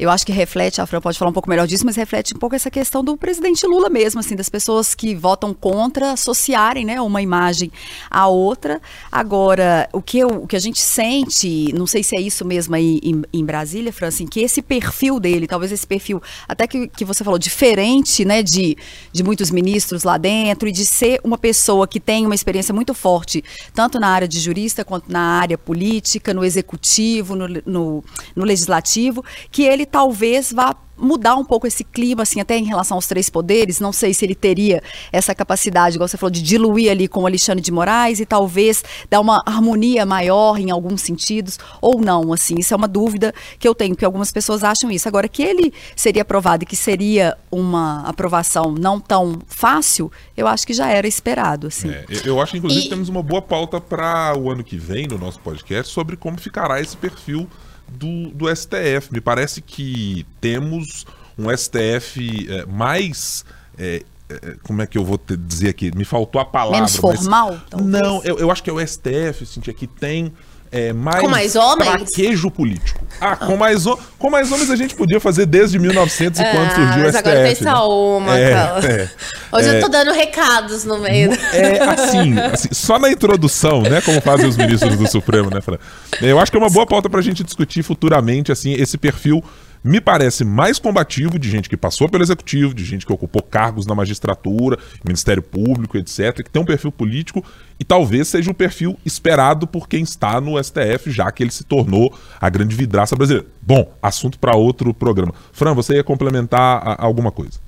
eu 0.00 0.08
acho 0.08 0.24
que 0.24 0.32
reflete, 0.32 0.80
a 0.80 0.86
Fran 0.86 0.98
pode 0.98 1.18
falar 1.18 1.30
um 1.30 1.34
pouco 1.34 1.50
melhor 1.50 1.66
disso, 1.66 1.84
mas 1.84 1.94
reflete 1.94 2.34
um 2.34 2.38
pouco 2.38 2.56
essa 2.56 2.70
questão 2.70 3.04
do 3.04 3.18
presidente 3.18 3.66
Lula 3.66 3.90
mesmo, 3.90 4.18
assim, 4.18 4.34
das 4.34 4.48
pessoas 4.48 4.94
que 4.94 5.14
votam 5.14 5.52
contra 5.52 6.12
associarem, 6.12 6.86
né, 6.86 6.98
uma 7.02 7.20
imagem 7.20 7.70
à 8.10 8.26
outra. 8.26 8.80
Agora, 9.12 9.90
o 9.92 10.00
que, 10.00 10.20
eu, 10.20 10.28
o 10.28 10.46
que 10.46 10.56
a 10.56 10.58
gente 10.58 10.80
sente, 10.80 11.70
não 11.74 11.86
sei 11.86 12.02
se 12.02 12.16
é 12.16 12.20
isso 12.20 12.46
mesmo 12.46 12.74
aí 12.74 12.98
em, 13.02 13.22
em 13.30 13.44
Brasília, 13.44 13.92
Fran, 13.92 14.08
assim, 14.08 14.26
que 14.26 14.40
esse 14.40 14.62
perfil 14.62 15.20
dele, 15.20 15.46
talvez 15.46 15.70
esse 15.70 15.86
perfil, 15.86 16.22
até 16.48 16.66
que, 16.66 16.88
que 16.88 17.04
você 17.04 17.22
falou, 17.22 17.38
diferente, 17.38 18.24
né, 18.24 18.42
de, 18.42 18.78
de 19.12 19.22
muitos 19.22 19.50
ministros 19.50 20.02
lá 20.02 20.16
dentro 20.16 20.66
e 20.66 20.72
de 20.72 20.86
ser 20.86 21.20
uma 21.22 21.36
pessoa 21.36 21.86
que 21.86 22.00
tem 22.00 22.24
uma 22.24 22.34
experiência 22.34 22.72
muito 22.72 22.94
forte, 22.94 23.44
tanto 23.74 24.00
na 24.00 24.08
área 24.08 24.26
de 24.26 24.40
jurista 24.40 24.82
quanto 24.82 25.12
na 25.12 25.20
área 25.20 25.58
política, 25.58 26.32
no 26.32 26.42
executivo, 26.42 27.36
no, 27.36 27.46
no, 27.66 28.04
no 28.34 28.44
legislativo, 28.46 29.22
que 29.50 29.62
ele 29.64 29.89
talvez 29.90 30.52
vá 30.52 30.74
mudar 31.02 31.34
um 31.34 31.44
pouco 31.46 31.66
esse 31.66 31.82
clima, 31.82 32.24
assim, 32.24 32.42
até 32.42 32.58
em 32.58 32.64
relação 32.64 32.98
aos 32.98 33.06
três 33.06 33.30
poderes. 33.30 33.80
Não 33.80 33.90
sei 33.90 34.12
se 34.12 34.22
ele 34.22 34.34
teria 34.34 34.82
essa 35.10 35.34
capacidade, 35.34 35.96
igual 35.96 36.06
você 36.06 36.18
falou, 36.18 36.30
de 36.30 36.42
diluir 36.42 36.90
ali 36.90 37.08
com 37.08 37.22
o 37.22 37.26
Alexandre 37.26 37.62
de 37.62 37.72
Moraes 37.72 38.20
e 38.20 38.26
talvez 38.26 38.84
dar 39.08 39.18
uma 39.20 39.42
harmonia 39.46 40.04
maior 40.04 40.58
em 40.60 40.70
alguns 40.70 41.00
sentidos, 41.00 41.58
ou 41.80 42.02
não, 42.02 42.34
assim. 42.34 42.56
Isso 42.58 42.74
é 42.74 42.76
uma 42.76 42.86
dúvida 42.86 43.32
que 43.58 43.66
eu 43.66 43.74
tenho, 43.74 43.94
porque 43.94 44.04
algumas 44.04 44.30
pessoas 44.30 44.62
acham 44.62 44.90
isso. 44.90 45.08
Agora, 45.08 45.26
que 45.26 45.42
ele 45.42 45.72
seria 45.96 46.20
aprovado 46.20 46.64
e 46.64 46.66
que 46.66 46.76
seria 46.76 47.34
uma 47.50 48.02
aprovação 48.06 48.70
não 48.70 49.00
tão 49.00 49.38
fácil, 49.46 50.12
eu 50.36 50.46
acho 50.46 50.66
que 50.66 50.74
já 50.74 50.88
era 50.90 51.08
esperado, 51.08 51.68
assim. 51.68 51.88
É, 51.88 52.04
eu- 52.26 52.38
acho 52.42 52.52
que, 52.52 52.58
inclusive, 52.58 52.84
E- 52.86 52.88
temos 52.90 53.08
uma 53.08 53.22
boa 53.22 53.40
pauta 53.40 53.80
para 53.80 54.36
o 54.38 54.50
ano 54.50 54.62
que 54.62 54.76
vem 54.76 55.06
no 55.06 55.16
nosso 55.16 55.40
podcast 55.40 55.90
sobre 55.90 56.14
como 56.14 56.38
ficará 56.38 56.78
esse 56.78 56.94
perfil 56.94 57.48
do, 57.92 58.28
do 58.30 58.54
STF. 58.54 59.12
Me 59.12 59.20
parece 59.20 59.60
que 59.60 60.26
temos 60.40 61.06
um 61.38 61.54
STF 61.56 62.46
é, 62.48 62.66
mais. 62.66 63.44
é, 63.78 64.02
é, 64.28 64.56
como 64.62 64.80
é 64.82 64.86
que 64.86 64.96
eu 64.96 65.04
vou 65.04 65.18
te 65.18 65.36
dizer 65.36 65.70
aqui? 65.70 65.94
Me 65.96 66.04
faltou 66.04 66.40
a 66.40 66.44
palavra. 66.44 66.76
Menos 66.78 66.98
mas- 66.98 67.18
formal, 67.18 67.58
talvez? 67.68 67.90
Não, 67.90 68.22
eu, 68.22 68.38
eu 68.38 68.50
acho 68.50 68.62
que 68.62 68.70
é 68.70 68.72
o 68.72 68.80
STF, 68.80 69.44
Cintia, 69.46 69.74
que 69.74 69.86
tem. 69.86 70.32
É, 70.72 70.92
mais 70.92 71.20
Com 71.20 71.28
mais 71.28 71.56
homens? 71.56 71.90
traquejo 71.90 72.50
político. 72.50 73.04
Ah, 73.20 73.34
com 73.36 73.56
mais, 73.56 73.84
com 74.18 74.30
mais 74.30 74.50
homens 74.52 74.70
a 74.70 74.76
gente 74.76 74.94
podia 74.94 75.18
fazer 75.20 75.44
desde 75.46 75.78
1900 75.78 76.40
e 76.40 76.44
quando 76.44 76.66
Ah, 76.66 76.70
surgiu 76.74 77.00
o 77.02 77.04
mas 77.04 77.14
STF. 77.16 77.18
agora 77.28 77.46
fez 77.46 77.60
né? 77.60 77.70
só 77.72 78.16
uma, 78.18 78.38
É, 78.38 78.50
é. 78.52 79.08
Hoje 79.52 79.68
É. 79.68 79.76
eu 79.76 79.80
tô 79.80 79.88
dando 79.88 80.12
recados 80.12 80.84
no 80.84 80.98
meio. 80.98 81.32
É 81.52 81.82
assim, 81.82 82.38
assim, 82.38 82.68
só 82.72 82.98
na 82.98 83.10
introdução, 83.10 83.82
né? 83.82 84.00
Como 84.00 84.20
fazem 84.20 84.46
os 84.48 84.56
ministros 84.56 84.96
do 84.96 85.08
Supremo, 85.10 85.50
né, 85.50 85.60
Fran? 85.60 85.76
Eu 86.22 86.38
acho 86.38 86.50
que 86.50 86.56
é 86.56 86.60
uma 86.60 86.70
boa 86.70 86.86
pauta 86.86 87.10
pra 87.10 87.20
gente 87.20 87.42
discutir 87.44 87.82
futuramente, 87.82 88.52
assim, 88.52 88.72
esse 88.72 88.96
perfil 88.96 89.42
me 89.82 90.00
parece 90.00 90.44
mais 90.44 90.78
combativo 90.78 91.38
de 91.38 91.48
gente 91.48 91.68
que 91.68 91.76
passou 91.76 92.08
pelo 92.08 92.22
executivo, 92.22 92.74
de 92.74 92.84
gente 92.84 93.06
que 93.06 93.12
ocupou 93.12 93.42
cargos 93.42 93.86
na 93.86 93.94
magistratura, 93.94 94.78
Ministério 95.04 95.42
Público, 95.42 95.96
etc., 95.96 96.42
que 96.42 96.50
tem 96.50 96.60
um 96.60 96.66
perfil 96.66 96.92
político 96.92 97.44
e 97.78 97.84
talvez 97.84 98.28
seja 98.28 98.50
o 98.50 98.54
perfil 98.54 98.98
esperado 99.06 99.66
por 99.66 99.88
quem 99.88 100.02
está 100.02 100.40
no 100.40 100.62
STF, 100.62 101.10
já 101.10 101.30
que 101.32 101.42
ele 101.42 101.50
se 101.50 101.64
tornou 101.64 102.14
a 102.40 102.50
grande 102.50 102.76
vidraça 102.76 103.16
brasileira. 103.16 103.48
Bom, 103.62 103.90
assunto 104.02 104.38
para 104.38 104.56
outro 104.56 104.92
programa. 104.92 105.32
Fran, 105.52 105.74
você 105.74 105.94
ia 105.94 106.04
complementar 106.04 106.96
alguma 106.98 107.32
coisa? 107.32 107.58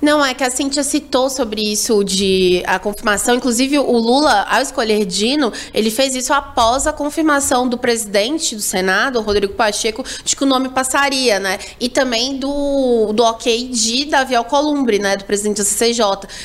Não, 0.00 0.24
é 0.24 0.34
que 0.34 0.44
a 0.44 0.50
Cintia 0.50 0.82
citou 0.82 1.30
sobre 1.30 1.62
isso 1.62 2.04
de 2.04 2.62
a 2.66 2.78
confirmação. 2.78 3.34
Inclusive, 3.34 3.78
o 3.78 3.96
Lula, 3.96 4.46
ao 4.48 4.60
escolher 4.60 5.04
Dino, 5.04 5.52
ele 5.72 5.90
fez 5.90 6.14
isso 6.14 6.32
após 6.32 6.86
a 6.86 6.92
confirmação 6.92 7.68
do 7.68 7.78
presidente 7.78 8.54
do 8.54 8.62
Senado, 8.62 9.20
Rodrigo 9.20 9.54
Pacheco, 9.54 10.04
de 10.24 10.36
que 10.36 10.44
o 10.44 10.46
nome 10.46 10.68
passaria, 10.68 11.38
né? 11.40 11.58
E 11.80 11.88
também 11.88 12.38
do, 12.38 13.12
do 13.12 13.22
ok 13.22 13.68
de 13.68 14.04
Davi 14.04 14.34
Alcolumbre, 14.34 14.98
né? 14.98 15.16
Do 15.16 15.24
presidente 15.24 15.58
da 15.58 15.64
CCJ. 15.64 16.04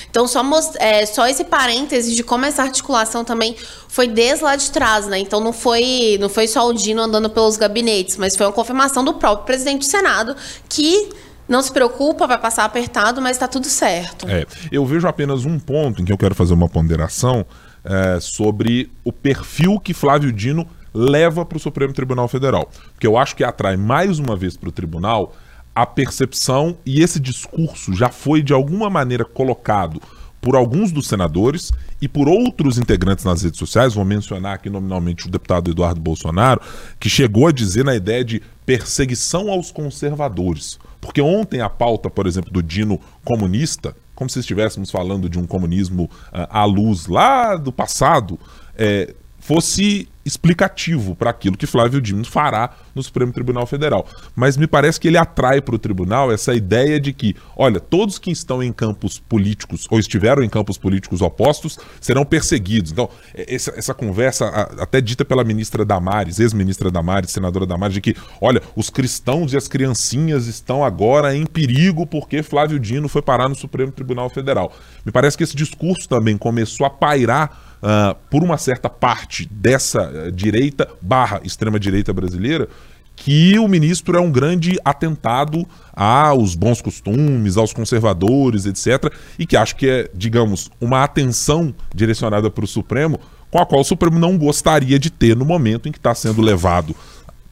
Então, 0.09 0.27
só, 0.27 0.41
é, 0.79 1.05
só 1.05 1.27
esse 1.27 1.43
parêntese 1.43 2.15
de 2.15 2.23
como 2.23 2.45
essa 2.45 2.63
articulação 2.63 3.23
também 3.23 3.55
foi 3.91 4.07
desde 4.07 4.45
lá 4.45 4.55
de 4.55 4.71
trás, 4.71 5.05
né? 5.07 5.19
Então 5.19 5.41
não 5.41 5.51
foi, 5.51 6.17
não 6.21 6.29
foi 6.29 6.47
só 6.47 6.65
o 6.65 6.73
Dino 6.73 7.01
andando 7.01 7.29
pelos 7.29 7.57
gabinetes, 7.57 8.15
mas 8.15 8.37
foi 8.37 8.45
uma 8.45 8.53
confirmação 8.53 9.03
do 9.03 9.15
próprio 9.15 9.45
presidente 9.45 9.79
do 9.79 9.85
Senado 9.85 10.35
que 10.69 11.09
não 11.51 11.61
se 11.61 11.71
preocupa, 11.71 12.25
vai 12.25 12.37
passar 12.37 12.63
apertado, 12.63 13.21
mas 13.21 13.37
tá 13.37 13.45
tudo 13.45 13.67
certo. 13.67 14.25
É, 14.27 14.45
eu 14.71 14.85
vejo 14.85 15.05
apenas 15.05 15.43
um 15.43 15.59
ponto 15.59 16.01
em 16.01 16.05
que 16.05 16.13
eu 16.13 16.17
quero 16.17 16.33
fazer 16.33 16.53
uma 16.53 16.69
ponderação 16.69 17.45
é, 17.83 18.19
sobre 18.21 18.89
o 19.03 19.11
perfil 19.11 19.77
que 19.77 19.93
Flávio 19.93 20.31
Dino 20.31 20.65
leva 20.93 21.45
para 21.45 21.57
o 21.57 21.59
Supremo 21.59 21.91
Tribunal 21.91 22.29
Federal. 22.29 22.69
Porque 22.93 23.05
eu 23.05 23.17
acho 23.17 23.35
que 23.35 23.43
atrai 23.43 23.75
mais 23.75 24.17
uma 24.17 24.35
vez 24.35 24.55
para 24.55 24.69
o 24.69 24.71
tribunal 24.71 25.35
a 25.75 25.85
percepção 25.85 26.77
e 26.85 27.01
esse 27.01 27.19
discurso 27.19 27.93
já 27.93 28.09
foi 28.09 28.41
de 28.41 28.53
alguma 28.53 28.89
maneira 28.89 29.25
colocado 29.25 30.01
por 30.41 30.56
alguns 30.56 30.91
dos 30.91 31.08
senadores 31.08 31.71
e 32.01 32.08
por 32.08 32.27
outros 32.27 32.80
integrantes 32.80 33.23
nas 33.23 33.43
redes 33.43 33.60
sociais, 33.60 33.93
vou 33.93 34.04
mencionar 34.04 34.56
aqui 34.56 34.69
nominalmente 34.69 35.27
o 35.27 35.32
deputado 35.32 35.69
Eduardo 35.69 36.01
Bolsonaro, 36.01 36.60
que 36.99 37.10
chegou 37.10 37.47
a 37.47 37.51
dizer 37.51 37.86
na 37.86 37.95
ideia 37.95 38.25
de 38.25 38.41
perseguição 38.65 39.51
aos 39.51 39.71
conservadores. 39.71 40.80
Porque 40.99 41.21
ontem 41.21 41.62
a 41.62 41.69
pauta, 41.69 42.10
por 42.10 42.25
exemplo, 42.25 42.51
do 42.51 42.62
Dino 42.62 42.99
comunista, 43.23 43.95
como 44.15 44.30
se 44.30 44.39
estivéssemos 44.39 44.89
falando 44.91 45.30
de 45.30 45.39
um 45.39 45.45
comunismo 45.45 46.04
uh, 46.04 46.47
à 46.49 46.65
luz 46.65 47.08
lá 47.08 47.56
do 47.56 47.71
passado, 47.71 48.39
é, 48.75 49.13
fosse 49.39 50.08
explicativo 50.25 51.15
para 51.15 51.29
aquilo 51.29 51.57
que 51.57 51.65
Flávio 51.65 52.01
Dino 52.01 52.23
fará 52.25 52.71
no 52.93 53.01
Supremo 53.01 53.31
Tribunal 53.31 53.65
Federal. 53.65 54.05
Mas 54.36 54.57
me 54.57 54.67
parece 54.67 54.99
que 54.99 55.07
ele 55.07 55.17
atrai 55.17 55.62
para 55.62 55.75
o 55.75 55.79
tribunal 55.79 56.31
essa 56.31 56.53
ideia 56.53 56.99
de 56.99 57.13
que, 57.13 57.36
olha, 57.55 57.79
todos 57.79 58.19
que 58.19 58.31
estão 58.31 58.62
em 58.62 58.71
campos 58.71 59.19
políticos 59.19 59.87
ou 59.89 60.00
estiveram 60.00 60.43
em 60.43 60.50
campos 60.50 60.77
políticos 60.77 61.21
opostos 61.21 61.79
serão 62.00 62.25
perseguidos. 62.25 62.91
Então, 62.91 63.10
essa, 63.33 63.71
essa 63.75 63.93
conversa, 63.93 64.48
até 64.79 65.02
dita 65.02 65.25
pela 65.25 65.43
ministra 65.43 65.83
Damares, 65.85 66.39
ex-ministra 66.39 66.91
Damares, 66.91 67.31
senadora 67.31 67.65
Damares, 67.65 67.96
de 67.96 68.02
que, 68.02 68.15
olha, 68.39 68.62
os 68.75 68.89
cristãos 68.89 69.54
e 69.54 69.58
as 69.58 69.67
criancinhas 69.67 70.48
estão 70.48 70.83
agora 70.83 71.35
em 71.35 71.46
perigo 71.46 72.06
porque 72.06 72.43
Flávio 72.43 72.79
Dino 72.79 73.08
foi 73.08 73.21
parar 73.21 73.50
no 73.50 73.56
Supremo 73.56 73.91
Tribunal 73.91 74.29
Federal. 74.29 74.73
Me 75.06 75.12
parece 75.12 75.37
que 75.37 75.43
esse 75.43 75.56
discurso 75.56 76.08
também 76.08 76.37
começou 76.37 76.85
a 76.85 76.89
pairar 76.89 77.71
uh, 77.82 78.15
por 78.29 78.44
uma 78.44 78.58
certa 78.58 78.90
parte 78.90 79.48
dessa 79.52 80.10
uh, 80.10 80.32
direita 80.32 80.88
barra 81.02 81.42
extrema-direita 81.44 82.13
brasileira 82.13 82.67
que 83.15 83.60
o 83.60 83.67
ministro 83.67 84.17
é 84.17 84.21
um 84.21 84.32
grande 84.32 84.79
atentado 84.84 85.67
aos 85.94 86.56
bons 86.56 86.82
costumes, 86.82 87.56
aos 87.56 87.71
conservadores, 87.71 88.65
etc. 88.65 89.13
E 89.38 89.46
que 89.46 89.56
acho 89.56 89.75
que 89.75 89.88
é, 89.88 90.10
digamos, 90.13 90.71
uma 90.79 91.04
atenção 91.04 91.73
direcionada 91.94 92.50
para 92.50 92.65
o 92.65 92.67
Supremo 92.67 93.19
com 93.52 93.60
a 93.60 93.65
qual 93.65 93.82
o 93.82 93.84
Supremo 93.86 94.17
não 94.17 94.38
gostaria 94.38 94.98
de 94.98 95.12
ter 95.12 95.36
no 95.36 95.46
momento 95.46 95.88
em 95.88 95.92
que 95.92 96.00
está 96.00 96.15
sendo 96.15 96.42
levado 96.42 96.96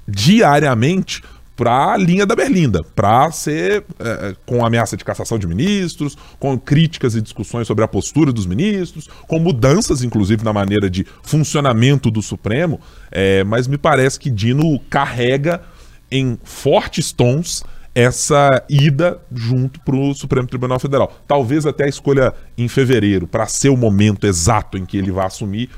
diariamente 0.08 1.22
para 1.60 1.92
a 1.92 1.98
linha 1.98 2.26
da 2.26 2.38
Berlinda, 2.38 2.82
para 2.96 3.30
ser 3.34 3.84
é, 4.00 4.34
com 4.46 4.66
ameaça 4.66 4.96
de 4.96 5.04
cassação 5.04 5.38
de 5.38 5.46
ministros, 5.46 6.18
com 6.40 6.58
críticas 6.58 7.16
e 7.16 7.22
discussões 7.22 7.68
sobre 7.68 7.84
a 7.84 7.88
postura 7.88 8.32
dos 8.32 8.46
ministros, 8.46 9.10
com 9.28 9.40
mudanças, 9.40 10.02
inclusive, 10.02 10.42
na 10.42 10.54
maneira 10.54 10.90
de 10.90 11.06
funcionamento 11.22 12.10
do 12.10 12.22
Supremo. 12.22 12.80
É, 13.12 13.44
mas 13.44 13.68
me 13.68 13.78
parece 13.78 14.18
que 14.18 14.32
Dino 14.32 14.80
carrega 14.90 15.62
em 16.10 16.40
fortes 16.46 17.12
tons 17.12 17.62
essa 17.94 18.64
ida 18.70 19.20
junto 19.30 19.82
para 19.82 19.98
o 19.98 20.14
Supremo 20.14 20.48
Tribunal 20.48 20.80
Federal. 20.80 21.12
Talvez 21.28 21.66
até 21.66 21.84
a 21.84 21.90
escolha 21.90 22.34
em 22.58 22.70
fevereiro, 22.70 23.28
para 23.28 23.46
ser 23.48 23.68
o 23.68 23.76
momento 23.76 24.26
exato 24.26 24.78
em 24.78 24.86
que 24.86 24.98
ele 24.98 25.12
vai 25.12 25.26
assumir, 25.26 25.70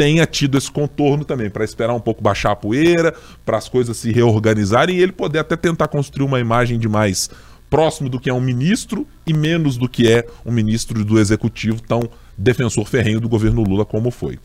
tenha 0.00 0.24
tido 0.24 0.56
esse 0.56 0.70
contorno 0.70 1.26
também, 1.26 1.50
para 1.50 1.62
esperar 1.62 1.92
um 1.92 2.00
pouco 2.00 2.22
baixar 2.22 2.52
a 2.52 2.56
poeira, 2.56 3.14
para 3.44 3.58
as 3.58 3.68
coisas 3.68 3.98
se 3.98 4.10
reorganizarem 4.10 4.96
e 4.96 5.02
ele 5.02 5.12
poder 5.12 5.40
até 5.40 5.56
tentar 5.56 5.88
construir 5.88 6.24
uma 6.24 6.40
imagem 6.40 6.78
de 6.78 6.88
mais 6.88 7.28
próximo 7.68 8.08
do 8.08 8.18
que 8.18 8.30
é 8.30 8.32
um 8.32 8.40
ministro 8.40 9.06
e 9.26 9.34
menos 9.34 9.76
do 9.76 9.86
que 9.86 10.10
é 10.10 10.24
um 10.46 10.50
ministro 10.50 11.04
do 11.04 11.20
executivo 11.20 11.82
tão 11.82 12.08
defensor 12.34 12.86
ferrenho 12.86 13.20
do 13.20 13.28
governo 13.28 13.62
Lula 13.62 13.84
como 13.84 14.10
foi. 14.10 14.38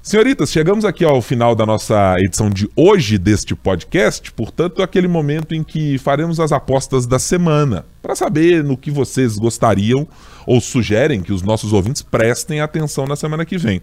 Senhoritas, 0.00 0.52
chegamos 0.52 0.84
aqui 0.84 1.04
ao 1.04 1.20
final 1.20 1.56
da 1.56 1.66
nossa 1.66 2.14
edição 2.20 2.48
de 2.48 2.70
hoje 2.76 3.18
deste 3.18 3.56
podcast, 3.56 4.30
portanto, 4.30 4.84
aquele 4.84 5.08
momento 5.08 5.52
em 5.52 5.64
que 5.64 5.98
faremos 5.98 6.38
as 6.38 6.52
apostas 6.52 7.08
da 7.08 7.18
semana, 7.18 7.84
para 8.00 8.14
saber 8.14 8.62
no 8.62 8.76
que 8.76 8.92
vocês 8.92 9.36
gostariam 9.36 10.06
ou 10.46 10.60
sugerem 10.60 11.22
que 11.22 11.32
os 11.32 11.42
nossos 11.42 11.72
ouvintes 11.72 12.02
prestem 12.02 12.60
atenção 12.60 13.04
na 13.04 13.16
semana 13.16 13.44
que 13.44 13.58
vem. 13.58 13.82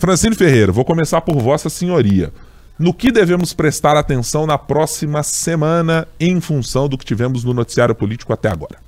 Francine 0.00 0.34
Ferreira, 0.34 0.72
vou 0.72 0.82
começar 0.82 1.20
por 1.20 1.36
Vossa 1.36 1.68
Senhoria. 1.68 2.32
No 2.78 2.94
que 2.94 3.12
devemos 3.12 3.52
prestar 3.52 3.98
atenção 3.98 4.46
na 4.46 4.56
próxima 4.56 5.22
semana 5.22 6.08
em 6.18 6.40
função 6.40 6.88
do 6.88 6.96
que 6.96 7.04
tivemos 7.04 7.44
no 7.44 7.52
noticiário 7.52 7.94
político 7.94 8.32
até 8.32 8.48
agora? 8.48 8.78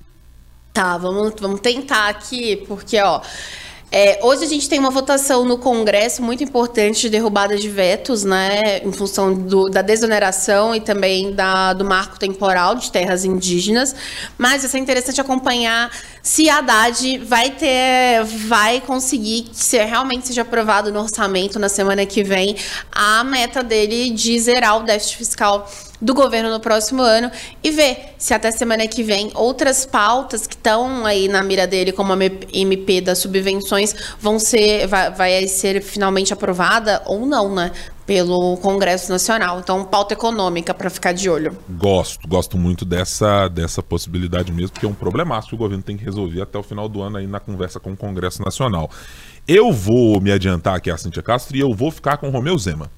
Tá, 0.72 0.96
vamos, 0.96 1.34
vamos 1.38 1.60
tentar 1.60 2.08
aqui, 2.08 2.64
porque, 2.66 2.98
ó. 2.98 3.20
É, 3.94 4.18
hoje 4.22 4.42
a 4.42 4.48
gente 4.48 4.66
tem 4.70 4.78
uma 4.78 4.88
votação 4.88 5.44
no 5.44 5.58
Congresso 5.58 6.22
muito 6.22 6.42
importante 6.42 7.02
de 7.02 7.10
derrubada 7.10 7.58
de 7.58 7.68
vetos, 7.68 8.24
né, 8.24 8.78
em 8.82 8.90
função 8.90 9.34
do, 9.34 9.68
da 9.68 9.82
desoneração 9.82 10.74
e 10.74 10.80
também 10.80 11.34
da, 11.34 11.74
do 11.74 11.84
marco 11.84 12.18
temporal 12.18 12.74
de 12.74 12.90
terras 12.90 13.22
indígenas. 13.22 13.94
Mas 14.38 14.62
vai 14.62 14.70
ser 14.70 14.78
interessante 14.78 15.20
acompanhar 15.20 15.90
se 16.22 16.48
a 16.48 16.58
Haddad 16.58 17.18
vai 17.18 17.50
ter, 17.50 18.24
vai 18.24 18.80
conseguir 18.80 19.42
que 19.42 19.76
realmente 19.76 20.28
seja 20.28 20.40
aprovado 20.40 20.90
no 20.90 21.00
orçamento 21.00 21.58
na 21.58 21.68
semana 21.68 22.06
que 22.06 22.24
vem 22.24 22.56
a 22.90 23.22
meta 23.22 23.62
dele 23.62 24.08
de 24.08 24.38
zerar 24.38 24.78
o 24.78 24.84
déficit 24.84 25.18
fiscal 25.18 25.68
do 26.02 26.12
governo 26.12 26.50
no 26.50 26.58
próximo 26.58 27.00
ano 27.00 27.30
e 27.62 27.70
ver 27.70 28.14
se 28.18 28.34
até 28.34 28.50
semana 28.50 28.88
que 28.88 29.04
vem 29.04 29.30
outras 29.34 29.86
pautas 29.86 30.48
que 30.48 30.56
estão 30.56 31.06
aí 31.06 31.28
na 31.28 31.44
mira 31.44 31.64
dele, 31.64 31.92
como 31.92 32.12
a 32.12 32.16
MP 32.52 33.00
das 33.00 33.18
subvenções, 33.18 33.94
vão 34.20 34.36
ser, 34.36 34.88
vai, 34.88 35.10
vai 35.12 35.46
ser 35.46 35.80
finalmente 35.80 36.32
aprovada 36.32 37.00
ou 37.06 37.24
não, 37.24 37.54
né? 37.54 37.70
Pelo 38.04 38.56
Congresso 38.56 39.12
Nacional. 39.12 39.60
Então, 39.60 39.84
pauta 39.84 40.12
econômica 40.12 40.74
para 40.74 40.90
ficar 40.90 41.12
de 41.12 41.30
olho. 41.30 41.56
Gosto, 41.70 42.26
gosto 42.26 42.58
muito 42.58 42.84
dessa, 42.84 43.46
dessa 43.46 43.80
possibilidade 43.80 44.50
mesmo, 44.50 44.72
porque 44.72 44.84
é 44.84 44.88
um 44.88 44.94
problemaço 44.94 45.48
que 45.48 45.54
o 45.54 45.58
governo 45.58 45.84
tem 45.84 45.96
que 45.96 46.04
resolver 46.04 46.42
até 46.42 46.58
o 46.58 46.64
final 46.64 46.88
do 46.88 47.00
ano 47.00 47.18
aí 47.18 47.28
na 47.28 47.38
conversa 47.38 47.78
com 47.78 47.92
o 47.92 47.96
Congresso 47.96 48.42
Nacional. 48.42 48.90
Eu 49.46 49.72
vou 49.72 50.20
me 50.20 50.32
adiantar 50.32 50.74
aqui 50.74 50.90
a 50.90 50.96
Cintia 50.96 51.22
Castro 51.22 51.56
e 51.56 51.60
eu 51.60 51.72
vou 51.72 51.92
ficar 51.92 52.16
com 52.16 52.28
o 52.28 52.30
Romeu 52.30 52.58
Zema. 52.58 52.90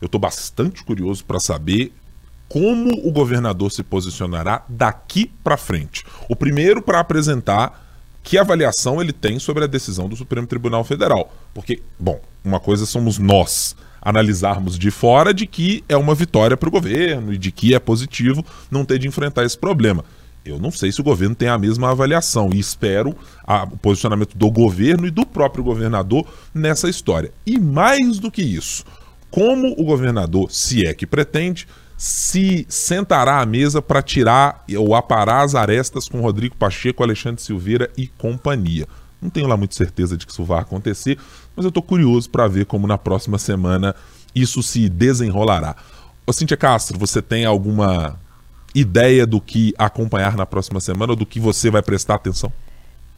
Eu 0.00 0.06
estou 0.06 0.20
bastante 0.20 0.84
curioso 0.84 1.24
para 1.24 1.40
saber 1.40 1.92
como 2.50 2.90
o 3.06 3.12
governador 3.12 3.70
se 3.70 3.80
posicionará 3.80 4.64
daqui 4.68 5.30
para 5.44 5.56
frente. 5.56 6.04
O 6.28 6.34
primeiro 6.34 6.82
para 6.82 6.98
apresentar 6.98 7.86
que 8.24 8.36
avaliação 8.36 9.00
ele 9.00 9.12
tem 9.12 9.38
sobre 9.38 9.62
a 9.62 9.68
decisão 9.68 10.08
do 10.08 10.16
Supremo 10.16 10.48
Tribunal 10.48 10.82
Federal. 10.82 11.32
Porque, 11.54 11.80
bom, 11.96 12.20
uma 12.44 12.58
coisa 12.58 12.84
somos 12.86 13.18
nós 13.18 13.76
analisarmos 14.02 14.76
de 14.76 14.90
fora 14.90 15.32
de 15.32 15.46
que 15.46 15.84
é 15.88 15.96
uma 15.96 16.12
vitória 16.12 16.56
para 16.56 16.68
o 16.68 16.72
governo 16.72 17.32
e 17.32 17.38
de 17.38 17.52
que 17.52 17.72
é 17.72 17.78
positivo 17.78 18.44
não 18.68 18.84
ter 18.84 18.98
de 18.98 19.06
enfrentar 19.06 19.44
esse 19.44 19.56
problema. 19.56 20.04
Eu 20.44 20.58
não 20.58 20.72
sei 20.72 20.90
se 20.90 21.00
o 21.00 21.04
governo 21.04 21.36
tem 21.36 21.48
a 21.48 21.58
mesma 21.58 21.92
avaliação 21.92 22.50
e 22.52 22.58
espero 22.58 23.14
a, 23.46 23.62
o 23.62 23.76
posicionamento 23.76 24.36
do 24.36 24.50
governo 24.50 25.06
e 25.06 25.10
do 25.10 25.24
próprio 25.24 25.62
governador 25.62 26.26
nessa 26.52 26.88
história. 26.88 27.30
E 27.46 27.60
mais 27.60 28.18
do 28.18 28.28
que 28.28 28.42
isso, 28.42 28.84
como 29.30 29.72
o 29.78 29.84
governador, 29.84 30.50
se 30.50 30.84
é 30.84 30.92
que 30.92 31.06
pretende, 31.06 31.68
se 32.00 32.64
sentará 32.66 33.42
à 33.42 33.44
mesa 33.44 33.82
para 33.82 34.00
tirar 34.00 34.64
ou 34.74 34.94
aparar 34.94 35.42
as 35.42 35.54
arestas 35.54 36.08
com 36.08 36.22
Rodrigo 36.22 36.56
Pacheco, 36.56 37.02
Alexandre 37.02 37.42
Silveira 37.42 37.90
e 37.94 38.06
companhia. 38.06 38.88
Não 39.20 39.28
tenho 39.28 39.46
lá 39.46 39.54
muita 39.54 39.74
certeza 39.74 40.16
de 40.16 40.24
que 40.24 40.32
isso 40.32 40.42
vai 40.42 40.60
acontecer, 40.60 41.18
mas 41.54 41.62
eu 41.62 41.68
estou 41.68 41.82
curioso 41.82 42.30
para 42.30 42.48
ver 42.48 42.64
como 42.64 42.86
na 42.86 42.96
próxima 42.96 43.36
semana 43.36 43.94
isso 44.34 44.62
se 44.62 44.88
desenrolará. 44.88 45.76
Ô 46.26 46.32
Cíntia 46.32 46.56
Castro, 46.56 46.98
você 46.98 47.20
tem 47.20 47.44
alguma 47.44 48.18
ideia 48.74 49.26
do 49.26 49.38
que 49.38 49.74
acompanhar 49.76 50.38
na 50.38 50.46
próxima 50.46 50.80
semana 50.80 51.12
ou 51.12 51.16
do 51.16 51.26
que 51.26 51.38
você 51.38 51.70
vai 51.70 51.82
prestar 51.82 52.14
atenção? 52.14 52.50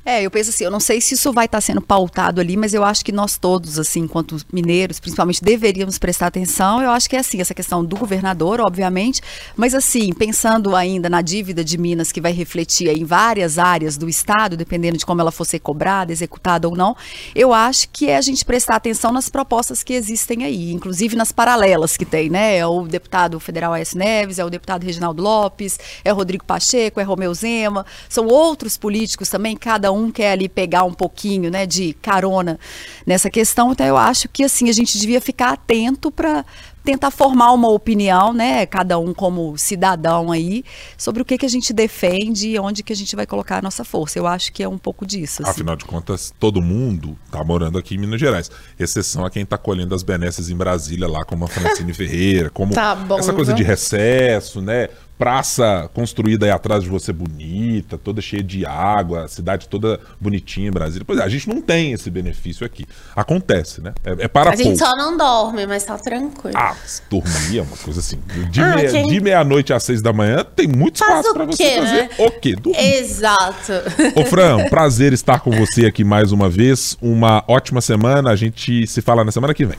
É, 0.04 0.20
eu 0.20 0.30
penso 0.32 0.50
assim, 0.50 0.64
eu 0.64 0.70
não 0.70 0.80
sei 0.80 1.00
se 1.00 1.14
isso 1.14 1.32
vai 1.32 1.44
estar 1.46 1.60
sendo 1.60 1.80
pautado 1.80 2.40
ali, 2.40 2.56
mas 2.56 2.74
eu 2.74 2.82
acho 2.82 3.04
que 3.04 3.12
nós 3.12 3.38
todos, 3.38 3.78
assim, 3.78 4.00
enquanto 4.00 4.36
mineiros, 4.52 4.98
principalmente, 4.98 5.42
deveríamos 5.42 5.96
prestar 5.96 6.26
atenção. 6.26 6.82
Eu 6.82 6.90
acho 6.90 7.08
que 7.08 7.14
é 7.14 7.20
assim, 7.20 7.40
essa 7.40 7.54
questão 7.54 7.84
do 7.84 7.96
governador, 7.96 8.60
obviamente, 8.60 9.20
mas 9.54 9.74
assim, 9.74 10.12
pensando 10.12 10.74
ainda 10.74 11.08
na 11.08 11.22
dívida 11.22 11.62
de 11.62 11.78
Minas 11.78 12.10
que 12.10 12.20
vai 12.20 12.32
refletir 12.32 12.88
em 12.88 13.04
várias 13.04 13.58
áreas 13.58 13.96
do 13.96 14.08
Estado, 14.08 14.56
dependendo 14.56 14.98
de 14.98 15.06
como 15.06 15.20
ela 15.20 15.30
for 15.30 15.44
ser 15.44 15.60
cobrada, 15.60 16.10
executada 16.10 16.68
ou 16.68 16.74
não, 16.74 16.96
eu 17.32 17.52
acho 17.52 17.88
que 17.92 18.08
é 18.08 18.16
a 18.16 18.20
gente 18.20 18.44
prestar 18.44 18.76
atenção 18.76 19.12
nas 19.12 19.28
propostas 19.28 19.84
que 19.84 19.94
existem 19.94 20.42
aí, 20.42 20.72
inclusive 20.72 21.14
nas 21.14 21.30
paralelas 21.30 21.96
que 21.96 22.04
tem, 22.04 22.28
né? 22.28 22.56
É 22.56 22.66
o 22.66 22.88
deputado 22.88 23.38
federal 23.38 23.72
A.S. 23.72 23.96
Neves, 23.96 24.40
é 24.40 24.44
o 24.44 24.50
deputado 24.50 24.82
Reginaldo 24.82 25.22
Lopes, 25.22 25.78
é 26.04 26.12
o 26.12 26.16
Rodrigo 26.16 26.44
Pacheco, 26.44 26.98
é 26.98 27.04
Romeu 27.04 27.32
Zema, 27.32 27.86
são 28.08 28.26
outros 28.26 28.76
políticos 28.76 29.28
também, 29.28 29.56
cada 29.56 29.91
um 29.92 30.10
quer 30.10 30.32
ali 30.32 30.48
pegar 30.48 30.84
um 30.84 30.92
pouquinho, 30.92 31.50
né, 31.50 31.66
de 31.66 31.92
carona 31.94 32.58
nessa 33.06 33.30
questão. 33.30 33.72
Então 33.72 33.86
eu 33.86 33.96
acho 33.96 34.28
que 34.28 34.44
assim 34.44 34.68
a 34.68 34.72
gente 34.72 34.98
devia 34.98 35.20
ficar 35.20 35.52
atento 35.52 36.10
para 36.10 36.44
tentar 36.84 37.10
formar 37.10 37.52
uma 37.52 37.68
opinião, 37.68 38.32
né, 38.32 38.66
cada 38.66 38.98
um 38.98 39.14
como 39.14 39.56
cidadão 39.56 40.32
aí, 40.32 40.64
sobre 40.98 41.22
o 41.22 41.24
que, 41.24 41.38
que 41.38 41.46
a 41.46 41.48
gente 41.48 41.72
defende 41.72 42.48
e 42.48 42.58
onde 42.58 42.82
que 42.82 42.92
a 42.92 42.96
gente 42.96 43.14
vai 43.14 43.26
colocar 43.26 43.58
a 43.58 43.62
nossa 43.62 43.84
força. 43.84 44.18
Eu 44.18 44.26
acho 44.26 44.52
que 44.52 44.62
é 44.62 44.68
um 44.68 44.78
pouco 44.78 45.06
disso. 45.06 45.42
Assim. 45.42 45.50
Afinal 45.52 45.76
de 45.76 45.84
contas, 45.84 46.32
todo 46.38 46.60
mundo 46.60 47.16
está 47.26 47.44
morando 47.44 47.78
aqui 47.78 47.94
em 47.94 47.98
Minas 47.98 48.20
Gerais, 48.20 48.50
exceção 48.78 49.24
a 49.24 49.30
quem 49.30 49.44
está 49.44 49.56
colhendo 49.56 49.94
as 49.94 50.02
benesses 50.02 50.50
em 50.50 50.56
Brasília 50.56 51.06
lá, 51.06 51.24
como 51.24 51.44
a 51.44 51.48
Francine 51.48 51.94
Ferreira, 51.94 52.50
como 52.50 52.72
tá 52.72 52.94
bom, 52.94 53.18
essa 53.18 53.32
coisa 53.32 53.52
de 53.52 53.62
recesso, 53.62 54.60
né? 54.60 54.88
Praça 55.22 55.88
construída 55.94 56.46
aí 56.46 56.50
atrás 56.50 56.82
de 56.82 56.88
você 56.88 57.12
bonita, 57.12 57.96
toda 57.96 58.20
cheia 58.20 58.42
de 58.42 58.66
água, 58.66 59.28
cidade 59.28 59.68
toda 59.68 60.00
bonitinha 60.20 60.66
em 60.66 60.70
Brasília. 60.72 61.04
Pois 61.06 61.20
é, 61.20 61.22
a 61.22 61.28
gente 61.28 61.48
não 61.48 61.62
tem 61.62 61.92
esse 61.92 62.10
benefício 62.10 62.66
aqui. 62.66 62.84
Acontece, 63.14 63.80
né? 63.80 63.94
É, 64.04 64.24
é 64.24 64.28
para 64.28 64.50
A 64.50 64.52
pouco. 64.54 64.68
gente 64.68 64.78
só 64.80 64.90
não 64.96 65.16
dorme, 65.16 65.64
mas 65.64 65.84
tá 65.84 65.96
tranquilo. 65.96 66.58
Ah, 66.58 66.74
dormir 67.08 67.58
é 67.58 67.62
uma 67.62 67.76
coisa 67.76 68.00
assim. 68.00 68.18
De, 68.50 68.60
ah, 68.60 68.74
meia, 68.74 68.90
quem... 68.90 69.06
de 69.06 69.20
meia-noite 69.20 69.72
às 69.72 69.84
seis 69.84 70.02
da 70.02 70.12
manhã 70.12 70.44
tem 70.44 70.66
muito 70.66 70.96
espaço 70.96 71.32
para 71.32 71.44
você 71.44 71.76
fazer 71.76 72.02
né? 72.02 72.10
o 72.18 72.30
quê? 72.32 72.56
Dormir. 72.56 72.80
Exato. 72.96 73.72
Ô, 74.16 74.24
Fran, 74.24 74.68
prazer 74.70 75.12
estar 75.12 75.38
com 75.38 75.52
você 75.52 75.86
aqui 75.86 76.02
mais 76.02 76.32
uma 76.32 76.48
vez. 76.48 76.98
Uma 77.00 77.44
ótima 77.46 77.80
semana. 77.80 78.30
A 78.30 78.36
gente 78.36 78.88
se 78.88 79.00
fala 79.00 79.22
na 79.22 79.30
semana 79.30 79.54
que 79.54 79.64
vem. 79.64 79.78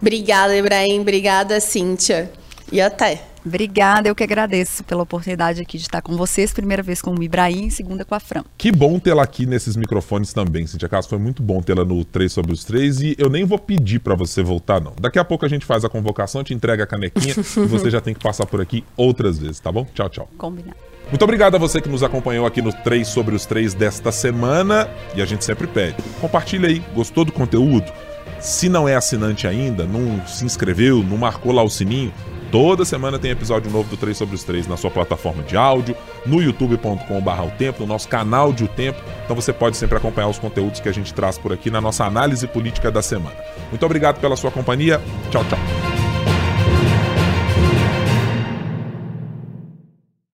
Obrigada, 0.00 0.56
Ibrahim. 0.56 1.00
Obrigada, 1.00 1.60
Cíntia. 1.60 2.32
E 2.72 2.80
até. 2.80 3.29
Obrigada, 3.44 4.08
eu 4.08 4.14
que 4.14 4.22
agradeço 4.22 4.84
pela 4.84 5.02
oportunidade 5.02 5.62
aqui 5.62 5.78
de 5.78 5.84
estar 5.84 6.02
com 6.02 6.16
vocês. 6.16 6.52
Primeira 6.52 6.82
vez 6.82 7.00
com 7.00 7.14
o 7.14 7.22
Ibrahim, 7.22 7.70
segunda 7.70 8.04
com 8.04 8.14
a 8.14 8.20
Fran. 8.20 8.44
Que 8.58 8.70
bom 8.70 8.98
tê-la 8.98 9.22
aqui 9.22 9.46
nesses 9.46 9.76
microfones 9.76 10.32
também, 10.32 10.66
Cintia 10.66 10.88
Castro. 10.88 11.16
Foi 11.16 11.18
muito 11.18 11.42
bom 11.42 11.62
tê-la 11.62 11.84
no 11.84 12.04
3 12.04 12.30
sobre 12.30 12.52
os 12.52 12.64
3 12.64 13.00
e 13.00 13.16
eu 13.18 13.30
nem 13.30 13.44
vou 13.44 13.58
pedir 13.58 14.00
para 14.00 14.14
você 14.14 14.42
voltar, 14.42 14.80
não. 14.80 14.92
Daqui 15.00 15.18
a 15.18 15.24
pouco 15.24 15.46
a 15.46 15.48
gente 15.48 15.64
faz 15.64 15.84
a 15.84 15.88
convocação, 15.88 16.44
te 16.44 16.52
entrega 16.52 16.84
a 16.84 16.86
canequinha 16.86 17.34
e 17.38 17.66
você 17.66 17.90
já 17.90 18.00
tem 18.00 18.14
que 18.14 18.20
passar 18.20 18.46
por 18.46 18.60
aqui 18.60 18.84
outras 18.96 19.38
vezes, 19.38 19.60
tá 19.60 19.72
bom? 19.72 19.86
Tchau, 19.94 20.08
tchau. 20.08 20.28
Combinado. 20.36 20.76
Muito 21.08 21.22
obrigado 21.24 21.56
a 21.56 21.58
você 21.58 21.80
que 21.80 21.88
nos 21.88 22.04
acompanhou 22.04 22.46
aqui 22.46 22.62
no 22.62 22.72
3 22.72 23.08
sobre 23.08 23.34
os 23.34 23.44
3 23.44 23.74
desta 23.74 24.12
semana. 24.12 24.88
E 25.14 25.20
a 25.20 25.24
gente 25.24 25.44
sempre 25.44 25.66
pede. 25.66 25.96
Compartilha 26.20 26.68
aí. 26.68 26.80
Gostou 26.94 27.24
do 27.24 27.32
conteúdo? 27.32 27.90
Se 28.38 28.68
não 28.68 28.88
é 28.88 28.94
assinante 28.94 29.46
ainda, 29.46 29.84
não 29.84 30.24
se 30.26 30.44
inscreveu, 30.44 31.02
não 31.02 31.18
marcou 31.18 31.52
lá 31.52 31.62
o 31.62 31.68
sininho, 31.68 32.12
Toda 32.50 32.84
semana 32.84 33.18
tem 33.18 33.30
episódio 33.30 33.70
novo 33.70 33.88
do 33.88 33.96
3 33.96 34.16
sobre 34.16 34.34
os 34.34 34.42
3 34.42 34.66
na 34.66 34.76
sua 34.76 34.90
plataforma 34.90 35.42
de 35.42 35.56
áudio, 35.56 35.96
no 36.26 36.42
youtube.com.br 36.42 37.42
o 37.42 37.50
tempo, 37.56 37.80
no 37.80 37.86
nosso 37.86 38.08
canal 38.08 38.52
de 38.52 38.64
O 38.64 38.68
Tempo. 38.68 39.00
Então 39.24 39.36
você 39.36 39.52
pode 39.52 39.76
sempre 39.76 39.96
acompanhar 39.96 40.28
os 40.28 40.38
conteúdos 40.38 40.80
que 40.80 40.88
a 40.88 40.92
gente 40.92 41.14
traz 41.14 41.38
por 41.38 41.52
aqui 41.52 41.70
na 41.70 41.80
nossa 41.80 42.04
análise 42.04 42.46
política 42.48 42.90
da 42.90 43.02
semana. 43.02 43.36
Muito 43.70 43.86
obrigado 43.86 44.20
pela 44.20 44.36
sua 44.36 44.50
companhia. 44.50 45.00
Tchau, 45.30 45.44
tchau. 45.44 45.99